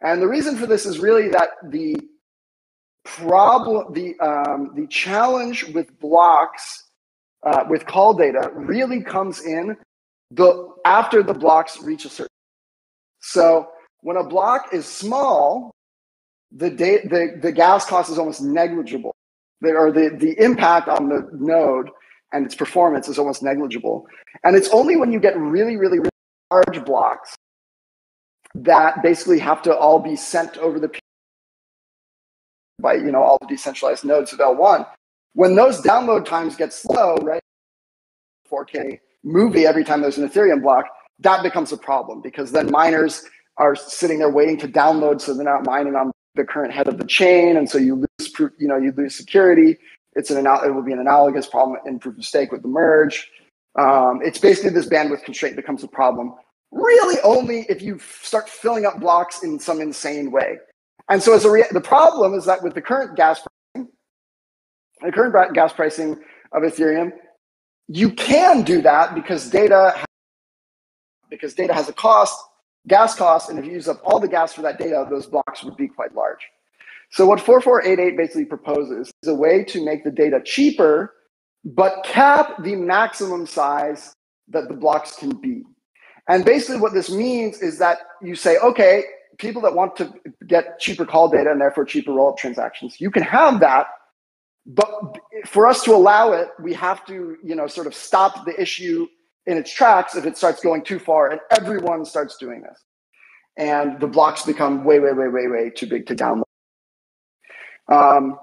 And 0.00 0.20
the 0.20 0.28
reason 0.28 0.56
for 0.56 0.66
this 0.66 0.86
is 0.86 0.98
really 0.98 1.28
that 1.30 1.50
the 1.70 1.96
problem 3.06 3.92
the 3.92 4.18
um, 4.20 4.72
the 4.74 4.86
challenge 4.88 5.64
with 5.68 5.98
blocks 6.00 6.84
uh, 7.44 7.64
with 7.68 7.86
call 7.86 8.12
data 8.14 8.50
really 8.52 9.00
comes 9.00 9.44
in 9.44 9.76
the 10.32 10.68
after 10.84 11.22
the 11.22 11.32
blocks 11.32 11.80
reach 11.82 12.04
a 12.04 12.08
certain 12.08 12.28
so 13.20 13.68
when 14.00 14.16
a 14.16 14.24
block 14.24 14.72
is 14.72 14.84
small 14.84 15.70
the 16.50 16.68
da- 16.68 17.06
the, 17.06 17.38
the 17.40 17.52
gas 17.52 17.86
cost 17.86 18.10
is 18.10 18.18
almost 18.18 18.42
negligible 18.42 19.14
or 19.62 19.90
the, 19.90 20.14
the 20.18 20.34
impact 20.42 20.88
on 20.88 21.08
the 21.08 21.28
node 21.32 21.90
and 22.32 22.44
its 22.44 22.54
performance 22.54 23.08
is 23.08 23.18
almost 23.18 23.42
negligible 23.42 24.06
and 24.44 24.56
it's 24.56 24.68
only 24.70 24.96
when 24.96 25.12
you 25.12 25.20
get 25.20 25.36
really 25.36 25.76
really, 25.76 25.98
really 25.98 26.10
large 26.50 26.84
blocks 26.84 27.34
that 28.54 29.02
basically 29.02 29.38
have 29.38 29.62
to 29.62 29.76
all 29.76 29.98
be 29.98 30.16
sent 30.16 30.56
over 30.58 30.78
the 30.78 30.90
by 32.78 32.94
you 32.94 33.10
know 33.10 33.22
all 33.22 33.38
the 33.40 33.46
decentralized 33.46 34.04
nodes 34.04 34.32
of 34.32 34.38
L1. 34.38 34.86
When 35.34 35.54
those 35.54 35.80
download 35.82 36.24
times 36.24 36.56
get 36.56 36.72
slow, 36.72 37.16
right? 37.16 37.42
4K 38.50 39.00
movie 39.24 39.66
every 39.66 39.84
time 39.84 40.00
there's 40.00 40.18
an 40.18 40.28
Ethereum 40.28 40.62
block, 40.62 40.86
that 41.18 41.42
becomes 41.42 41.72
a 41.72 41.76
problem 41.76 42.20
because 42.22 42.52
then 42.52 42.70
miners 42.70 43.24
are 43.58 43.74
sitting 43.74 44.18
there 44.18 44.30
waiting 44.30 44.56
to 44.58 44.68
download, 44.68 45.20
so 45.20 45.34
they're 45.34 45.44
not 45.44 45.64
mining 45.64 45.96
on 45.96 46.12
the 46.34 46.44
current 46.44 46.72
head 46.72 46.86
of 46.88 46.98
the 46.98 47.06
chain, 47.06 47.56
and 47.56 47.68
so 47.68 47.78
you 47.78 47.96
lose, 47.96 48.06
you 48.38 48.68
know, 48.68 48.76
you 48.76 48.92
lose 48.92 49.16
security. 49.16 49.76
It's 50.14 50.30
an 50.30 50.46
it 50.46 50.74
will 50.74 50.82
be 50.82 50.92
an 50.92 50.98
analogous 50.98 51.46
problem 51.46 51.78
in 51.86 51.98
proof 51.98 52.16
of 52.18 52.24
stake 52.24 52.52
with 52.52 52.62
the 52.62 52.68
merge. 52.68 53.30
Um, 53.78 54.20
it's 54.24 54.38
basically 54.38 54.70
this 54.70 54.88
bandwidth 54.88 55.24
constraint 55.24 55.56
becomes 55.56 55.84
a 55.84 55.88
problem. 55.88 56.34
Really, 56.72 57.20
only 57.22 57.66
if 57.68 57.82
you 57.82 57.98
start 58.22 58.48
filling 58.48 58.86
up 58.86 58.98
blocks 58.98 59.42
in 59.42 59.58
some 59.58 59.80
insane 59.80 60.30
way. 60.30 60.58
And 61.08 61.22
so 61.22 61.34
as 61.34 61.44
a 61.44 61.64
the 61.72 61.80
problem 61.80 62.34
is 62.34 62.46
that 62.46 62.62
with 62.62 62.74
the 62.74 62.82
current 62.82 63.16
gas 63.16 63.40
pricing, 63.74 63.90
the 65.02 65.12
current 65.12 65.54
gas 65.54 65.72
pricing 65.72 66.12
of 66.52 66.62
Ethereum, 66.62 67.12
you 67.88 68.10
can 68.10 68.62
do 68.62 68.82
that 68.82 69.14
because 69.14 69.48
data 69.48 70.04
because 71.30 71.54
data 71.54 71.74
has 71.74 71.88
a 71.88 71.92
cost, 71.92 72.38
gas 72.88 73.14
cost, 73.14 73.50
and 73.50 73.58
if 73.58 73.64
you 73.64 73.72
use 73.72 73.88
up 73.88 74.00
all 74.04 74.18
the 74.18 74.28
gas 74.28 74.52
for 74.52 74.62
that 74.62 74.78
data, 74.78 75.06
those 75.10 75.26
blocks 75.26 75.62
would 75.62 75.76
be 75.76 75.88
quite 75.88 76.14
large. 76.14 76.40
So 77.16 77.24
what 77.24 77.40
4488 77.40 78.14
basically 78.14 78.44
proposes 78.44 79.10
is 79.22 79.28
a 79.30 79.34
way 79.34 79.64
to 79.64 79.82
make 79.82 80.04
the 80.04 80.10
data 80.10 80.38
cheaper, 80.44 81.14
but 81.64 82.04
cap 82.04 82.62
the 82.62 82.76
maximum 82.76 83.46
size 83.46 84.12
that 84.48 84.68
the 84.68 84.74
blocks 84.74 85.16
can 85.16 85.30
be. 85.30 85.62
And 86.28 86.44
basically 86.44 86.78
what 86.78 86.92
this 86.92 87.10
means 87.10 87.62
is 87.62 87.78
that 87.78 88.00
you 88.20 88.34
say, 88.34 88.58
okay, 88.58 89.04
people 89.38 89.62
that 89.62 89.74
want 89.74 89.96
to 89.96 90.12
get 90.46 90.78
cheaper 90.78 91.06
call 91.06 91.30
data 91.30 91.50
and 91.50 91.58
therefore 91.58 91.86
cheaper 91.86 92.10
rollup 92.10 92.36
transactions, 92.36 93.00
you 93.00 93.10
can 93.10 93.22
have 93.22 93.60
that. 93.60 93.86
But 94.66 94.90
for 95.46 95.66
us 95.66 95.84
to 95.84 95.94
allow 95.94 96.32
it, 96.32 96.48
we 96.60 96.74
have 96.74 97.02
to, 97.06 97.38
you 97.42 97.54
know, 97.54 97.66
sort 97.66 97.86
of 97.86 97.94
stop 97.94 98.44
the 98.44 98.60
issue 98.60 99.06
in 99.46 99.56
its 99.56 99.72
tracks 99.72 100.16
if 100.16 100.26
it 100.26 100.36
starts 100.36 100.60
going 100.60 100.84
too 100.84 100.98
far 100.98 101.30
and 101.30 101.40
everyone 101.50 102.04
starts 102.04 102.36
doing 102.36 102.60
this. 102.60 102.84
And 103.56 103.98
the 104.00 104.06
blocks 104.06 104.42
become 104.44 104.84
way, 104.84 105.00
way, 105.00 105.14
way, 105.14 105.28
way, 105.28 105.48
way 105.48 105.70
too 105.70 105.86
big 105.86 106.04
to 106.08 106.14
download. 106.14 106.45
Um, 107.88 108.38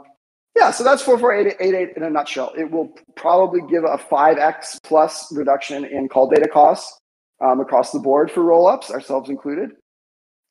yeah, 0.55 0.71
so 0.71 0.83
that's 0.83 1.01
4488 1.01 1.97
in 1.97 2.03
a 2.03 2.09
nutshell. 2.09 2.53
It 2.57 2.69
will 2.69 2.89
probably 3.15 3.61
give 3.69 3.83
a 3.83 3.97
5x 3.97 4.83
plus 4.83 5.31
reduction 5.35 5.83
in 5.85 6.07
call 6.07 6.29
data 6.29 6.47
costs 6.47 6.99
um, 7.43 7.59
across 7.59 7.91
the 7.91 7.99
board 7.99 8.31
for 8.31 8.41
rollups, 8.41 8.91
ourselves 8.91 9.29
included. 9.29 9.71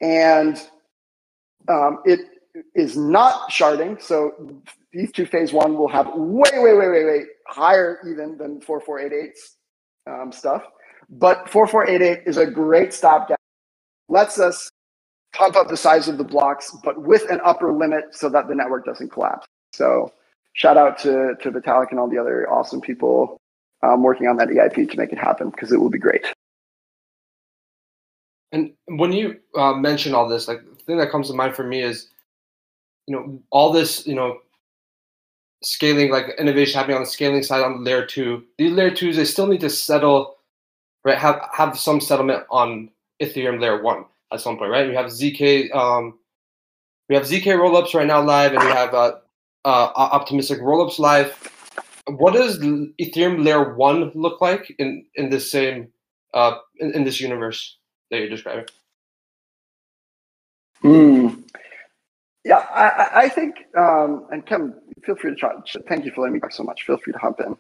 And 0.00 0.60
um, 1.68 1.98
it 2.04 2.20
is 2.74 2.96
not 2.96 3.50
sharding. 3.50 4.02
So 4.02 4.62
these 4.92 5.12
two 5.12 5.24
phase 5.24 5.52
one 5.52 5.76
will 5.76 5.88
have 5.88 6.08
way, 6.14 6.50
way, 6.54 6.74
way, 6.74 6.88
way, 6.88 7.04
way 7.04 7.20
higher 7.46 7.98
even 8.08 8.36
than 8.38 8.60
4488's 8.60 9.56
um, 10.08 10.32
stuff. 10.32 10.64
But 11.08 11.48
4488 11.48 12.26
is 12.26 12.38
a 12.38 12.46
great 12.46 12.92
stopgap. 12.92 13.38
Lets 14.08 14.40
us 14.40 14.68
pump 15.32 15.56
up 15.56 15.68
the 15.68 15.76
size 15.76 16.08
of 16.08 16.18
the 16.18 16.24
blocks, 16.24 16.76
but 16.84 17.02
with 17.02 17.28
an 17.30 17.40
upper 17.44 17.72
limit 17.72 18.04
so 18.14 18.28
that 18.28 18.48
the 18.48 18.54
network 18.54 18.84
doesn't 18.84 19.10
collapse. 19.10 19.46
So 19.72 20.12
shout 20.52 20.76
out 20.76 20.98
to, 21.00 21.34
to 21.40 21.50
Vitalik 21.50 21.90
and 21.90 21.98
all 21.98 22.08
the 22.08 22.18
other 22.18 22.48
awesome 22.50 22.80
people 22.80 23.40
um, 23.82 24.02
working 24.02 24.26
on 24.26 24.36
that 24.36 24.48
EIP 24.48 24.90
to 24.90 24.96
make 24.96 25.12
it 25.12 25.18
happen 25.18 25.50
because 25.50 25.72
it 25.72 25.80
will 25.80 25.90
be 25.90 25.98
great. 25.98 26.26
And 28.52 28.72
when 28.86 29.12
you 29.12 29.38
uh, 29.56 29.72
mention 29.72 30.14
all 30.14 30.28
this, 30.28 30.46
like 30.46 30.60
the 30.62 30.84
thing 30.84 30.98
that 30.98 31.10
comes 31.10 31.28
to 31.28 31.34
mind 31.34 31.56
for 31.56 31.64
me 31.64 31.80
is, 31.80 32.08
you 33.06 33.16
know, 33.16 33.40
all 33.50 33.72
this, 33.72 34.06
you 34.06 34.14
know, 34.14 34.38
scaling, 35.64 36.10
like 36.10 36.26
innovation 36.38 36.78
happening 36.78 36.96
on 36.96 37.02
the 37.02 37.08
scaling 37.08 37.42
side 37.42 37.64
on 37.64 37.82
layer 37.82 38.04
two. 38.04 38.44
These 38.58 38.72
layer 38.72 38.90
twos, 38.90 39.16
they 39.16 39.24
still 39.24 39.46
need 39.46 39.60
to 39.62 39.70
settle, 39.70 40.36
right? 41.02 41.16
Have 41.16 41.40
have 41.52 41.78
some 41.78 42.00
settlement 42.00 42.44
on 42.50 42.90
Ethereum 43.22 43.58
layer 43.58 43.82
one 43.82 44.04
at 44.32 44.40
some 44.40 44.56
point, 44.56 44.70
right? 44.70 44.88
We 44.88 44.94
have 44.94 45.06
zk, 45.06 45.74
um, 45.74 46.18
we 47.08 47.14
have 47.14 47.24
zk 47.24 47.44
rollups 47.44 47.94
right 47.94 48.06
now 48.06 48.22
live, 48.22 48.52
and 48.52 48.64
we 48.64 48.70
have 48.70 48.94
uh, 48.94 49.12
uh, 49.64 49.92
optimistic 49.96 50.60
rollups 50.60 50.98
live. 50.98 51.36
What 52.06 52.34
does 52.34 52.58
Ethereum 52.58 53.44
layer 53.44 53.74
one 53.74 54.10
look 54.14 54.40
like 54.40 54.74
in 54.78 55.04
in 55.14 55.30
this 55.30 55.50
same 55.50 55.88
uh, 56.34 56.56
in, 56.78 56.92
in 56.94 57.04
this 57.04 57.20
universe 57.20 57.78
that 58.10 58.18
you're 58.18 58.28
describing? 58.28 58.66
Hmm. 60.80 61.28
Yeah, 62.44 62.66
I, 62.74 63.24
I 63.24 63.28
think, 63.28 63.54
um, 63.78 64.26
and 64.32 64.44
Kevin, 64.44 64.74
feel 65.04 65.14
free 65.14 65.30
to 65.30 65.36
try. 65.36 65.52
Thank 65.88 66.04
you 66.04 66.10
for 66.10 66.22
letting 66.22 66.34
me 66.34 66.40
talk 66.40 66.50
so 66.50 66.64
much. 66.64 66.82
Feel 66.82 66.98
free 66.98 67.12
to 67.12 67.18
hop 67.20 67.40
in. 67.40 67.56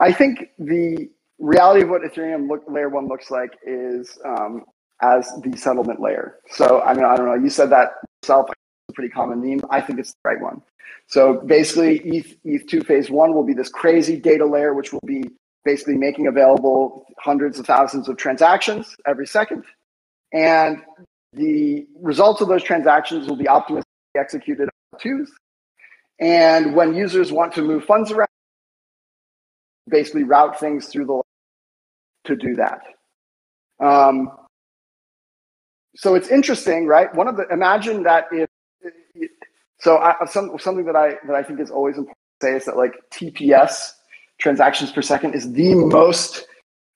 I 0.00 0.12
think 0.12 0.50
the 0.58 1.08
reality 1.38 1.82
of 1.82 1.90
what 1.90 2.02
Ethereum 2.02 2.48
look, 2.48 2.64
layer 2.68 2.88
one 2.88 3.06
looks 3.06 3.30
like 3.30 3.56
is 3.64 4.18
um, 4.24 4.64
as 5.02 5.30
the 5.42 5.56
settlement 5.56 6.00
layer. 6.00 6.36
So 6.50 6.80
I 6.82 6.94
mean, 6.94 7.04
I 7.04 7.16
don't 7.16 7.26
know. 7.26 7.34
You 7.34 7.50
said 7.50 7.70
that 7.70 7.90
yourself. 8.22 8.48
It's 8.50 8.58
a 8.90 8.92
pretty 8.94 9.10
common 9.10 9.40
meme. 9.42 9.60
I 9.70 9.80
think 9.80 9.98
it's 9.98 10.12
the 10.12 10.30
right 10.30 10.40
one. 10.40 10.62
So 11.06 11.40
basically, 11.40 12.00
ETH, 12.00 12.36
ETH 12.44 12.66
two 12.66 12.82
phase 12.82 13.10
one 13.10 13.34
will 13.34 13.44
be 13.44 13.54
this 13.54 13.68
crazy 13.68 14.16
data 14.16 14.44
layer, 14.44 14.74
which 14.74 14.92
will 14.92 15.04
be 15.06 15.24
basically 15.64 15.96
making 15.96 16.26
available 16.26 17.06
hundreds 17.18 17.58
of 17.58 17.66
thousands 17.66 18.08
of 18.08 18.16
transactions 18.16 18.96
every 19.06 19.26
second, 19.26 19.64
and 20.32 20.82
the 21.32 21.86
results 22.00 22.40
of 22.40 22.48
those 22.48 22.62
transactions 22.62 23.28
will 23.28 23.36
be 23.36 23.48
optimistically 23.48 23.84
executed 24.18 24.68
on 24.92 25.00
twos. 25.00 25.30
And 26.20 26.74
when 26.74 26.94
users 26.94 27.30
want 27.30 27.54
to 27.54 27.62
move 27.62 27.84
funds 27.84 28.10
around, 28.10 28.28
basically 29.88 30.24
route 30.24 30.58
things 30.58 30.86
through 30.88 31.06
the 31.06 31.22
to 32.24 32.36
do 32.36 32.56
that. 32.56 32.82
Um, 33.80 34.30
so 35.98 36.14
it's 36.14 36.28
interesting, 36.28 36.86
right? 36.86 37.12
One 37.16 37.26
of 37.26 37.36
the 37.36 37.48
imagine 37.50 38.04
that 38.04 38.26
if 38.30 38.48
so, 39.80 39.98
I, 39.98 40.14
some, 40.26 40.56
something 40.56 40.84
that 40.86 40.94
I 40.94 41.16
that 41.26 41.34
I 41.34 41.42
think 41.42 41.58
is 41.58 41.72
always 41.72 41.96
important 41.98 42.16
to 42.40 42.46
say 42.46 42.56
is 42.56 42.64
that 42.66 42.76
like 42.76 42.94
TPS 43.10 43.90
transactions 44.38 44.92
per 44.92 45.02
second 45.02 45.34
is 45.34 45.52
the 45.52 45.74
most 45.74 46.46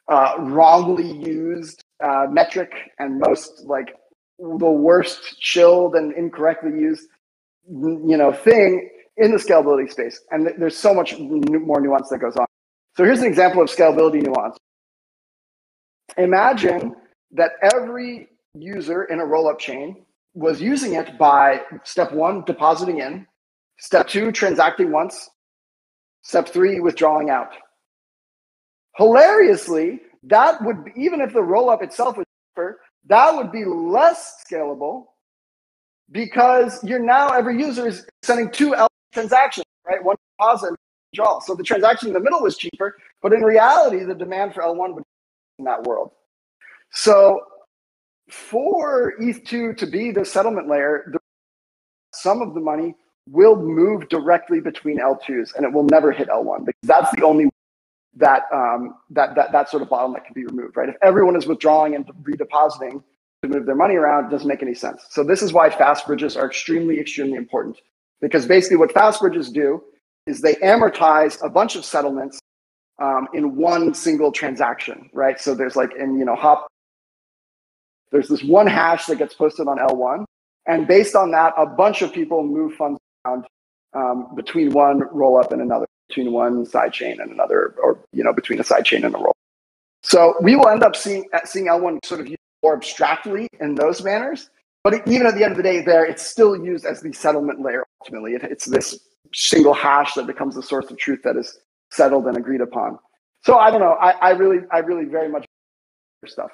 uh, 0.07 0.35
wrongly 0.39 1.11
used 1.19 1.83
uh, 2.01 2.27
metric 2.31 2.73
and 3.01 3.19
most 3.19 3.65
like 3.65 3.97
the 4.39 4.71
worst 4.71 5.37
chilled 5.41 5.97
and 5.97 6.13
incorrectly 6.15 6.71
used 6.71 7.09
you 7.69 8.17
know 8.17 8.33
thing 8.33 8.89
in 9.17 9.33
the 9.33 9.39
scalability 9.39 9.91
space. 9.91 10.21
And 10.31 10.47
th- 10.47 10.59
there's 10.61 10.77
so 10.77 10.95
much 10.95 11.19
more 11.19 11.81
nuance 11.81 12.09
that 12.11 12.19
goes 12.19 12.37
on. 12.37 12.47
So 12.97 13.03
here's 13.03 13.19
an 13.19 13.27
example 13.27 13.63
of 13.63 13.69
scalability 13.69 14.23
nuance. 14.23 14.57
Imagine 16.17 16.95
that 17.33 17.53
every 17.75 18.29
user 18.55 19.05
in 19.05 19.21
a 19.21 19.25
rollup 19.25 19.59
chain 19.59 20.05
was 20.35 20.61
using 20.61 20.95
it 20.95 21.17
by 21.19 21.61
step 21.85 22.13
one 22.13 22.43
depositing 22.45 22.99
in 22.99 23.27
step 23.79 24.07
two 24.09 24.31
transacting 24.33 24.93
once 24.93 25.31
step 26.23 26.49
three 26.49 26.81
withdrawing 26.81 27.31
out 27.31 27.55
hilariously 28.97 30.01
that 30.23 30.63
would 30.63 30.77
even 30.97 31.21
if 31.21 31.33
the 31.33 31.41
rollup 31.41 31.83
itself 31.83 32.17
was 32.17 32.27
cheaper 32.51 32.81
that 33.07 33.35
would 33.35 33.51
be 33.51 33.65
less 33.65 34.45
scalable 34.47 35.07
because 36.13 36.83
you're 36.85 36.99
now 36.99 37.29
every 37.29 37.59
user 37.59 37.87
is 37.89 38.07
sending 38.23 38.51
two 38.51 38.75
L 38.75 38.89
transactions, 39.13 39.65
right? 39.87 40.03
One 40.03 40.17
deposit 40.39 40.69
and 40.69 40.77
withdrawal. 41.13 41.41
So 41.41 41.55
the 41.55 41.63
transaction 41.63 42.09
in 42.09 42.15
the 42.15 42.21
middle 42.21 42.41
was 42.41 42.57
cheaper, 42.57 42.97
but 43.23 43.33
in 43.33 43.43
reality, 43.43 44.05
the 44.05 44.15
demand 44.15 44.55
for 44.55 44.63
L1 44.63 44.95
would 44.95 45.05
in 45.59 45.65
that 45.65 45.83
world. 45.85 46.11
So 46.93 47.41
for 48.33 49.15
ETH2 49.21 49.77
to 49.77 49.87
be 49.87 50.11
the 50.11 50.25
settlement 50.25 50.69
layer, 50.69 51.13
some 52.15 52.43
of 52.43 52.55
the 52.55 52.61
money 52.61 52.95
will 53.29 53.57
move 53.57 54.09
directly 54.09 54.61
between 54.61 54.99
L2s 54.99 55.55
and 55.55 55.65
it 55.65 55.73
will 55.73 55.85
never 55.85 56.11
hit 56.13 56.29
L1 56.29 56.65
because 56.67 56.81
that's 56.85 57.11
the 57.15 57.25
only 57.25 57.49
that 58.17 58.43
um, 58.53 58.95
that 59.11 59.35
that 59.37 59.53
that 59.53 59.71
sort 59.71 59.83
of 59.83 59.89
bottleneck 59.89 60.25
can 60.25 60.35
be 60.35 60.45
removed, 60.45 60.77
right? 60.77 60.89
If 60.89 60.97
everyone 61.03 61.37
is 61.37 61.47
withdrawing 61.47 61.95
and 61.95 62.07
redepositing 62.23 63.03
to 63.43 63.49
move 63.49 63.65
their 63.67 63.75
money 63.75 63.95
around, 63.95 64.27
it 64.27 64.31
doesn't 64.31 64.49
make 64.49 64.63
any 64.63 64.75
sense. 64.75 65.07
So 65.11 65.25
this 65.25 65.41
is 65.43 65.53
why 65.53 65.71
fast 65.71 66.07
bridges 66.07 66.37
are 66.37 66.47
extremely, 66.47 67.01
extremely 67.01 67.37
important 67.37 67.79
because 68.21 68.47
basically 68.47 68.77
what 68.77 68.93
fast 68.93 69.21
bridges 69.21 69.51
do 69.51 69.83
is 70.27 70.41
they 70.41 70.55
amortize 70.57 71.43
a 71.45 71.49
bunch 71.49 71.75
of 71.75 71.85
settlements 71.85 72.39
um, 73.01 73.29
in 73.35 73.57
one 73.57 73.95
single 73.95 74.31
transaction, 74.31 75.11
right? 75.13 75.41
So 75.41 75.55
there's 75.55 75.77
like 75.77 75.91
in 75.99 76.19
you 76.19 76.25
know 76.25 76.37
hop, 76.37 76.67
there's 78.13 78.29
this 78.29 78.45
one 78.45 78.67
hash 78.67 79.07
that 79.07 79.17
gets 79.17 79.35
posted 79.35 79.67
on 79.67 79.79
L1, 79.79 80.25
and 80.67 80.87
based 80.87 81.17
on 81.17 81.33
that, 81.33 81.55
a 81.57 81.67
bunch 81.67 82.03
of 82.03 82.13
people 82.13 82.45
move 82.45 82.75
funds 82.75 83.01
around 83.25 83.47
um, 83.95 84.35
between 84.37 84.71
one 84.73 85.01
roll 85.13 85.39
up 85.39 85.53
and 85.53 85.61
another 85.61 85.87
between 86.09 86.33
one 86.33 86.67
side 86.67 86.93
chain 86.93 87.21
and 87.21 87.31
another, 87.31 87.75
or 87.83 87.99
you 88.13 88.23
know, 88.23 88.33
between 88.33 88.61
a 88.61 88.65
side 88.65 88.85
chain 88.85 89.05
and 89.05 89.15
a 89.15 89.19
roll. 89.19 89.35
So 90.03 90.35
we 90.43 90.57
will 90.57 90.69
end 90.69 90.83
up 90.83 90.95
seeing 90.95 91.29
seeing 91.45 91.67
L1 91.67 92.05
sort 92.05 92.21
of 92.21 92.29
used 92.29 92.39
more 92.63 92.75
abstractly 92.75 93.49
in 93.61 93.75
those 93.75 94.03
manners. 94.05 94.51
But 94.85 95.07
even 95.07 95.27
at 95.27 95.35
the 95.35 95.45
end 95.45 95.53
of 95.53 95.57
the 95.57 95.63
day, 95.63 95.81
there 95.81 96.05
it's 96.05 96.23
still 96.23 96.57
used 96.57 96.85
as 96.85 97.01
the 97.01 97.13
settlement 97.13 97.63
layer. 97.63 97.85
Ultimately, 98.01 98.33
it, 98.33 98.43
it's 98.43 98.67
this 98.67 98.99
single 99.33 99.75
hash 99.75 100.15
that 100.15 100.27
becomes 100.27 100.55
the 100.55 100.63
source 100.63 100.91
of 100.91 100.99
truth 100.99 101.21
that 101.25 101.37
is 101.37 101.59
settled 101.91 102.27
and 102.27 102.37
agreed 102.37 102.61
upon. 102.61 102.99
So 103.45 103.59
I 103.59 103.71
don't 103.71 103.81
know. 103.81 103.93
I, 103.93 104.11
I 104.11 104.31
really, 104.31 104.59
I 104.71 104.79
really 104.79 105.05
very 105.05 105.29
much 105.29 105.47
stuff. 106.27 106.51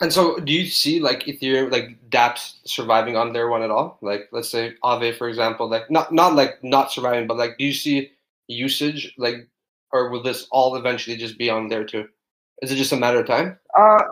And 0.00 0.10
so, 0.12 0.38
do 0.38 0.52
you 0.52 0.66
see 0.66 0.98
like 0.98 1.24
Ethereum, 1.24 1.70
like 1.70 1.98
DApps 2.08 2.54
surviving 2.64 3.16
on 3.16 3.34
their 3.34 3.48
one 3.48 3.62
at 3.62 3.70
all? 3.70 3.98
Like, 4.00 4.28
let's 4.32 4.48
say 4.48 4.74
Aave, 4.82 5.16
for 5.16 5.28
example, 5.28 5.68
like 5.68 5.90
not 5.90 6.10
not 6.12 6.34
like 6.34 6.64
not 6.64 6.90
surviving, 6.90 7.26
but 7.26 7.36
like, 7.36 7.58
do 7.58 7.64
you 7.66 7.74
see 7.74 8.10
usage 8.48 9.12
like, 9.18 9.46
or 9.92 10.08
will 10.08 10.22
this 10.22 10.46
all 10.50 10.74
eventually 10.76 11.16
just 11.16 11.36
be 11.36 11.50
on 11.50 11.68
there 11.68 11.84
too? 11.84 12.08
Is 12.62 12.72
it 12.72 12.76
just 12.76 12.92
a 12.92 12.96
matter 12.96 13.20
of 13.20 13.26
time? 13.26 13.58
Uh, 13.78 14.02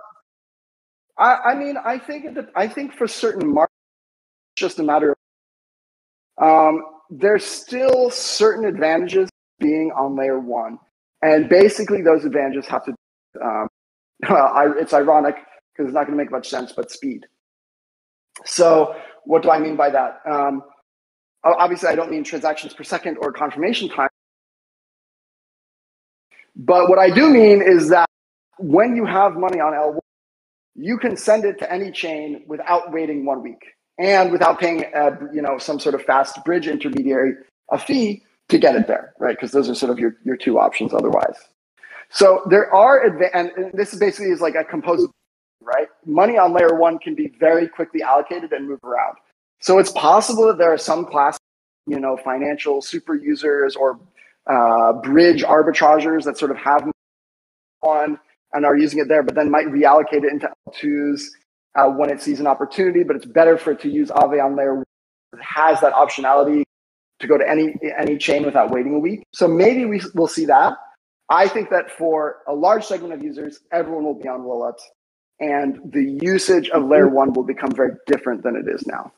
I, 1.16 1.36
I 1.36 1.54
mean, 1.54 1.76
I 1.82 1.98
think 1.98 2.34
that 2.34 2.50
I 2.54 2.68
think 2.68 2.92
for 2.92 3.08
certain 3.08 3.54
markets, 3.54 3.72
it's 4.52 4.60
just 4.60 4.78
a 4.78 4.82
matter 4.82 5.16
of 6.38 6.46
um, 6.46 6.82
there's 7.08 7.44
still 7.46 8.10
certain 8.10 8.66
advantages 8.66 9.30
being 9.58 9.90
on 9.96 10.16
layer 10.16 10.38
one, 10.38 10.78
and 11.22 11.48
basically 11.48 12.02
those 12.02 12.26
advantages 12.26 12.66
have 12.66 12.84
to. 12.84 12.94
Um, 13.42 13.68
it's 14.78 14.92
ironic 14.92 15.36
because 15.78 15.90
it's 15.90 15.94
not 15.94 16.06
going 16.06 16.18
to 16.18 16.24
make 16.24 16.32
much 16.32 16.48
sense, 16.48 16.72
but 16.72 16.90
speed. 16.90 17.26
So, 18.44 18.96
what 19.24 19.42
do 19.42 19.50
I 19.50 19.60
mean 19.60 19.76
by 19.76 19.90
that? 19.90 20.20
Um, 20.28 20.62
obviously, 21.44 21.88
I 21.88 21.94
don't 21.94 22.10
mean 22.10 22.24
transactions 22.24 22.74
per 22.74 22.82
second 22.82 23.18
or 23.20 23.32
confirmation 23.32 23.88
time. 23.88 24.08
But 26.56 26.88
what 26.88 26.98
I 26.98 27.10
do 27.10 27.30
mean 27.30 27.62
is 27.62 27.90
that 27.90 28.08
when 28.58 28.96
you 28.96 29.06
have 29.06 29.34
money 29.34 29.60
on 29.60 29.72
L1, 29.72 29.98
you 30.74 30.98
can 30.98 31.16
send 31.16 31.44
it 31.44 31.58
to 31.60 31.72
any 31.72 31.92
chain 31.92 32.44
without 32.48 32.92
waiting 32.92 33.24
one 33.24 33.42
week 33.42 33.62
and 33.98 34.32
without 34.32 34.58
paying, 34.60 34.84
a, 34.94 35.18
you 35.32 35.42
know, 35.42 35.58
some 35.58 35.78
sort 35.78 35.94
of 35.94 36.02
fast 36.02 36.44
bridge 36.44 36.66
intermediary 36.66 37.34
a 37.70 37.78
fee 37.78 38.22
to 38.48 38.58
get 38.58 38.74
it 38.74 38.88
there, 38.88 39.14
right? 39.20 39.36
Because 39.36 39.52
those 39.52 39.68
are 39.70 39.74
sort 39.74 39.92
of 39.92 39.98
your, 39.98 40.16
your 40.24 40.36
two 40.36 40.58
options 40.58 40.94
otherwise. 40.94 41.36
So 42.10 42.42
there 42.48 42.72
are, 42.74 43.08
adva- 43.08 43.30
and, 43.34 43.50
this 43.74 43.94
basically 43.94 44.30
is 44.30 44.40
like 44.40 44.54
a 44.54 44.64
composite, 44.64 45.10
right? 45.60 45.88
Money 46.06 46.38
on 46.38 46.52
layer 46.52 46.74
one 46.74 46.98
can 46.98 47.14
be 47.14 47.32
very 47.38 47.68
quickly 47.68 48.02
allocated 48.02 48.52
and 48.52 48.68
move 48.68 48.82
around. 48.84 49.16
So 49.60 49.78
it's 49.78 49.90
possible 49.92 50.46
that 50.46 50.58
there 50.58 50.72
are 50.72 50.78
some 50.78 51.04
classes, 51.04 51.40
you 51.86 51.98
know, 51.98 52.16
financial 52.16 52.80
super 52.80 53.14
users 53.14 53.76
or 53.76 53.98
uh, 54.46 54.92
bridge 54.94 55.42
arbitrageurs 55.42 56.24
that 56.24 56.38
sort 56.38 56.50
of 56.50 56.56
have 56.56 56.88
one 57.80 58.18
and 58.52 58.64
are 58.64 58.76
using 58.76 58.98
it 58.98 59.08
there, 59.08 59.22
but 59.22 59.34
then 59.34 59.50
might 59.50 59.66
reallocate 59.66 60.24
it 60.24 60.32
into 60.32 60.48
L2s 60.68 61.22
uh, 61.74 61.86
when 61.86 62.10
it 62.10 62.22
sees 62.22 62.40
an 62.40 62.46
opportunity. 62.46 63.02
But 63.02 63.16
it's 63.16 63.26
better 63.26 63.58
for 63.58 63.72
it 63.72 63.80
to 63.80 63.88
use 63.88 64.10
Aave 64.10 64.42
on 64.42 64.56
layer 64.56 64.76
one. 64.76 64.84
It 65.34 65.40
has 65.42 65.80
that 65.82 65.92
optionality 65.92 66.62
to 67.20 67.26
go 67.26 67.36
to 67.36 67.48
any 67.48 67.74
any 67.98 68.16
chain 68.16 68.44
without 68.44 68.70
waiting 68.70 68.94
a 68.94 68.98
week. 68.98 69.24
So 69.34 69.46
maybe 69.46 69.84
we 69.84 70.00
will 70.14 70.28
see 70.28 70.46
that. 70.46 70.74
I 71.30 71.46
think 71.46 71.68
that 71.70 71.90
for 71.90 72.38
a 72.48 72.54
large 72.54 72.84
segment 72.86 73.12
of 73.12 73.22
users, 73.22 73.60
everyone 73.70 74.04
will 74.04 74.18
be 74.18 74.28
on 74.28 74.40
rollups, 74.40 74.80
and 75.40 75.78
the 75.92 76.18
usage 76.22 76.68
of 76.70 76.84
layer 76.84 77.08
one 77.08 77.32
will 77.32 77.44
become 77.44 77.72
very 77.72 77.92
different 78.06 78.42
than 78.42 78.56
it 78.56 78.68
is 78.68 78.86
now. 78.86 79.12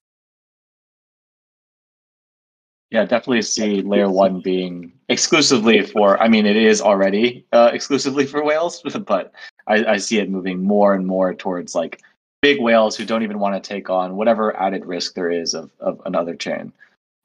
Yeah, 2.91 3.05
definitely 3.05 3.43
see 3.43 3.83
layer 3.83 4.11
one 4.11 4.41
being 4.41 4.93
exclusively 5.09 5.83
for. 5.83 6.21
I 6.21 6.29
mean, 6.29 6.45
it 6.45 6.57
is 6.57 6.81
already 6.83 7.47
uh, 7.53 7.71
exclusively 7.73 8.27
for 8.27 8.45
whales, 8.45 8.83
but 9.07 9.33
I, 9.69 9.85
I 9.85 9.97
see 9.99 10.19
it 10.19 10.29
moving 10.29 10.63
more 10.63 10.95
and 10.95 11.07
more 11.07 11.33
towards 11.33 11.75
like 11.75 12.03
big 12.43 12.61
whales 12.61 12.97
who 12.97 13.05
don't 13.05 13.23
even 13.23 13.39
want 13.39 13.63
to 13.63 13.69
take 13.69 13.91
on 13.91 14.17
whatever 14.17 14.57
added 14.57 14.87
risk 14.87 15.15
there 15.15 15.31
is 15.31 15.55
of, 15.55 15.71
of 15.79 16.01
another 16.05 16.35
chain. 16.35 16.73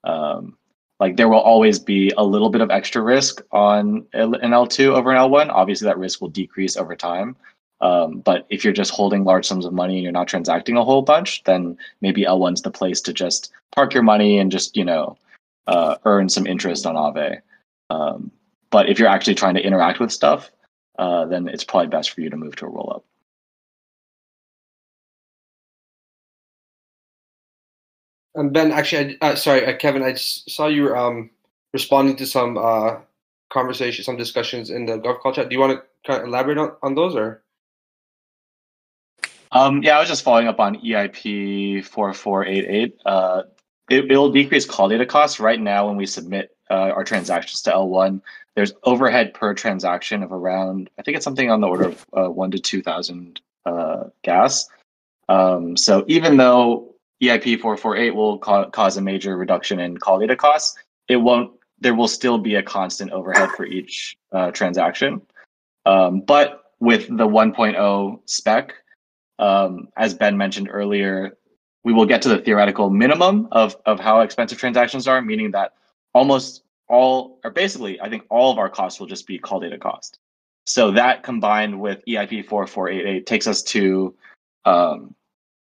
Um, 0.04 0.56
like 1.00 1.18
there 1.18 1.30
will 1.30 1.40
always 1.40 1.80
be 1.80 2.12
a 2.16 2.24
little 2.24 2.50
bit 2.50 2.62
of 2.62 2.70
extra 2.70 3.02
risk 3.02 3.42
on 3.52 4.06
an 4.14 4.34
L2 4.34 4.96
over 4.96 5.12
an 5.12 5.18
L1. 5.18 5.50
Obviously, 5.50 5.86
that 5.86 5.98
risk 5.98 6.22
will 6.22 6.30
decrease 6.30 6.78
over 6.78 6.96
time. 6.96 7.36
Um, 7.82 8.20
but 8.20 8.46
if 8.50 8.64
you're 8.64 8.74
just 8.74 8.92
holding 8.92 9.24
large 9.24 9.46
sums 9.46 9.66
of 9.66 9.74
money 9.74 9.96
and 9.96 10.04
you're 10.04 10.12
not 10.12 10.28
transacting 10.28 10.78
a 10.78 10.84
whole 10.84 11.02
bunch, 11.02 11.44
then 11.44 11.78
maybe 12.02 12.24
L1's 12.24 12.62
the 12.62 12.72
place 12.72 13.02
to 13.02 13.14
just 13.14 13.52
park 13.74 13.94
your 13.94 14.04
money 14.04 14.40
and 14.40 14.52
just 14.52 14.78
you 14.78 14.86
know 14.86 15.18
uh, 15.68 15.98
earn 16.06 16.30
some 16.30 16.48
interest 16.48 16.86
on 16.86 16.96
Aave. 16.96 17.42
Um, 17.90 18.32
but 18.72 18.90
if 18.90 18.98
you're 19.00 19.10
actually 19.10 19.36
trying 19.36 19.56
to 19.56 19.66
interact 19.66 20.00
with 20.00 20.12
stuff, 20.12 20.50
uh, 20.98 21.26
then 21.26 21.48
it's 21.48 21.64
probably 21.64 21.88
best 21.88 22.12
for 22.12 22.22
you 22.22 22.30
to 22.30 22.38
move 22.38 22.56
to 22.58 22.66
a 22.66 22.70
rollup. 22.70 23.04
And 28.36 28.52
Ben, 28.52 28.72
actually, 28.72 29.18
I, 29.22 29.32
uh, 29.32 29.36
sorry, 29.36 29.66
uh, 29.66 29.78
Kevin, 29.78 30.04
I 30.04 30.14
saw 30.16 30.68
you 30.68 30.94
um, 30.94 31.30
responding 31.74 32.18
to 32.18 32.26
some 32.26 32.58
uh, 32.58 32.98
conversations, 33.52 34.06
some 34.06 34.18
discussions 34.18 34.70
in 34.70 34.86
the 34.86 35.00
Gov 35.00 35.20
call 35.20 35.34
chat. 35.34 35.50
Do 35.50 35.56
you 35.56 35.62
want 35.62 35.80
to 35.80 35.84
kind 36.06 36.22
of 36.22 36.28
elaborate 36.28 36.58
on, 36.58 36.74
on 36.84 36.96
those 36.96 37.16
or? 37.16 37.45
Um, 39.52 39.84
yeah, 39.84 39.98
I 39.98 40.00
was 40.00 40.10
just 40.10 40.24
following 40.24 40.48
up 40.48 40.60
on 40.60 40.78
EIP 40.78 41.86
4488. 41.86 43.00
Uh, 43.06 43.44
it, 43.90 44.10
will 44.10 44.32
decrease 44.32 44.66
call 44.66 44.90
data 44.90 45.06
costs. 45.06 45.40
Right 45.40 45.60
now, 45.60 45.88
when 45.88 45.98
we 45.98 46.06
submit 46.06 46.56
uh, 46.70 46.74
our 46.74 47.04
transactions 47.04 47.62
to 47.64 47.72
L1, 47.72 48.22
there's 48.56 48.74
overhead 48.84 49.34
per 49.34 49.54
transaction 49.54 50.24
of 50.24 50.32
around, 50.32 50.90
I 50.98 51.02
think 51.02 51.18
it's 51.18 51.24
something 51.24 51.52
on 51.52 51.62
the 51.62 51.68
order 51.68 51.90
of 51.90 52.06
uh, 52.14 52.28
one 52.28 52.52
to 52.52 52.60
2,000 52.60 53.40
uh, 53.66 54.04
gas. 54.24 54.68
Um, 55.28 55.78
so 55.78 56.06
even 56.08 56.38
though 56.38 56.96
EIP 57.22 57.60
448 57.60 58.16
will 58.16 58.38
ca- 58.40 58.70
cause 58.70 58.98
a 58.98 59.02
major 59.02 59.38
reduction 59.38 59.80
in 59.80 59.98
call 59.98 60.20
data 60.20 60.36
costs, 60.36 60.78
it 61.08 61.18
won't, 61.18 61.52
there 61.80 61.94
will 61.94 62.08
still 62.08 62.38
be 62.38 62.56
a 62.56 62.64
constant 62.64 63.12
overhead 63.12 63.50
for 63.52 63.66
each 63.66 64.18
uh, 64.32 64.52
transaction. 64.52 65.22
Um, 65.86 66.22
but 66.22 66.64
with 66.80 67.08
the 67.08 67.28
1.0 67.28 68.20
spec, 68.26 68.74
um, 69.40 69.90
as 69.98 70.14
Ben 70.14 70.38
mentioned 70.38 70.70
earlier, 70.72 71.38
we 71.84 71.94
will 71.94 72.06
get 72.06 72.22
to 72.24 72.30
the 72.30 72.40
theoretical 72.40 72.90
minimum 72.90 73.48
of, 73.52 73.76
of 73.86 74.00
how 74.00 74.22
expensive 74.22 74.58
transactions 74.58 75.08
are, 75.08 75.22
meaning 75.22 75.52
that 75.52 75.74
almost 76.14 76.64
all, 76.88 77.40
or 77.44 77.52
basically, 77.52 78.00
I 78.00 78.10
think 78.10 78.24
all 78.30 78.52
of 78.52 78.58
our 78.58 78.70
costs 78.70 79.00
will 79.00 79.08
just 79.08 79.28
be 79.28 79.38
call 79.38 79.60
data 79.60 79.78
cost. 79.78 80.20
So 80.66 80.92
that 80.92 81.24
combined 81.24 81.80
with 81.80 82.04
EIP 82.08 82.46
4488 82.46 83.26
takes 83.26 83.48
us 83.48 83.62
to 83.64 84.16
um, 84.66 85.14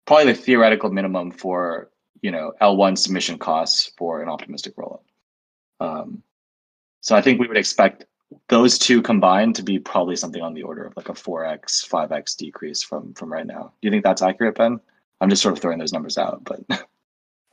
probably 0.07 0.33
the 0.33 0.39
theoretical 0.39 0.91
minimum 0.91 1.31
for 1.31 1.91
you 2.21 2.31
know 2.31 2.53
L1 2.61 2.97
submission 2.97 3.39
costs 3.39 3.93
for 3.97 4.23
an 4.23 4.29
optimistic 4.29 4.77
rollup. 4.77 5.03
Um, 5.81 6.23
so 7.01 7.17
I 7.17 7.21
think 7.21 7.41
we 7.41 7.49
would 7.49 7.57
expect 7.57 8.05
those 8.49 8.79
two 8.79 9.03
combined 9.03 9.57
to 9.57 9.63
be 9.63 9.79
probably 9.79 10.17
something 10.17 10.43
on 10.43 10.55
the 10.55 10.63
order 10.63 10.85
of 10.85 10.97
like 10.97 11.09
a 11.09 11.13
4x, 11.13 11.89
5x 11.89 12.37
decrease 12.37 12.83
from 12.83 13.15
from 13.15 13.33
right 13.33 13.47
now. 13.47 13.73
Do 13.81 13.87
you 13.87 13.91
think 13.91 14.05
that's 14.05 14.23
accurate, 14.23 14.57
Ben? 14.57 14.81
I'm 15.21 15.31
just 15.31 15.43
sort 15.43 15.55
of 15.55 15.61
throwing 15.61 15.79
those 15.79 15.93
numbers 15.93 16.19
out, 16.19 16.43
but. 16.45 16.85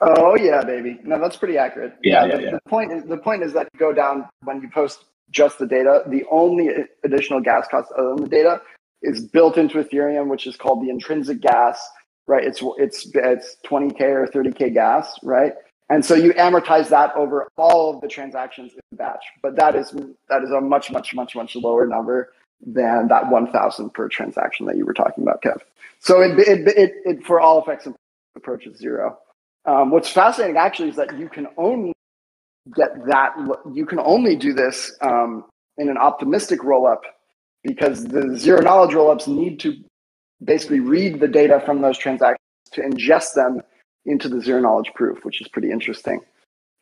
Oh 0.01 0.37
yeah, 0.37 0.63
baby. 0.63 0.97
No, 1.03 1.19
that's 1.19 1.35
pretty 1.35 1.57
accurate. 1.57 1.93
Yeah, 2.01 2.23
yeah, 2.23 2.25
yeah, 2.25 2.37
the, 2.37 2.43
yeah. 2.43 2.51
the 2.51 2.69
point 2.69 2.93
is 2.93 3.03
the 3.03 3.17
point 3.17 3.43
is 3.43 3.51
that 3.53 3.67
you 3.73 3.79
go 3.79 3.91
down 3.91 4.29
when 4.43 4.61
you 4.61 4.69
post 4.69 5.03
just 5.29 5.59
the 5.59 5.67
data. 5.67 6.03
The 6.07 6.23
only 6.31 6.69
additional 7.03 7.41
gas 7.41 7.67
cost 7.69 7.91
other 7.97 8.15
than 8.15 8.23
the 8.23 8.29
data 8.29 8.61
is 9.01 9.25
built 9.25 9.57
into 9.57 9.83
Ethereum, 9.83 10.29
which 10.29 10.47
is 10.47 10.55
called 10.55 10.81
the 10.81 10.89
intrinsic 10.89 11.41
gas. 11.41 11.85
Right? 12.27 12.45
It's 12.45 12.63
it's 12.77 13.11
it's 13.13 13.57
20k 13.65 14.01
or 14.01 14.27
30k 14.27 14.73
gas, 14.73 15.17
right? 15.21 15.53
And 15.89 16.05
so 16.05 16.13
you 16.13 16.33
amortize 16.33 16.89
that 16.89 17.15
over 17.15 17.47
all 17.57 17.95
of 17.95 18.01
the 18.01 18.07
transactions 18.07 18.73
in 18.73 18.97
batch. 18.97 19.23
But 19.41 19.55
that 19.55 19.75
is 19.75 19.91
that 20.29 20.43
is 20.43 20.51
a 20.51 20.61
much 20.61 20.91
much 20.91 21.15
much 21.15 21.35
much 21.35 21.55
lower 21.55 21.87
number 21.87 22.31
than 22.65 23.07
that 23.07 23.29
1,000 23.29 23.89
per 23.91 24.09
transaction 24.09 24.65
that 24.65 24.75
you 24.75 24.85
were 24.85 24.93
talking 24.93 25.23
about, 25.23 25.41
Kev. 25.41 25.61
So 25.99 26.21
it, 26.21 26.37
it, 26.39 26.67
it, 26.67 26.93
it 27.05 27.25
for 27.25 27.39
all 27.39 27.61
effects 27.61 27.87
approaches 28.35 28.77
zero. 28.77 29.17
Um, 29.65 29.91
what's 29.91 30.09
fascinating 30.09 30.57
actually 30.57 30.89
is 30.89 30.95
that 30.95 31.17
you 31.17 31.29
can 31.29 31.47
only 31.57 31.93
get 32.75 33.05
that, 33.07 33.33
you 33.73 33.85
can 33.85 33.99
only 33.99 34.35
do 34.35 34.53
this 34.53 34.95
um, 35.01 35.45
in 35.77 35.89
an 35.89 35.97
optimistic 35.97 36.59
rollup 36.61 37.01
because 37.63 38.05
the 38.05 38.37
zero 38.37 38.61
knowledge 38.61 38.91
rollups 38.91 39.27
need 39.27 39.59
to 39.61 39.75
basically 40.43 40.79
read 40.79 41.19
the 41.19 41.27
data 41.27 41.61
from 41.65 41.81
those 41.81 41.97
transactions 41.97 42.39
to 42.71 42.81
ingest 42.81 43.33
them 43.33 43.61
into 44.09 44.27
the 44.27 44.41
zero 44.41 44.59
knowledge 44.59 44.91
proof, 44.95 45.23
which 45.23 45.41
is 45.41 45.47
pretty 45.47 45.71
interesting. 45.71 46.21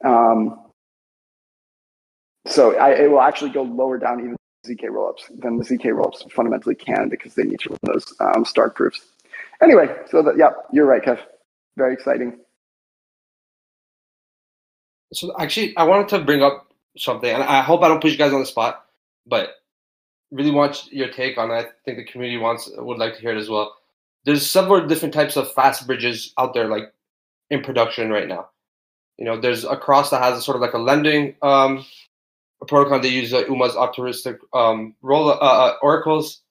Um, 0.04 0.60
so 2.48 2.76
I, 2.78 2.92
it 2.92 3.12
will 3.12 3.22
actually 3.22 3.52
go 3.52 3.64
lower 3.64 3.98
down 3.98 4.20
even 4.20 4.38
ZK 4.66 4.86
rollups 4.90 5.28
than 5.42 5.58
the 5.58 5.64
ZK 5.64 5.86
rollups 5.92 6.32
fundamentally 6.32 6.76
can 6.76 7.10
because 7.10 7.36
they 7.36 7.44
need 7.44 7.60
to 7.62 7.70
run 7.70 7.80
those 7.84 8.14
um, 8.20 8.46
STARK 8.46 8.76
proofs. 8.76 9.02
Anyway, 9.62 9.88
so 10.10 10.22
that 10.24 10.38
yeah, 10.38 10.52
you're 10.72 10.86
right, 10.86 11.04
Kev. 11.04 11.20
Very 11.78 11.94
exciting. 11.94 12.40
So 15.14 15.34
actually, 15.40 15.76
I 15.78 15.84
wanted 15.84 16.10
to 16.10 16.20
bring 16.20 16.44
up 16.44 16.68
something, 16.98 17.30
and 17.30 17.44
I 17.44 17.62
hope 17.62 17.82
I 17.82 17.88
don't 17.88 18.02
put 18.02 18.12
you 18.12 18.18
guys 18.18 18.34
on 18.34 18.40
the 18.40 18.46
spot, 18.46 18.86
but 19.26 19.56
really 20.32 20.52
want 20.52 20.92
your 20.92 21.10
take 21.10 21.38
on 21.38 21.52
it. 21.52 21.54
I 21.54 21.66
think 21.86 21.98
the 21.98 22.06
community 22.06 22.38
wants 22.38 22.70
would 22.76 22.98
like 22.98 23.16
to 23.16 23.22
hear 23.22 23.32
it 23.32 23.38
as 23.38 23.50
well. 23.50 23.76
There's 24.26 24.46
several 24.46 24.86
different 24.88 25.14
types 25.14 25.38
of 25.38 25.52
fast 25.54 25.88
bridges 25.88 26.34
out 26.38 26.54
there, 26.54 26.68
like 26.68 26.92
in 27.50 27.62
production 27.62 28.10
right 28.10 28.28
now. 28.28 28.50
You 29.18 29.26
know, 29.26 29.40
there's 29.40 29.64
Across 29.64 30.12
that 30.12 30.22
has 30.22 30.38
a 30.38 30.42
sort 30.42 30.56
of 30.56 30.62
like 30.62 30.74
a 30.74 30.78
lending 30.78 31.36
um, 31.42 31.86
a 32.62 32.66
protocol 32.66 33.00
they 33.00 33.10
use 33.10 33.34
uh, 33.34 33.46
UMA's 33.50 33.76
optimistic 33.76 34.38
um, 34.54 34.96
roll 35.02 35.30
uh, 35.30 35.36
uh, 35.36 35.76
oracles, 35.82 36.42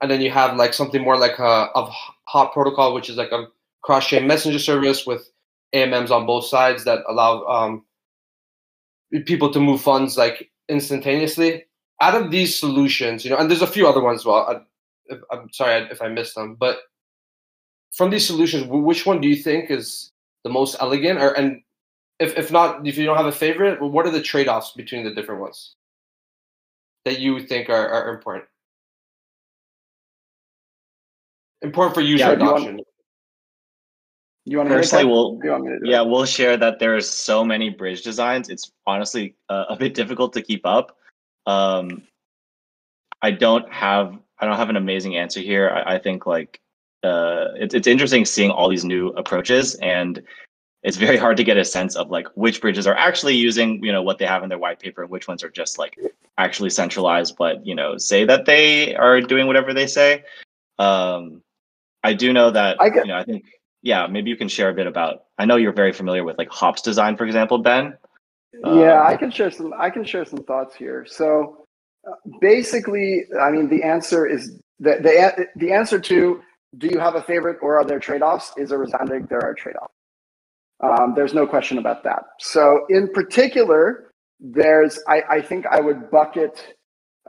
and 0.00 0.10
then 0.10 0.20
you 0.20 0.30
have 0.30 0.56
like 0.56 0.74
something 0.74 1.02
more 1.02 1.18
like 1.18 1.38
a 1.38 1.68
of 1.74 1.90
Hop 2.28 2.52
protocol, 2.52 2.94
which 2.94 3.10
is 3.10 3.16
like 3.16 3.32
a 3.32 3.46
cross 3.82 4.06
chain 4.06 4.26
messenger 4.26 4.58
service 4.58 5.06
with 5.06 5.30
AMMs 5.74 6.10
on 6.10 6.26
both 6.26 6.46
sides 6.46 6.84
that 6.84 7.00
allow 7.08 7.44
um, 7.44 7.84
people 9.26 9.52
to 9.52 9.60
move 9.60 9.80
funds 9.80 10.16
like 10.16 10.50
instantaneously. 10.68 11.64
Out 12.00 12.20
of 12.20 12.30
these 12.30 12.58
solutions, 12.58 13.24
you 13.24 13.30
know, 13.30 13.36
and 13.36 13.48
there's 13.48 13.62
a 13.62 13.66
few 13.66 13.86
other 13.86 14.02
ones 14.02 14.22
as 14.22 14.26
well. 14.26 14.64
I, 15.10 15.34
am 15.34 15.52
sorry 15.52 15.86
if 15.90 16.02
I 16.02 16.08
missed 16.08 16.34
them, 16.34 16.56
but 16.56 16.78
from 17.92 18.10
these 18.10 18.26
solutions, 18.26 18.66
which 18.66 19.06
one 19.06 19.20
do 19.20 19.28
you 19.28 19.36
think 19.36 19.70
is 19.70 20.10
the 20.44 20.50
most 20.50 20.76
elegant? 20.80 21.20
Or 21.20 21.30
and 21.32 21.62
if 22.20 22.36
if 22.38 22.52
not, 22.52 22.86
if 22.86 22.96
you 22.96 23.04
don't 23.06 23.16
have 23.16 23.26
a 23.26 23.32
favorite, 23.32 23.80
what 23.80 24.06
are 24.06 24.10
the 24.10 24.22
trade 24.22 24.46
offs 24.48 24.72
between 24.72 25.04
the 25.04 25.14
different 25.14 25.40
ones 25.40 25.74
that 27.04 27.18
you 27.18 27.40
think 27.40 27.68
are, 27.68 27.88
are 27.88 28.14
important? 28.14 28.44
Important 31.62 31.94
for 31.94 32.00
user 32.00 32.24
Yeah, 32.24 32.30
you 32.30 32.36
adoption. 32.36 32.74
want- 32.76 32.86
You 34.46 34.58
want 34.58 34.68
to 34.68 34.74
Personally, 34.74 35.06
we'll 35.06 35.40
You 35.42 35.50
want 35.52 35.64
to 35.64 35.78
do 35.78 35.84
it? 35.86 35.90
yeah, 35.90 36.02
we'll 36.02 36.26
share 36.26 36.58
that 36.58 36.78
there's 36.78 37.08
so 37.08 37.42
many 37.44 37.70
bridge 37.70 38.02
designs. 38.02 38.50
It's 38.50 38.70
honestly 38.86 39.34
uh, 39.48 39.64
a 39.70 39.76
bit 39.76 39.94
difficult 39.94 40.34
to 40.34 40.42
keep 40.42 40.66
up. 40.66 40.98
Um, 41.46 42.02
I 43.22 43.30
don't 43.30 43.70
have 43.72 44.18
I 44.38 44.44
don't 44.46 44.56
have 44.56 44.68
an 44.68 44.76
amazing 44.76 45.16
answer 45.16 45.40
here. 45.40 45.70
I, 45.70 45.94
I 45.94 45.98
think 45.98 46.26
like 46.26 46.60
uh, 47.04 47.48
it's 47.56 47.74
it's 47.74 47.86
interesting 47.86 48.24
seeing 48.24 48.50
all 48.50 48.68
these 48.68 48.84
new 48.84 49.08
approaches, 49.10 49.74
and 49.76 50.22
it's 50.82 50.96
very 50.96 51.16
hard 51.16 51.36
to 51.36 51.44
get 51.44 51.56
a 51.56 51.64
sense 51.64 51.96
of 51.96 52.10
like 52.10 52.26
which 52.34 52.60
bridges 52.60 52.86
are 52.86 52.96
actually 52.96 53.34
using 53.36 53.82
you 53.84 53.92
know 53.92 54.02
what 54.02 54.18
they 54.18 54.26
have 54.26 54.42
in 54.42 54.48
their 54.48 54.58
white 54.58 54.80
paper, 54.80 55.02
and 55.02 55.10
which 55.10 55.28
ones 55.28 55.44
are 55.44 55.50
just 55.50 55.78
like 55.78 55.98
actually 56.38 56.70
centralized, 56.70 57.36
but 57.36 57.64
you 57.66 57.74
know 57.74 57.98
say 57.98 58.24
that 58.24 58.46
they 58.46 58.94
are 58.96 59.20
doing 59.20 59.46
whatever 59.46 59.72
they 59.74 59.86
say. 59.86 60.24
Um, 60.78 61.42
I 62.02 62.12
do 62.14 62.32
know 62.32 62.50
that 62.50 62.76
I 62.80 62.88
get- 62.90 63.06
you 63.06 63.12
know 63.12 63.18
I 63.18 63.24
think 63.24 63.44
yeah 63.82 64.06
maybe 64.06 64.30
you 64.30 64.36
can 64.36 64.48
share 64.48 64.70
a 64.70 64.74
bit 64.74 64.86
about. 64.86 65.24
I 65.38 65.44
know 65.44 65.56
you're 65.56 65.72
very 65.72 65.92
familiar 65.92 66.24
with 66.24 66.38
like 66.38 66.48
Hop's 66.50 66.82
design, 66.82 67.16
for 67.16 67.24
example, 67.26 67.58
Ben. 67.58 67.96
yeah, 68.62 69.00
Um, 69.00 69.06
I 69.06 69.16
can 69.16 69.30
share 69.30 69.50
some. 69.50 69.72
I 69.78 69.90
can 69.90 70.04
share 70.04 70.24
some 70.24 70.42
thoughts 70.44 70.74
here. 70.76 71.04
So, 71.08 71.66
uh, 72.08 72.12
basically, 72.40 73.24
I 73.40 73.50
mean, 73.50 73.68
the 73.68 73.82
answer 73.82 74.26
is 74.26 74.58
the 74.80 74.92
the 75.02 75.46
the 75.56 75.72
answer 75.72 75.98
to 76.00 76.40
do 76.78 76.88
you 76.88 76.98
have 76.98 77.14
a 77.14 77.22
favorite 77.22 77.58
or 77.62 77.78
are 77.78 77.84
there 77.84 77.98
trade 77.98 78.22
offs 78.22 78.52
is 78.56 78.70
a 78.72 78.78
resounding 78.78 79.26
there 79.28 79.42
are 79.42 79.54
trade 79.54 79.76
offs. 79.76 79.92
Um, 80.82 81.14
there's 81.14 81.34
no 81.34 81.46
question 81.46 81.78
about 81.78 82.02
that. 82.04 82.24
So, 82.40 82.86
in 82.88 83.08
particular, 83.08 84.10
there's 84.40 84.98
I, 85.08 85.22
I 85.30 85.40
think 85.40 85.66
I 85.66 85.80
would 85.80 86.10
bucket 86.10 86.74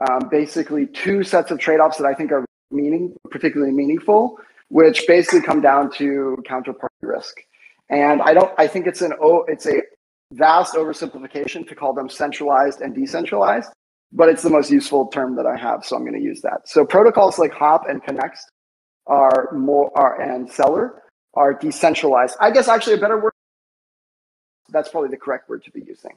um, 0.08 0.28
basically 0.30 0.86
two 0.86 1.22
sets 1.22 1.50
of 1.50 1.58
trade 1.58 1.78
offs 1.78 1.96
that 1.98 2.06
I 2.06 2.14
think 2.14 2.32
are 2.32 2.44
meaning 2.70 3.14
particularly 3.30 3.72
meaningful, 3.72 4.38
which 4.68 5.06
basically 5.06 5.40
come 5.40 5.60
down 5.60 5.90
to 5.92 6.36
counterparty 6.48 6.88
risk. 7.02 7.36
And 7.88 8.20
I 8.22 8.34
don't. 8.34 8.52
I 8.58 8.66
think 8.66 8.86
it's 8.86 9.00
an 9.00 9.12
oh, 9.22 9.44
it's 9.48 9.66
a 9.66 9.80
vast 10.32 10.74
oversimplification 10.74 11.66
to 11.68 11.74
call 11.74 11.94
them 11.94 12.08
centralized 12.08 12.80
and 12.80 12.94
decentralized, 12.94 13.70
but 14.12 14.28
it's 14.28 14.42
the 14.42 14.50
most 14.50 14.70
useful 14.70 15.06
term 15.06 15.36
that 15.36 15.46
I 15.46 15.56
have, 15.56 15.84
so 15.84 15.94
I'm 15.94 16.02
going 16.02 16.18
to 16.18 16.20
use 16.20 16.40
that. 16.42 16.62
So 16.68 16.84
protocols 16.84 17.38
like 17.38 17.52
Hop 17.52 17.84
and 17.88 18.04
Connext 18.04 18.50
are 19.06 19.50
more 19.52 19.96
are 19.96 20.20
and 20.20 20.50
Celer 20.50 21.02
are 21.34 21.54
decentralized. 21.54 22.36
I 22.40 22.50
guess 22.50 22.68
actually 22.68 22.94
a 22.94 22.98
better 22.98 23.20
word 23.20 23.32
that's 24.70 24.88
probably 24.88 25.10
the 25.10 25.16
correct 25.16 25.48
word 25.48 25.62
to 25.64 25.70
be 25.70 25.82
using. 25.86 26.12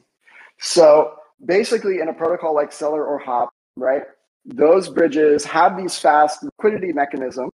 So 0.58 1.14
basically 1.44 2.00
in 2.00 2.08
a 2.08 2.12
protocol 2.12 2.54
like 2.54 2.72
Celer 2.72 3.04
or 3.04 3.18
Hop, 3.18 3.50
right? 3.76 4.02
Those 4.44 4.88
bridges 4.88 5.44
have 5.44 5.76
these 5.76 5.96
fast 5.98 6.42
liquidity 6.42 6.92
mechanisms 6.92 7.52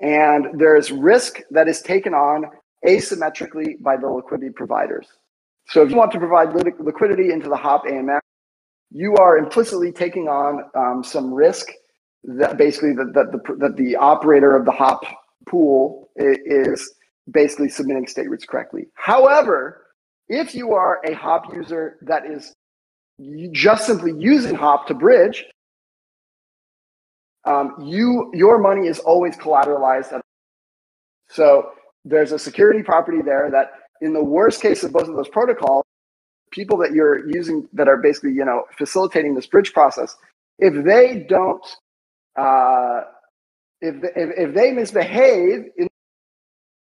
and 0.00 0.58
there's 0.58 0.92
risk 0.92 1.40
that 1.50 1.68
is 1.68 1.80
taken 1.80 2.14
on 2.14 2.44
asymmetrically 2.86 3.80
by 3.80 3.96
the 3.96 4.06
liquidity 4.08 4.52
providers. 4.52 5.08
So 5.68 5.82
if 5.82 5.90
you 5.90 5.96
want 5.96 6.12
to 6.12 6.18
provide 6.18 6.54
liquidity 6.78 7.32
into 7.32 7.48
the 7.48 7.56
HOP 7.56 7.86
AMM, 7.86 8.20
you 8.90 9.16
are 9.16 9.38
implicitly 9.38 9.92
taking 9.92 10.28
on 10.28 10.64
um, 10.74 11.02
some 11.02 11.32
risk 11.32 11.68
that 12.24 12.56
basically 12.56 12.94
that, 12.94 13.12
the, 13.12 13.54
that 13.58 13.76
the 13.76 13.96
operator 13.96 14.56
of 14.56 14.64
the 14.64 14.72
HOP 14.72 15.04
pool 15.46 16.10
is 16.16 16.94
basically 17.30 17.68
submitting 17.68 18.06
state 18.06 18.28
roots 18.28 18.44
correctly. 18.44 18.86
However, 18.94 19.82
if 20.28 20.54
you 20.54 20.72
are 20.72 21.00
a 21.04 21.14
HOP 21.14 21.54
user 21.54 21.98
that 22.02 22.26
is 22.26 22.54
just 23.52 23.86
simply 23.86 24.12
using 24.18 24.54
HOP 24.54 24.86
to 24.88 24.94
bridge, 24.94 25.44
um, 27.44 27.74
you 27.82 28.30
your 28.32 28.58
money 28.58 28.88
is 28.88 28.98
always 29.00 29.36
collateralized. 29.36 30.12
At, 30.12 30.22
so 31.28 31.72
there's 32.04 32.32
a 32.32 32.38
security 32.38 32.82
property 32.82 33.20
there 33.22 33.50
that, 33.50 33.72
in 34.00 34.14
the 34.14 34.24
worst 34.24 34.62
case 34.62 34.82
of 34.82 34.92
both 34.92 35.08
of 35.08 35.14
those 35.14 35.28
protocols, 35.28 35.84
people 36.50 36.78
that 36.78 36.92
you're 36.92 37.28
using 37.28 37.68
that 37.74 37.86
are 37.86 37.98
basically 37.98 38.32
you 38.32 38.46
know 38.46 38.64
facilitating 38.78 39.34
this 39.34 39.46
bridge 39.46 39.74
process, 39.74 40.16
if 40.58 40.84
they 40.84 41.26
don't, 41.28 41.64
uh, 42.36 43.02
if, 43.80 43.96
if 44.16 44.30
if 44.48 44.54
they 44.54 44.72
misbehave 44.72 45.66
in 45.76 45.88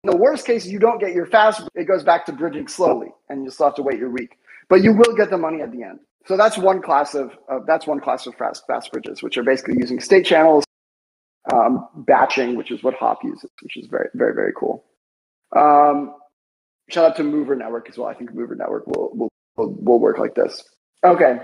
the 0.03 0.15
worst 0.15 0.45
case, 0.45 0.65
you 0.65 0.79
don't 0.79 0.99
get 0.99 1.13
your 1.13 1.25
fast. 1.25 1.67
It 1.75 1.85
goes 1.85 2.03
back 2.03 2.25
to 2.27 2.31
bridging 2.31 2.67
slowly, 2.67 3.09
and 3.29 3.43
you 3.43 3.49
still 3.49 3.67
have 3.67 3.75
to 3.75 3.83
wait 3.83 3.99
your 3.99 4.09
week. 4.09 4.37
But 4.69 4.83
you 4.83 4.93
will 4.93 5.15
get 5.15 5.29
the 5.29 5.37
money 5.37 5.61
at 5.61 5.71
the 5.71 5.83
end. 5.83 5.99
So 6.25 6.35
that's 6.35 6.57
one 6.57 6.81
class 6.81 7.15
of 7.15 7.31
uh, 7.49 7.59
that's 7.65 7.87
one 7.87 7.99
class 7.99 8.27
of 8.27 8.35
fast 8.35 8.63
fast 8.67 8.91
bridges, 8.91 9.23
which 9.23 9.37
are 9.37 9.43
basically 9.43 9.75
using 9.77 9.99
state 9.99 10.25
channels, 10.25 10.65
um, 11.53 11.87
batching, 11.95 12.55
which 12.55 12.71
is 12.71 12.83
what 12.83 12.93
Hop 12.95 13.23
uses, 13.23 13.49
which 13.61 13.77
is 13.77 13.87
very 13.87 14.09
very 14.13 14.33
very 14.33 14.51
cool. 14.57 14.83
Um, 15.55 16.13
shout 16.89 17.11
out 17.11 17.15
to 17.17 17.23
Movr 17.23 17.57
Network 17.57 17.89
as 17.89 17.97
well. 17.97 18.09
I 18.09 18.13
think 18.13 18.31
Movr 18.31 18.57
Network 18.57 18.87
will 18.87 19.11
will 19.13 19.29
will, 19.55 19.73
will 19.73 19.99
work 19.99 20.17
like 20.17 20.35
this. 20.35 20.63
Okay, 21.03 21.37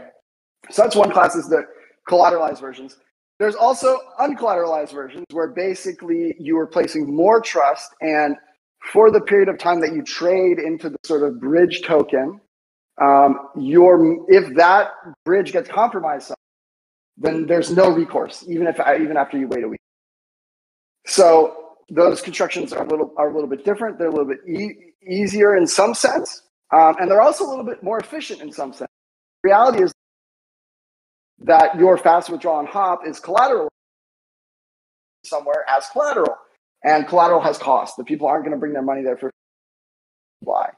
so 0.69 0.81
that's 0.81 0.95
one 0.95 1.11
class 1.11 1.35
is 1.35 1.47
the 1.47 1.65
collateralized 2.09 2.59
versions. 2.59 2.97
There's 3.43 3.55
also 3.55 3.99
uncollateralized 4.21 4.93
versions 4.93 5.25
where 5.31 5.49
basically 5.49 6.33
you 6.39 6.57
are 6.59 6.65
placing 6.65 7.13
more 7.13 7.41
trust 7.41 7.93
and 7.99 8.37
for 8.93 9.11
the 9.11 9.19
period 9.19 9.49
of 9.49 9.57
time 9.57 9.81
that 9.81 9.91
you 9.91 10.01
trade 10.01 10.59
into 10.59 10.89
the 10.89 10.95
sort 11.03 11.23
of 11.23 11.41
bridge 11.41 11.81
token, 11.81 12.39
um, 13.01 13.49
your 13.57 14.25
if 14.29 14.55
that 14.55 14.91
bridge 15.25 15.51
gets 15.51 15.67
compromised, 15.67 16.31
then 17.17 17.45
there's 17.45 17.69
no 17.69 17.89
recourse, 17.91 18.45
even 18.47 18.65
if 18.65 18.79
even 18.79 19.17
after 19.17 19.37
you 19.37 19.49
wait 19.49 19.65
a 19.65 19.67
week. 19.67 19.81
So 21.05 21.75
those 21.89 22.21
constructions 22.21 22.71
are 22.71 22.85
a 22.85 22.87
little 22.87 23.13
are 23.17 23.29
a 23.29 23.33
little 23.33 23.49
bit 23.49 23.65
different. 23.65 23.99
They're 23.99 24.07
a 24.07 24.11
little 24.11 24.29
bit 24.29 24.39
e- 24.47 24.93
easier 25.05 25.57
in 25.57 25.67
some 25.67 25.93
sense, 25.95 26.43
um, 26.71 26.95
and 26.97 27.11
they're 27.11 27.21
also 27.21 27.45
a 27.45 27.49
little 27.49 27.65
bit 27.65 27.83
more 27.83 27.99
efficient 27.99 28.39
in 28.39 28.53
some 28.53 28.71
sense. 28.71 28.89
The 29.43 29.49
reality 29.49 29.83
is 29.83 29.91
that 31.43 31.77
your 31.77 31.97
fast 31.97 32.29
withdrawal 32.29 32.57
on 32.57 32.65
hop 32.65 33.05
is 33.05 33.19
collateral 33.19 33.69
somewhere 35.25 35.65
as 35.69 35.87
collateral, 35.91 36.35
and 36.83 37.07
collateral 37.07 37.41
has 37.41 37.57
cost. 37.57 37.95
The 37.97 38.03
people 38.03 38.27
aren't 38.27 38.43
going 38.43 38.53
to 38.53 38.59
bring 38.59 38.73
their 38.73 38.81
money 38.81 39.03
there 39.03 39.17
for 39.17 39.31
why. 40.41 40.69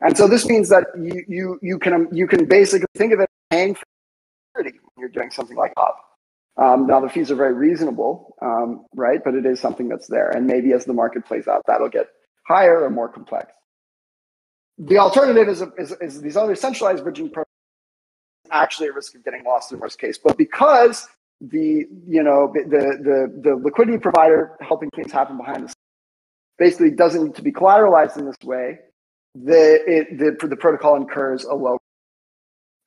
And 0.00 0.16
so 0.16 0.26
this 0.26 0.46
means 0.46 0.68
that 0.70 0.86
you 0.98 1.24
you 1.28 1.58
you 1.62 1.78
can 1.78 2.08
you 2.12 2.26
can 2.26 2.46
basically 2.46 2.86
think 2.96 3.12
of 3.12 3.20
it 3.20 3.22
as 3.22 3.56
paying 3.56 3.74
for 3.74 3.84
security 4.50 4.78
when 4.94 5.02
you're 5.02 5.08
doing 5.10 5.30
something 5.30 5.56
like 5.56 5.72
hop. 5.76 5.96
Um, 6.56 6.86
now 6.86 7.00
the 7.00 7.08
fees 7.08 7.30
are 7.30 7.36
very 7.36 7.54
reasonable, 7.54 8.36
um, 8.42 8.84
right? 8.94 9.20
But 9.24 9.34
it 9.34 9.46
is 9.46 9.60
something 9.60 9.88
that's 9.88 10.08
there, 10.08 10.28
and 10.30 10.46
maybe 10.46 10.72
as 10.72 10.84
the 10.84 10.92
market 10.92 11.24
plays 11.24 11.46
out, 11.48 11.62
that'll 11.66 11.88
get 11.88 12.08
higher 12.46 12.82
or 12.82 12.90
more 12.90 13.08
complex. 13.08 13.52
The 14.78 14.98
alternative 14.98 15.48
is, 15.48 15.62
is, 15.78 15.92
is 16.00 16.20
these 16.20 16.36
other 16.36 16.56
centralized 16.56 17.04
bridging 17.04 17.30
programs 17.30 17.51
actually 18.52 18.88
at 18.88 18.94
risk 18.94 19.14
of 19.14 19.24
getting 19.24 19.44
lost 19.44 19.72
in 19.72 19.78
the 19.78 19.82
worst 19.82 19.98
case. 19.98 20.18
But 20.18 20.36
because 20.36 21.08
the 21.40 21.86
you 22.06 22.22
know 22.22 22.52
the 22.54 22.64
the 22.68 23.40
the 23.42 23.56
liquidity 23.56 23.98
provider 23.98 24.56
helping 24.60 24.90
things 24.90 25.10
happen 25.10 25.36
behind 25.36 25.64
the 25.64 25.68
scenes 25.68 25.76
basically 26.58 26.90
doesn't 26.90 27.24
need 27.24 27.34
to 27.34 27.42
be 27.42 27.50
collateralized 27.50 28.16
in 28.16 28.26
this 28.26 28.36
way, 28.44 28.78
the 29.34 29.80
it, 29.86 30.18
the 30.18 30.46
the 30.46 30.56
protocol 30.56 30.96
incurs 30.96 31.44
a 31.44 31.54
low 31.54 31.78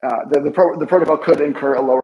uh, 0.03 0.26
the 0.30 0.39
the, 0.41 0.51
pro, 0.51 0.78
the 0.78 0.86
protocol 0.86 1.18
could 1.18 1.41
incur 1.41 1.74
a 1.76 1.82
lower. 1.82 2.01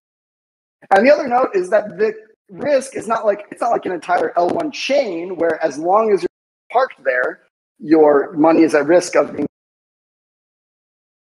And 0.95 1.05
the 1.05 1.13
other 1.13 1.27
note 1.27 1.49
is 1.53 1.69
that 1.69 1.97
the 1.97 2.13
risk 2.49 2.95
is 2.95 3.07
not 3.07 3.25
like 3.25 3.45
it's 3.51 3.61
not 3.61 3.71
like 3.71 3.85
an 3.85 3.91
entire 3.93 4.33
L1 4.35 4.73
chain 4.73 5.35
where 5.37 5.63
as 5.63 5.77
long 5.77 6.11
as 6.11 6.21
you're 6.21 6.29
parked 6.71 7.03
there, 7.03 7.41
your 7.79 8.33
money 8.33 8.63
is 8.63 8.75
at 8.75 8.87
risk 8.87 9.15
of 9.15 9.33
being 9.33 9.47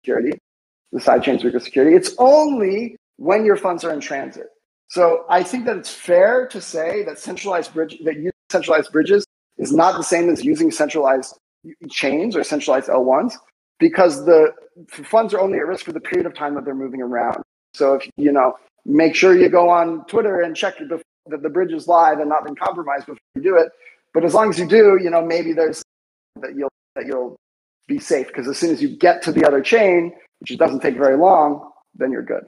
security 0.01 0.37
the 0.91 0.99
side 0.99 1.23
chain's 1.23 1.43
weaker 1.43 1.59
security. 1.59 1.95
It's 1.95 2.13
only 2.17 2.95
when 3.17 3.45
your 3.45 3.57
funds 3.57 3.83
are 3.83 3.91
in 3.91 3.99
transit. 3.99 4.47
So 4.89 5.25
I 5.29 5.43
think 5.43 5.65
that 5.65 5.77
it's 5.77 5.91
fair 5.91 6.47
to 6.47 6.61
say 6.61 7.03
that 7.03 7.19
centralized 7.19 7.73
bridge 7.73 7.97
that 8.05 8.15
using 8.15 8.31
centralized 8.49 8.91
bridges 8.91 9.25
is 9.57 9.73
not 9.73 9.97
the 9.97 10.03
same 10.03 10.29
as 10.29 10.45
using 10.45 10.71
centralized 10.71 11.37
chains 11.89 12.35
or 12.35 12.43
centralized 12.43 12.87
L1s 12.87 13.33
because 13.79 14.25
the 14.25 14.53
funds 14.89 15.33
are 15.33 15.39
only 15.39 15.57
at 15.57 15.67
risk 15.67 15.85
for 15.85 15.91
the 15.91 15.99
period 15.99 16.25
of 16.25 16.33
time 16.33 16.55
that 16.55 16.63
they're 16.63 16.75
moving 16.75 17.01
around. 17.01 17.43
So 17.73 17.95
if 17.95 18.09
you 18.15 18.31
know, 18.31 18.53
make 18.85 19.15
sure 19.15 19.37
you 19.37 19.49
go 19.49 19.69
on 19.69 20.05
Twitter 20.05 20.41
and 20.41 20.55
check 20.55 20.75
that 20.79 21.43
the 21.43 21.49
bridge 21.49 21.73
is 21.73 21.87
live 21.87 22.19
and 22.19 22.29
not 22.29 22.45
been 22.45 22.55
compromised 22.55 23.07
before 23.07 23.19
you 23.35 23.41
do 23.41 23.57
it. 23.57 23.69
But 24.13 24.23
as 24.23 24.33
long 24.33 24.49
as 24.49 24.57
you 24.57 24.67
do, 24.67 24.97
you 25.01 25.09
know, 25.09 25.23
maybe 25.23 25.53
there's 25.53 25.83
that 26.41 26.55
you'll 26.55 26.71
that 26.95 27.05
you'll 27.05 27.35
be 27.87 27.99
safe 27.99 28.27
because 28.27 28.47
as 28.47 28.57
soon 28.57 28.71
as 28.71 28.81
you 28.81 28.89
get 28.89 29.21
to 29.23 29.31
the 29.31 29.45
other 29.45 29.61
chain, 29.61 30.13
which 30.39 30.57
doesn't 30.57 30.81
take 30.81 30.97
very 30.97 31.17
long, 31.17 31.71
then 31.95 32.11
you're 32.11 32.23
good. 32.23 32.45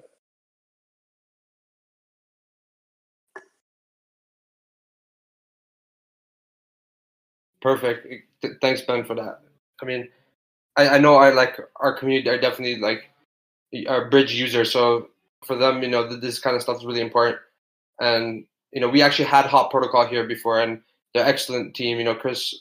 Perfect. 7.61 8.07
Thanks, 8.61 8.81
Ben, 8.81 9.03
for 9.03 9.15
that. 9.15 9.41
I 9.81 9.85
mean, 9.85 10.07
I, 10.77 10.89
I 10.89 10.97
know 10.97 11.15
I 11.15 11.31
like 11.31 11.59
our 11.77 11.97
community 11.97 12.29
are 12.29 12.39
definitely 12.39 12.77
like 12.77 13.09
our 13.87 14.09
bridge 14.09 14.33
users. 14.33 14.71
So 14.71 15.09
for 15.45 15.55
them, 15.55 15.83
you 15.83 15.89
know, 15.89 16.07
this 16.07 16.39
kind 16.39 16.55
of 16.55 16.61
stuff 16.61 16.77
is 16.77 16.85
really 16.85 17.01
important. 17.01 17.37
And 17.99 18.45
you 18.71 18.79
know, 18.79 18.87
we 18.87 19.01
actually 19.01 19.25
had 19.25 19.45
Hop 19.45 19.71
Protocol 19.71 20.05
here 20.05 20.25
before, 20.25 20.61
and 20.61 20.81
they're 21.13 21.25
excellent 21.25 21.75
team. 21.75 21.97
You 21.97 22.05
know, 22.05 22.15
Chris 22.15 22.53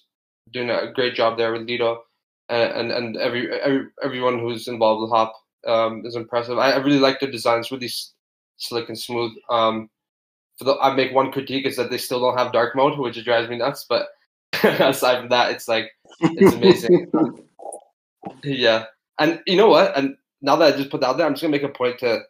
doing 0.53 0.71
a 0.71 0.93
great 0.93 1.15
job 1.15 1.37
there 1.37 1.53
with 1.53 1.63
Lido, 1.63 2.05
and 2.49 2.91
and, 2.91 3.17
every, 3.17 3.51
every 3.61 3.87
everyone 4.03 4.39
who's 4.39 4.69
involved 4.69 5.03
with 5.03 5.11
Hop 5.11 5.35
um, 5.67 6.05
is 6.07 6.17
impressive. 6.17 6.59
I, 6.59 6.73
I 6.73 6.77
really 6.79 6.99
like 6.99 7.21
their 7.21 7.31
designs, 7.31 7.71
really 7.71 7.87
s- 7.87 8.13
slick 8.57 8.89
and 8.89 8.99
smooth. 8.99 9.33
Um, 9.51 9.91
for 10.59 10.65
the, 10.65 10.77
I 10.79 10.95
make 10.95 11.13
one 11.13 11.31
critique 11.31 11.67
is 11.67 11.77
that 11.77 11.91
they 11.91 11.99
still 11.99 12.21
don't 12.21 12.39
have 12.39 12.53
dark 12.53 12.75
mode, 12.75 12.99
which 12.99 13.23
drives 13.25 13.49
me 13.49 13.59
nuts. 13.59 13.87
But 13.89 14.09
aside 14.63 15.21
from 15.21 15.29
that, 15.29 15.53
it's 15.53 15.69
like 15.69 15.91
it's 16.21 16.55
amazing. 16.55 17.11
yeah, 18.45 18.87
and 19.19 19.41
you 19.47 19.57
know 19.57 19.69
what? 19.69 19.97
And 19.97 20.17
now 20.43 20.57
that 20.57 20.75
I 20.75 20.77
just 20.77 20.91
put 20.91 21.01
that 21.01 21.09
out 21.09 21.17
there, 21.19 21.27
I'm 21.27 21.35
just 21.35 21.43
gonna 21.43 21.53
make 21.53 21.63
a 21.63 21.69
point 21.69 21.99
to, 21.99 22.21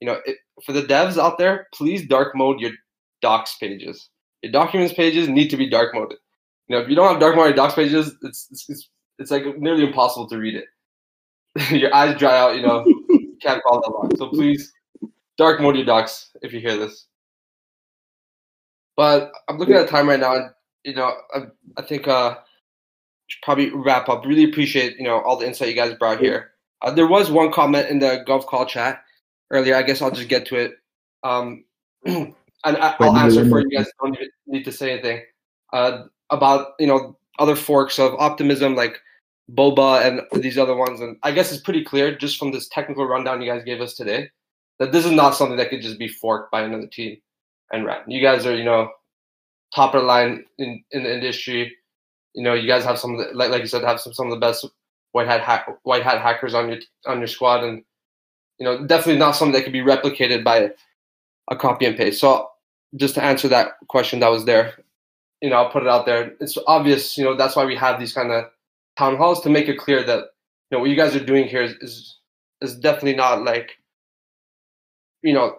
you 0.00 0.06
know, 0.06 0.18
it, 0.24 0.38
for 0.64 0.72
the 0.72 0.82
devs 0.82 1.18
out 1.18 1.38
there, 1.38 1.66
please 1.74 2.06
dark 2.06 2.34
mode 2.34 2.60
your 2.60 2.72
docs 3.20 3.56
pages. 3.58 4.08
Your 4.42 4.52
documents 4.52 4.94
pages 4.94 5.28
need 5.28 5.48
to 5.48 5.56
be 5.56 5.68
dark 5.68 5.94
mode. 5.94 6.14
You 6.68 6.76
know, 6.76 6.82
if 6.82 6.88
you 6.88 6.96
don't 6.96 7.10
have 7.10 7.20
dark 7.20 7.36
mode 7.36 7.46
your 7.46 7.54
docs 7.54 7.74
pages, 7.74 8.14
it's 8.22 8.48
it's, 8.50 8.70
it's, 8.70 8.88
it's 9.18 9.30
like 9.30 9.44
nearly 9.58 9.84
impossible 9.84 10.28
to 10.28 10.38
read 10.38 10.54
it. 10.54 10.66
your 11.70 11.94
eyes 11.94 12.18
dry 12.18 12.38
out. 12.38 12.56
You 12.56 12.62
know, 12.62 12.84
you 12.86 13.36
can't 13.42 13.62
follow 13.66 13.80
that 13.80 13.90
long. 13.90 14.10
So 14.16 14.28
please 14.28 14.72
dark 15.36 15.60
mode 15.60 15.76
your 15.76 15.84
docs 15.84 16.30
if 16.42 16.52
you 16.52 16.60
hear 16.60 16.76
this. 16.76 17.06
But 18.96 19.32
I'm 19.48 19.58
looking 19.58 19.74
at 19.74 19.86
the 19.86 19.90
time 19.90 20.08
right 20.08 20.20
now, 20.20 20.36
and 20.36 20.50
you 20.84 20.94
know, 20.94 21.12
I, 21.34 21.40
I 21.76 21.82
think 21.82 22.06
uh, 22.06 22.36
should 23.26 23.42
probably 23.42 23.70
wrap 23.70 24.08
up. 24.08 24.24
Really 24.24 24.44
appreciate 24.44 24.96
you 24.98 25.04
know 25.04 25.20
all 25.20 25.36
the 25.36 25.46
insight 25.46 25.68
you 25.68 25.74
guys 25.74 25.94
brought 25.94 26.20
here. 26.20 26.52
Uh, 26.82 26.90
there 26.90 27.08
was 27.08 27.30
one 27.30 27.52
comment 27.52 27.88
in 27.88 27.98
the 27.98 28.24
Gov 28.26 28.46
call 28.46 28.66
chat 28.66 29.02
earlier. 29.50 29.74
I 29.74 29.82
guess 29.82 30.02
I'll 30.02 30.10
just 30.10 30.28
get 30.28 30.46
to 30.46 30.56
it. 30.56 30.74
Um, 31.22 31.64
and 32.04 32.34
I, 32.64 32.94
will 33.00 33.16
answer 33.16 33.48
for 33.48 33.60
you 33.60 33.70
guys. 33.70 33.86
Don't 34.02 34.16
need 34.46 34.64
to 34.64 34.72
say 34.72 34.92
anything 34.92 35.22
uh, 35.72 36.04
about 36.30 36.72
you 36.78 36.86
know 36.86 37.16
other 37.38 37.56
forks 37.56 37.98
of 37.98 38.14
optimism 38.14 38.74
like 38.74 39.00
Boba 39.52 40.04
and 40.06 40.42
these 40.42 40.58
other 40.58 40.76
ones. 40.76 41.00
And 41.00 41.16
I 41.22 41.32
guess 41.32 41.52
it's 41.52 41.62
pretty 41.62 41.84
clear 41.84 42.16
just 42.16 42.38
from 42.38 42.52
this 42.52 42.68
technical 42.68 43.06
rundown 43.06 43.42
you 43.42 43.50
guys 43.50 43.64
gave 43.64 43.80
us 43.80 43.94
today 43.94 44.30
that 44.78 44.92
this 44.92 45.04
is 45.04 45.12
not 45.12 45.34
something 45.34 45.56
that 45.56 45.70
could 45.70 45.82
just 45.82 45.98
be 45.98 46.08
forked 46.08 46.50
by 46.50 46.62
another 46.62 46.86
team 46.86 47.18
and 47.72 47.84
ran. 47.84 48.02
You 48.08 48.20
guys 48.20 48.46
are 48.46 48.56
you 48.56 48.64
know 48.64 48.90
top 49.74 49.94
of 49.94 50.02
the 50.02 50.06
line 50.06 50.44
in, 50.58 50.82
in 50.92 51.02
the 51.02 51.12
industry. 51.12 51.76
You 52.34 52.42
know, 52.42 52.54
you 52.54 52.66
guys 52.66 52.84
have 52.84 52.98
some 52.98 53.14
of 53.14 53.18
the 53.18 53.34
like 53.34 53.50
like 53.50 53.62
you 53.62 53.68
said 53.68 53.84
have 53.84 54.00
some 54.00 54.14
some 54.14 54.26
of 54.26 54.32
the 54.32 54.44
best 54.44 54.66
white 55.12 55.28
hat 55.28 55.66
white 55.82 56.02
hat 56.02 56.20
hackers 56.20 56.54
on 56.54 56.68
your 56.68 56.78
on 57.06 57.18
your 57.18 57.28
squad, 57.28 57.62
and 57.62 57.84
you 58.58 58.64
know 58.64 58.86
definitely 58.86 59.18
not 59.18 59.36
something 59.36 59.52
that 59.52 59.64
could 59.64 59.72
be 59.72 59.80
replicated 59.80 60.42
by 60.42 60.70
a 61.50 61.56
copy 61.56 61.86
and 61.86 61.96
paste. 61.96 62.20
So 62.20 62.48
just 62.96 63.14
to 63.14 63.22
answer 63.22 63.48
that 63.48 63.72
question 63.88 64.20
that 64.20 64.30
was 64.30 64.44
there, 64.44 64.83
you 65.44 65.50
know, 65.50 65.56
I'll 65.56 65.70
put 65.70 65.82
it 65.82 65.88
out 65.90 66.06
there. 66.06 66.32
It's 66.40 66.56
obvious, 66.66 67.18
you 67.18 67.24
know, 67.24 67.36
that's 67.36 67.54
why 67.54 67.66
we 67.66 67.76
have 67.76 68.00
these 68.00 68.14
kind 68.14 68.32
of 68.32 68.44
town 68.96 69.18
halls 69.18 69.42
to 69.42 69.50
make 69.50 69.68
it 69.68 69.76
clear 69.76 70.02
that 70.02 70.18
you 70.70 70.72
know 70.72 70.78
what 70.78 70.88
you 70.88 70.96
guys 70.96 71.14
are 71.14 71.22
doing 71.22 71.46
here 71.46 71.62
is 71.62 71.74
is, 71.82 72.18
is 72.62 72.76
definitely 72.76 73.14
not 73.14 73.44
like 73.44 73.72
you 75.20 75.34
know 75.34 75.56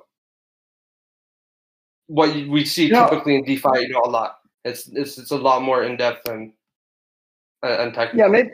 what 2.07 2.33
we 2.33 2.65
see 2.65 2.89
no. 2.89 3.07
typically 3.07 3.35
in 3.35 3.43
DeFi, 3.43 3.81
you 3.81 3.89
know, 3.89 4.01
a 4.03 4.09
lot. 4.09 4.39
It's 4.63 4.87
it's 4.87 5.19
it's 5.19 5.29
a 5.29 5.37
lot 5.37 5.61
more 5.61 5.83
in 5.83 5.97
depth 5.97 6.27
and 6.27 6.51
and 7.61 7.93
technical. 7.93 8.19
Yeah, 8.19 8.27
maybe 8.27 8.49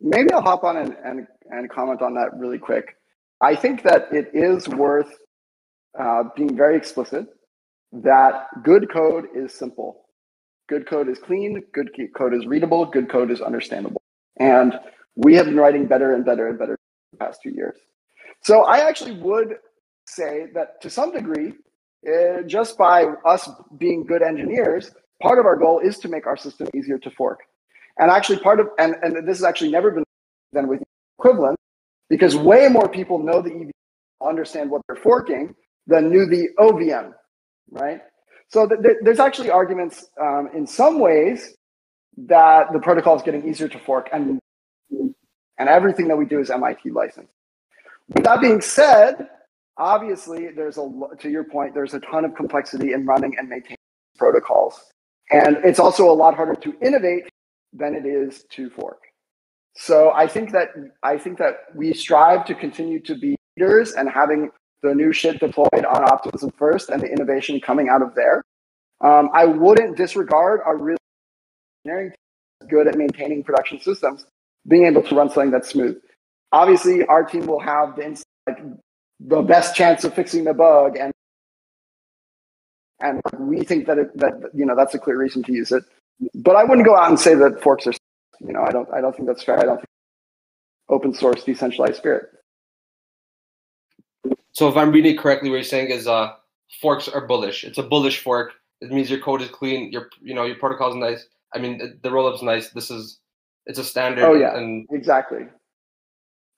maybe 0.00 0.32
I'll 0.32 0.42
hop 0.42 0.64
on 0.64 0.76
and, 0.76 0.94
and 1.02 1.26
and 1.50 1.70
comment 1.70 2.02
on 2.02 2.12
that 2.16 2.36
really 2.36 2.58
quick. 2.58 2.96
I 3.40 3.56
think 3.56 3.84
that 3.84 4.12
it 4.12 4.30
is 4.34 4.68
worth 4.68 5.16
uh, 5.98 6.24
being 6.36 6.54
very 6.54 6.76
explicit 6.76 7.26
that 7.92 8.48
good 8.62 8.92
code 8.92 9.28
is 9.34 9.54
simple. 9.54 10.03
Good 10.68 10.86
code 10.86 11.08
is 11.08 11.18
clean. 11.18 11.62
Good 11.72 11.90
code 12.16 12.34
is 12.34 12.46
readable. 12.46 12.86
Good 12.86 13.10
code 13.10 13.30
is 13.30 13.40
understandable. 13.40 14.02
And 14.40 14.74
we 15.16 15.34
have 15.36 15.46
been 15.46 15.56
writing 15.56 15.86
better 15.86 16.14
and 16.14 16.24
better 16.24 16.48
and 16.48 16.58
better 16.58 16.78
the 17.12 17.18
past 17.18 17.40
two 17.42 17.50
years. 17.50 17.76
So 18.42 18.64
I 18.64 18.88
actually 18.88 19.12
would 19.20 19.56
say 20.06 20.46
that 20.54 20.80
to 20.82 20.90
some 20.90 21.12
degree, 21.12 21.52
uh, 22.06 22.42
just 22.46 22.76
by 22.76 23.04
us 23.24 23.48
being 23.78 24.04
good 24.04 24.22
engineers, 24.22 24.90
part 25.22 25.38
of 25.38 25.46
our 25.46 25.56
goal 25.56 25.80
is 25.80 25.98
to 25.98 26.08
make 26.08 26.26
our 26.26 26.36
system 26.36 26.68
easier 26.74 26.98
to 26.98 27.10
fork. 27.10 27.40
And 27.98 28.10
actually, 28.10 28.38
part 28.40 28.60
of 28.60 28.68
and, 28.78 28.96
and 29.02 29.28
this 29.28 29.38
has 29.38 29.44
actually 29.44 29.70
never 29.70 29.90
been 29.90 30.04
done 30.52 30.68
with 30.68 30.82
equivalent 31.18 31.58
because 32.08 32.36
way 32.36 32.68
more 32.68 32.88
people 32.88 33.18
know 33.18 33.40
the 33.40 33.50
EVM, 33.50 33.70
understand 34.26 34.70
what 34.70 34.82
they're 34.88 34.96
forking 34.96 35.54
than 35.86 36.10
knew 36.10 36.26
the 36.26 36.48
OVM, 36.58 37.12
right? 37.70 38.00
So 38.54 38.68
th- 38.68 38.80
th- 38.82 38.98
there's 39.02 39.18
actually 39.18 39.50
arguments 39.50 40.06
um, 40.20 40.48
in 40.54 40.64
some 40.64 41.00
ways 41.00 41.56
that 42.28 42.72
the 42.72 42.78
protocol 42.78 43.16
is 43.16 43.22
getting 43.22 43.48
easier 43.48 43.66
to 43.66 43.80
fork, 43.80 44.08
and 44.12 44.38
and 45.58 45.68
everything 45.68 46.06
that 46.06 46.16
we 46.16 46.24
do 46.24 46.38
is 46.38 46.50
MIT 46.50 46.92
licensed. 46.92 47.32
With 48.14 48.22
that 48.22 48.40
being 48.40 48.60
said, 48.60 49.28
obviously 49.76 50.50
there's 50.54 50.78
a 50.78 50.88
to 51.18 51.28
your 51.28 51.42
point 51.42 51.74
there's 51.74 51.94
a 51.94 52.00
ton 52.00 52.24
of 52.24 52.36
complexity 52.36 52.92
in 52.92 53.04
running 53.04 53.34
and 53.38 53.48
maintaining 53.48 53.76
protocols 54.16 54.84
and 55.32 55.56
it's 55.64 55.80
also 55.80 56.08
a 56.08 56.14
lot 56.22 56.34
harder 56.34 56.54
to 56.54 56.74
innovate 56.80 57.24
than 57.72 57.94
it 57.94 58.06
is 58.06 58.44
to 58.50 58.70
fork 58.70 59.00
so 59.76 60.12
i 60.12 60.28
think 60.28 60.52
that 60.52 60.68
i 61.02 61.18
think 61.18 61.38
that 61.38 61.54
we 61.74 61.92
strive 61.92 62.44
to 62.44 62.54
continue 62.54 63.00
to 63.00 63.16
be 63.16 63.34
leaders 63.56 63.94
and 63.94 64.08
having 64.08 64.48
the 64.84 64.94
new 64.94 65.12
shit 65.12 65.40
deployed 65.40 65.84
on 65.86 66.04
optimism 66.04 66.52
first 66.58 66.90
and 66.90 67.02
the 67.02 67.06
innovation 67.10 67.58
coming 67.60 67.88
out 67.88 68.02
of 68.02 68.14
there. 68.14 68.42
Um, 69.00 69.30
i 69.34 69.44
wouldn't 69.44 69.96
disregard 69.96 70.60
our 70.64 70.76
really 70.76 70.98
engineering 71.84 72.12
good 72.68 72.86
at 72.86 72.96
maintaining 72.96 73.42
production 73.42 73.80
systems 73.80 74.24
being 74.68 74.86
able 74.86 75.02
to 75.02 75.14
run 75.14 75.28
something 75.30 75.50
that's 75.50 75.70
smooth. 75.70 75.96
Obviously 76.52 77.04
our 77.06 77.24
team 77.24 77.46
will 77.46 77.60
have 77.60 77.96
the 77.96 78.22
like 78.46 78.58
the 79.20 79.42
best 79.42 79.74
chance 79.74 80.04
of 80.04 80.14
fixing 80.14 80.44
the 80.44 80.54
bug 80.54 80.96
and 80.98 81.12
and 83.00 83.20
we 83.40 83.62
think 83.64 83.86
that 83.86 83.98
it, 83.98 84.16
that 84.16 84.34
you 84.54 84.64
know 84.64 84.76
that's 84.76 84.94
a 84.94 84.98
clear 84.98 85.18
reason 85.18 85.42
to 85.42 85.52
use 85.52 85.72
it. 85.72 85.82
But 86.34 86.56
i 86.56 86.64
wouldn't 86.64 86.86
go 86.86 86.96
out 86.96 87.08
and 87.08 87.18
say 87.18 87.34
that 87.34 87.62
forks 87.62 87.86
are 87.86 87.92
you 88.40 88.52
know 88.52 88.62
i 88.62 88.70
don't 88.70 88.88
i 88.92 89.00
don't 89.00 89.14
think 89.16 89.26
that's 89.28 89.42
fair. 89.42 89.58
I 89.58 89.64
don't 89.64 89.78
think 89.78 89.88
open 90.88 91.14
source 91.14 91.42
decentralized 91.44 91.96
spirit 91.96 92.30
so 94.54 94.68
if 94.68 94.76
i'm 94.76 94.90
reading 94.90 95.14
it 95.14 95.18
correctly 95.18 95.50
what 95.50 95.56
you're 95.56 95.64
saying 95.64 95.90
is 95.90 96.06
uh 96.06 96.32
forks 96.80 97.08
are 97.08 97.26
bullish 97.26 97.62
it's 97.64 97.78
a 97.78 97.82
bullish 97.82 98.20
fork 98.20 98.52
it 98.80 98.90
means 98.90 99.10
your 99.10 99.20
code 99.20 99.42
is 99.42 99.50
clean 99.50 99.92
your 99.92 100.08
you 100.22 100.34
know 100.34 100.44
your 100.44 100.56
protocol 100.56 100.90
is 100.90 100.96
nice 100.96 101.26
i 101.54 101.58
mean 101.58 101.78
the, 101.78 101.98
the 102.02 102.10
roll-up's 102.10 102.42
nice 102.42 102.70
this 102.70 102.90
is 102.90 103.18
it's 103.66 103.78
a 103.78 103.84
standard 103.84 104.24
oh 104.24 104.34
yeah 104.34 104.56
and 104.56 104.86
exactly 104.90 105.46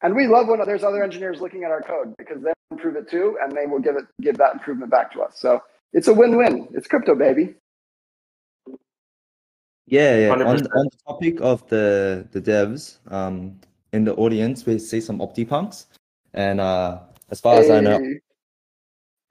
and 0.03 0.15
we 0.15 0.27
love 0.27 0.47
when 0.49 0.61
there's 0.65 0.85
other 0.85 1.03
engineers 1.03 1.41
looking 1.41 1.65
at 1.65 1.71
our 1.71 1.83
code 1.83 2.15
because 2.19 2.43
they 2.43 2.53
improve 2.71 2.97
it 2.97 3.09
too, 3.11 3.39
and 3.43 3.57
they 3.57 3.67
will 3.67 3.81
give 3.81 3.97
it 3.97 4.05
give 4.21 4.37
that 4.39 4.55
improvement 4.55 4.91
back 4.91 5.13
to 5.13 5.21
us. 5.21 5.39
So 5.39 5.63
it's 5.93 6.09
a 6.09 6.15
win-win. 6.15 6.69
It's 6.75 6.87
crypto, 6.87 7.15
baby. 7.15 7.55
Yeah, 9.87 10.17
yeah. 10.19 10.33
On, 10.33 10.43
on, 10.43 10.57
the 10.57 10.91
topic 11.07 11.41
of 11.41 11.67
the 11.69 12.27
the 12.33 12.41
devs, 12.41 12.99
um, 13.11 13.59
in 13.93 14.05
the 14.05 14.15
audience 14.15 14.67
we 14.67 14.79
see 14.79 15.01
some 15.01 15.19
OptiPunks, 15.21 15.87
and 16.35 16.61
uh, 16.61 16.99
as 17.31 17.41
far 17.41 17.59
as 17.59 17.71
I 17.71 17.81
know, 17.81 17.99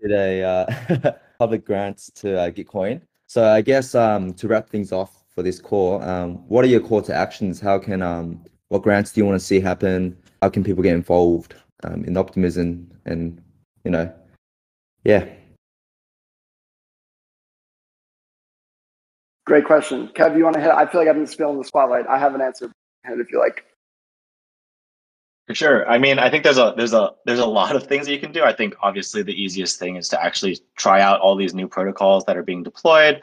did 0.02 0.12
a 0.12 0.43
uh, 0.43 1.12
public 1.39 1.66
grants 1.66 2.12
to 2.16 2.39
uh, 2.39 2.50
Gitcoin. 2.52 3.02
So 3.28 3.48
I 3.48 3.62
guess 3.62 3.96
um, 3.96 4.34
to 4.36 4.48
wrap 4.48 4.70
things 4.70 4.91
off 4.91 5.24
for 5.34 5.41
this 5.41 5.60
call, 5.60 6.02
um, 6.04 6.36
what 6.48 6.64
are 6.64 6.68
your 6.68 6.82
call 6.82 7.02
to 7.04 7.14
actions? 7.14 7.60
How 7.60 7.80
can 7.80 8.02
um, 8.02 8.43
what 8.70 8.84
grants 8.84 9.12
do 9.12 9.22
you 9.22 9.26
want 9.26 9.39
to 9.39 9.46
see 9.46 9.60
happen? 9.60 10.18
how 10.46 10.50
can 10.50 10.64
people 10.64 10.84
get 10.84 10.93
involved 10.93 11.56
um, 11.84 12.06
in 12.06 12.18
optimism 12.18 12.88
and 13.06 13.41
you 13.84 13.89
know 13.89 14.12
yeah 15.04 15.26
great 19.46 19.66
question 19.66 20.08
kev 20.10 20.38
you 20.38 20.43
want 20.43 20.56
to 20.56 20.62
hit 20.62 20.70
i 20.70 20.86
feel 20.86 21.02
like 21.02 21.08
i've 21.08 21.16
been 21.16 21.26
spilling 21.26 21.58
the 21.58 21.64
spotlight 21.64 22.06
i 22.08 22.20
have 22.20 22.36
an 22.36 22.41
answer 22.41 22.72
if 23.06 23.32
you 23.32 23.39
like 23.39 23.66
for 25.48 25.56
sure 25.56 25.88
i 25.89 25.98
mean 25.98 26.20
i 26.20 26.30
think 26.30 26.43
there's 26.43 26.58
a 26.58 26.74
there's 26.78 26.93
a 26.93 27.12
there's 27.26 27.39
a 27.39 27.46
lot 27.46 27.76
of 27.76 27.86
things 27.86 28.06
that 28.06 28.14
you 28.14 28.20
can 28.20 28.32
do 28.32 28.43
i 28.43 28.54
think 28.54 28.76
obviously 28.82 29.22
the 29.22 29.41
easiest 29.41 29.80
thing 29.80 29.96
is 29.96 30.10
to 30.10 30.22
actually 30.24 30.58
try 30.76 31.02
out 31.02 31.20
all 31.20 31.36
these 31.36 31.54
new 31.54 31.68
protocols 31.68 32.24
that 32.26 32.38
are 32.38 32.43
being 32.43 32.64
deployed 32.64 33.22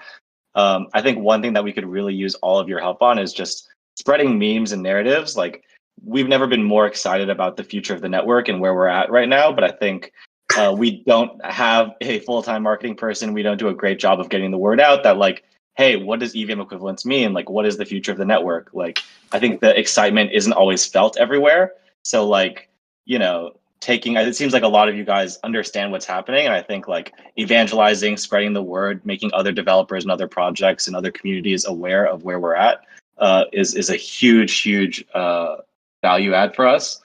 um, 0.55 0.87
i 0.95 1.03
think 1.03 1.19
one 1.19 1.43
thing 1.43 1.53
that 1.53 1.65
we 1.65 1.73
could 1.73 1.87
really 1.87 2.15
use 2.15 2.35
all 2.37 2.59
of 2.59 2.69
your 2.69 2.81
help 2.81 3.03
on 3.03 3.19
is 3.19 3.33
just 3.33 3.69
spreading 3.97 4.39
memes 4.39 4.73
and 4.73 4.83
narratives 4.83 5.37
like 5.37 5.65
we've 6.05 6.29
never 6.29 6.47
been 6.47 6.65
more 6.65 6.87
excited 6.87 7.31
about 7.31 7.57
the 7.57 7.65
future 7.65 7.95
of 7.95 8.01
the 8.01 8.09
network 8.09 8.49
and 8.49 8.61
where 8.61 8.75
we're 8.75 8.89
at 8.89 9.11
right 9.11 9.29
now. 9.29 9.53
But 9.53 9.65
I 9.65 9.71
think 9.71 10.13
uh, 10.57 10.75
we 10.77 11.03
don't 11.05 11.45
have 11.45 11.91
a 12.01 12.21
full 12.21 12.43
time 12.43 12.63
marketing 12.63 12.97
person. 12.97 13.33
We 13.33 13.43
don't 13.43 13.59
do 13.59 13.69
a 13.69 13.75
great 13.75 13.99
job 13.99 14.21
of 14.21 14.29
getting 14.29 14.51
the 14.51 14.59
word 14.59 14.81
out 14.81 15.03
that 15.05 15.17
like 15.17 15.45
hey, 15.75 15.97
what 15.97 16.21
does 16.21 16.37
EVM 16.37 16.61
equivalence 16.61 17.07
mean? 17.07 17.33
Like, 17.33 17.49
what 17.49 17.65
is 17.65 17.79
the 17.79 17.87
future 17.87 18.13
of 18.13 18.19
the 18.19 18.27
network? 18.27 18.69
Like, 18.75 19.03
I 19.33 19.39
think 19.39 19.63
the 19.63 19.75
excitement 19.75 20.33
isn't 20.35 20.53
always 20.53 20.85
felt 20.85 21.17
everywhere. 21.17 21.73
So, 22.03 22.29
like, 22.29 22.69
you 23.05 23.19
know, 23.19 23.53
taking 23.83 24.17
it 24.17 24.37
seems 24.37 24.53
like 24.53 24.63
a 24.63 24.69
lot 24.69 24.89
of 24.89 24.95
you 24.97 25.05
guys 25.05 25.39
understand 25.43 25.91
what's 25.91 26.07
happening 26.07 26.47
and 26.47 26.55
i 26.55 26.63
think 26.63 26.87
like 26.87 27.13
evangelizing 27.37 28.17
spreading 28.17 28.53
the 28.53 28.63
word 28.63 29.05
making 29.05 29.29
other 29.35 29.51
developers 29.51 30.05
and 30.05 30.11
other 30.13 30.29
projects 30.29 30.87
and 30.87 30.95
other 30.95 31.11
communities 31.11 31.67
aware 31.67 32.07
of 32.07 32.23
where 32.23 32.39
we're 32.39 32.55
at 32.55 32.83
uh, 33.19 33.45
is 33.53 33.75
is 33.75 33.91
a 33.91 33.97
huge 33.97 34.61
huge 34.61 35.05
uh, 35.15 35.57
value 36.01 36.33
add 36.33 36.55
for 36.55 36.67
us. 36.67 37.01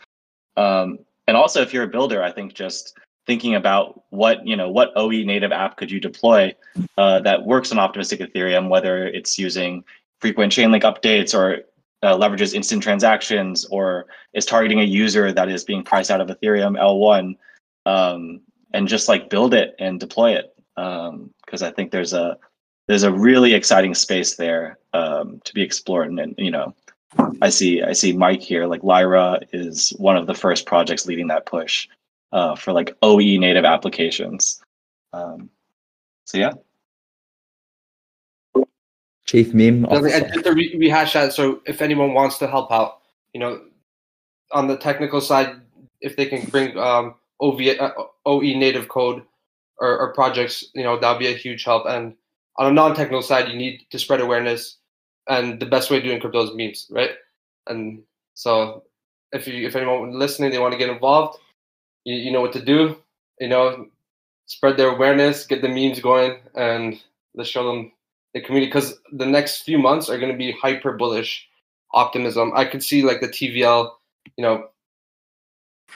Um, 0.55 0.99
and 1.27 1.35
also 1.35 1.61
if 1.61 1.73
you're 1.73 1.83
a 1.83 1.87
builder 1.87 2.23
i 2.23 2.31
think 2.31 2.53
just 2.53 2.95
thinking 3.25 3.55
about 3.55 4.03
what 4.11 4.45
you 4.45 4.55
know 4.55 4.69
what 4.69 4.91
oe 4.95 5.09
native 5.09 5.51
app 5.51 5.77
could 5.77 5.91
you 5.91 5.99
deploy 5.99 6.53
uh, 6.97 7.19
that 7.19 7.45
works 7.45 7.71
on 7.71 7.79
optimistic 7.79 8.19
ethereum 8.19 8.69
whether 8.69 9.07
it's 9.07 9.37
using 9.37 9.83
frequent 10.21 10.51
Chainlink 10.53 10.83
updates 10.83 11.37
or 11.37 11.63
uh, 12.03 12.15
leverages 12.15 12.53
instant 12.53 12.83
transactions 12.83 13.65
or 13.65 14.05
is 14.33 14.45
targeting 14.45 14.79
a 14.79 14.83
user 14.83 15.31
that 15.31 15.49
is 15.49 15.63
being 15.63 15.83
priced 15.83 16.11
out 16.11 16.21
of 16.21 16.27
Ethereum 16.27 16.79
L1 16.79 17.35
um, 17.85 18.41
and 18.73 18.87
just 18.87 19.07
like 19.07 19.29
build 19.29 19.53
it 19.53 19.75
and 19.79 19.99
deploy 19.99 20.33
it. 20.33 20.53
Because 20.75 21.61
um, 21.63 21.67
I 21.67 21.71
think 21.71 21.91
there's 21.91 22.13
a 22.13 22.37
there's 22.87 23.03
a 23.03 23.11
really 23.11 23.53
exciting 23.53 23.93
space 23.93 24.35
there 24.35 24.77
um, 24.93 25.41
to 25.43 25.53
be 25.53 25.61
explored. 25.61 26.09
And, 26.09 26.19
and, 26.19 26.35
you 26.37 26.51
know 26.51 26.75
I 27.41 27.49
see 27.49 27.81
I 27.81 27.93
see 27.93 28.13
Mike 28.13 28.41
here 28.41 28.67
like 28.67 28.83
Lyra 28.83 29.39
is 29.51 29.89
one 29.97 30.17
of 30.17 30.27
the 30.27 30.35
first 30.35 30.65
projects 30.65 31.05
leading 31.05 31.27
that 31.27 31.45
push 31.45 31.87
uh, 32.31 32.55
for 32.55 32.73
like 32.73 32.95
OE 33.01 33.39
native 33.39 33.65
applications. 33.65 34.61
Um, 35.13 35.49
so 36.25 36.37
yeah 36.37 36.51
Chief 39.27 39.53
Meme. 39.53 39.85
Just 39.89 40.43
to 40.43 40.53
re- 40.53 40.75
rehash 40.77 41.13
that, 41.13 41.33
so 41.33 41.61
if 41.65 41.81
anyone 41.81 42.13
wants 42.13 42.37
to 42.39 42.47
help 42.47 42.71
out, 42.71 43.01
you 43.33 43.39
know, 43.39 43.61
on 44.51 44.67
the 44.67 44.77
technical 44.77 45.21
side, 45.21 45.55
if 46.01 46.15
they 46.15 46.25
can 46.25 46.49
bring 46.49 46.77
um, 46.77 47.15
OV, 47.41 47.61
uh, 47.79 47.91
OE 48.25 48.41
native 48.41 48.87
code 48.87 49.23
or, 49.79 49.97
or 49.99 50.13
projects, 50.13 50.65
you 50.73 50.83
know, 50.83 50.97
that'll 50.97 51.19
be 51.19 51.27
a 51.27 51.35
huge 51.35 51.63
help. 51.65 51.85
And 51.87 52.15
on 52.57 52.67
a 52.67 52.71
non-technical 52.71 53.21
side, 53.21 53.49
you 53.49 53.57
need 53.57 53.85
to 53.91 53.99
spread 53.99 54.21
awareness, 54.21 54.77
and 55.27 55.59
the 55.59 55.65
best 55.65 55.91
way 55.91 55.97
of 55.97 56.03
doing 56.03 56.21
crypto 56.21 56.43
is 56.43 56.55
memes, 56.55 56.87
right? 56.89 57.11
And 57.67 58.03
so, 58.33 58.83
if 59.33 59.45
you 59.45 59.67
if 59.67 59.75
anyone 59.75 60.17
listening, 60.17 60.51
they 60.51 60.59
want 60.59 60.71
to 60.71 60.77
get 60.77 60.89
involved, 60.89 61.37
you, 62.05 62.15
you 62.15 62.31
know 62.31 62.41
what 62.41 62.53
to 62.53 62.63
do. 62.63 62.97
You 63.39 63.49
know, 63.49 63.87
spread 64.45 64.77
their 64.77 64.95
awareness, 64.95 65.45
get 65.45 65.61
the 65.61 65.67
memes 65.67 65.99
going, 65.99 66.39
and 66.55 66.99
let's 67.35 67.49
show 67.49 67.67
them 67.67 67.91
the 68.33 68.41
community 68.41 68.67
because 68.67 68.99
the 69.11 69.25
next 69.25 69.63
few 69.63 69.77
months 69.77 70.09
are 70.09 70.19
going 70.19 70.31
to 70.31 70.37
be 70.37 70.51
hyper 70.51 70.93
bullish 70.93 71.47
optimism. 71.93 72.51
I 72.55 72.65
could 72.65 72.83
see 72.83 73.03
like 73.03 73.21
the 73.21 73.27
TVL, 73.27 73.91
you 74.35 74.43
know, 74.43 74.69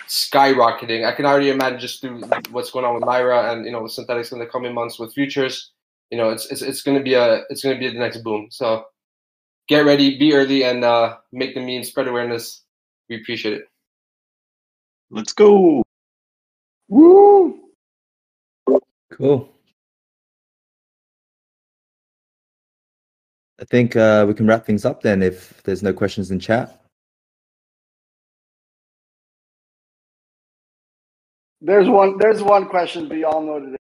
skyrocketing. 0.08 1.06
I 1.06 1.14
can 1.14 1.26
already 1.26 1.50
imagine 1.50 1.80
just 1.80 2.02
through 2.02 2.22
what's 2.52 2.72
going 2.72 2.86
on 2.86 2.96
with 2.96 3.04
Lyra 3.04 3.52
and 3.52 3.66
you 3.66 3.72
know 3.72 3.82
with 3.84 3.92
Synthetix 3.92 4.32
in 4.32 4.40
the 4.40 4.46
coming 4.46 4.74
months 4.74 5.00
with 5.00 5.14
futures. 5.14 5.72
You 6.10 6.18
know, 6.18 6.30
it's 6.30 6.46
it's, 6.48 6.62
it's 6.62 6.82
going 6.82 6.98
to 6.98 7.04
be 7.04 7.14
a 7.14 7.44
it's 7.50 7.64
going 7.64 7.76
to 7.76 7.80
be 7.80 7.88
the 7.92 8.00
next 8.00 8.24
boom. 8.24 8.48
So 8.50 8.86
get 9.68 9.86
ready, 9.86 10.18
be 10.18 10.34
early, 10.34 10.64
and 10.64 10.84
uh, 10.84 11.18
make 11.32 11.54
the 11.56 11.62
meme, 11.62 11.84
spread 11.84 12.08
awareness. 12.08 12.64
We 13.10 13.18
appreciate 13.18 13.54
it. 13.54 13.68
Let's 15.10 15.34
go. 15.34 15.84
Woo! 16.88 17.60
Cool. 19.12 19.50
I 23.62 23.66
think 23.66 23.96
uh, 23.96 24.26
we 24.28 24.34
can 24.34 24.48
wrap 24.48 24.66
things 24.66 24.86
up 24.86 25.04
then 25.04 25.22
if 25.22 25.62
there's 25.64 25.84
no 25.84 25.94
questions 25.94 26.32
in 26.32 26.40
chat. 26.40 26.82
There's 31.62 31.88
one. 31.88 32.18
There's 32.18 32.42
one 32.42 32.68
question, 32.68 33.08
but 33.08 33.18
you 33.18 33.28
all 33.28 33.42
know 33.42 33.60
today 33.60 33.78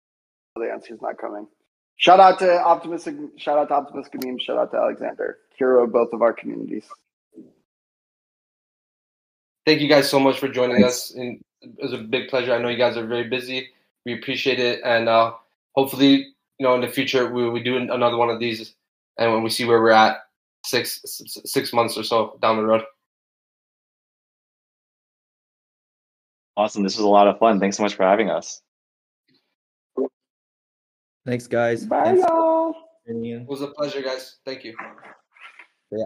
the 0.55 0.71
answer 0.71 0.93
is 0.93 1.01
not 1.01 1.17
coming. 1.17 1.47
Shout 1.95 2.19
out 2.19 2.37
to 2.39 2.63
optimistic. 2.63 3.15
Shout 3.37 3.57
out 3.57 3.69
to 3.69 3.73
optimistic 3.73 4.23
meme. 4.23 4.37
Shout 4.37 4.57
out 4.57 4.71
to 4.71 4.77
Alexander, 4.77 5.39
hero 5.55 5.83
of 5.83 5.91
both 5.91 6.13
of 6.13 6.21
our 6.21 6.31
communities. 6.31 6.85
Thank 9.65 9.81
you 9.81 9.89
guys 9.89 10.07
so 10.07 10.19
much 10.19 10.39
for 10.39 10.47
joining 10.47 10.81
Thanks. 10.81 11.11
us. 11.11 11.11
And 11.15 11.41
it 11.61 11.71
was 11.81 11.93
a 11.93 11.97
big 11.97 12.27
pleasure. 12.29 12.53
I 12.53 12.59
know 12.59 12.69
you 12.69 12.77
guys 12.77 12.97
are 12.97 13.05
very 13.05 13.29
busy. 13.29 13.69
We 14.05 14.13
appreciate 14.13 14.59
it, 14.59 14.81
and 14.83 15.09
uh, 15.09 15.33
hopefully, 15.73 16.35
you 16.59 16.67
know, 16.67 16.75
in 16.75 16.81
the 16.81 16.87
future 16.87 17.31
we 17.31 17.49
we 17.49 17.63
do 17.63 17.77
another 17.77 18.17
one 18.17 18.29
of 18.29 18.39
these 18.39 18.75
and 19.21 19.31
when 19.31 19.43
we 19.43 19.49
see 19.49 19.65
where 19.65 19.81
we're 19.81 19.91
at 19.91 20.17
six 20.65 20.99
six 21.45 21.71
months 21.73 21.95
or 21.95 22.03
so 22.03 22.37
down 22.41 22.57
the 22.57 22.63
road. 22.63 22.81
Awesome. 26.57 26.83
This 26.83 26.97
was 26.97 27.05
a 27.05 27.09
lot 27.09 27.27
of 27.27 27.37
fun. 27.37 27.59
Thanks 27.59 27.77
so 27.77 27.83
much 27.83 27.93
for 27.93 28.03
having 28.03 28.29
us. 28.29 28.61
Thanks, 31.25 31.47
guys. 31.47 31.85
Bye, 31.85 32.15
y'all. 32.15 32.73
It 33.05 33.47
was 33.47 33.61
a 33.61 33.67
pleasure, 33.67 34.01
guys. 34.01 34.37
Thank 34.43 34.63
you. 34.63 34.75
Yeah. 35.91 36.05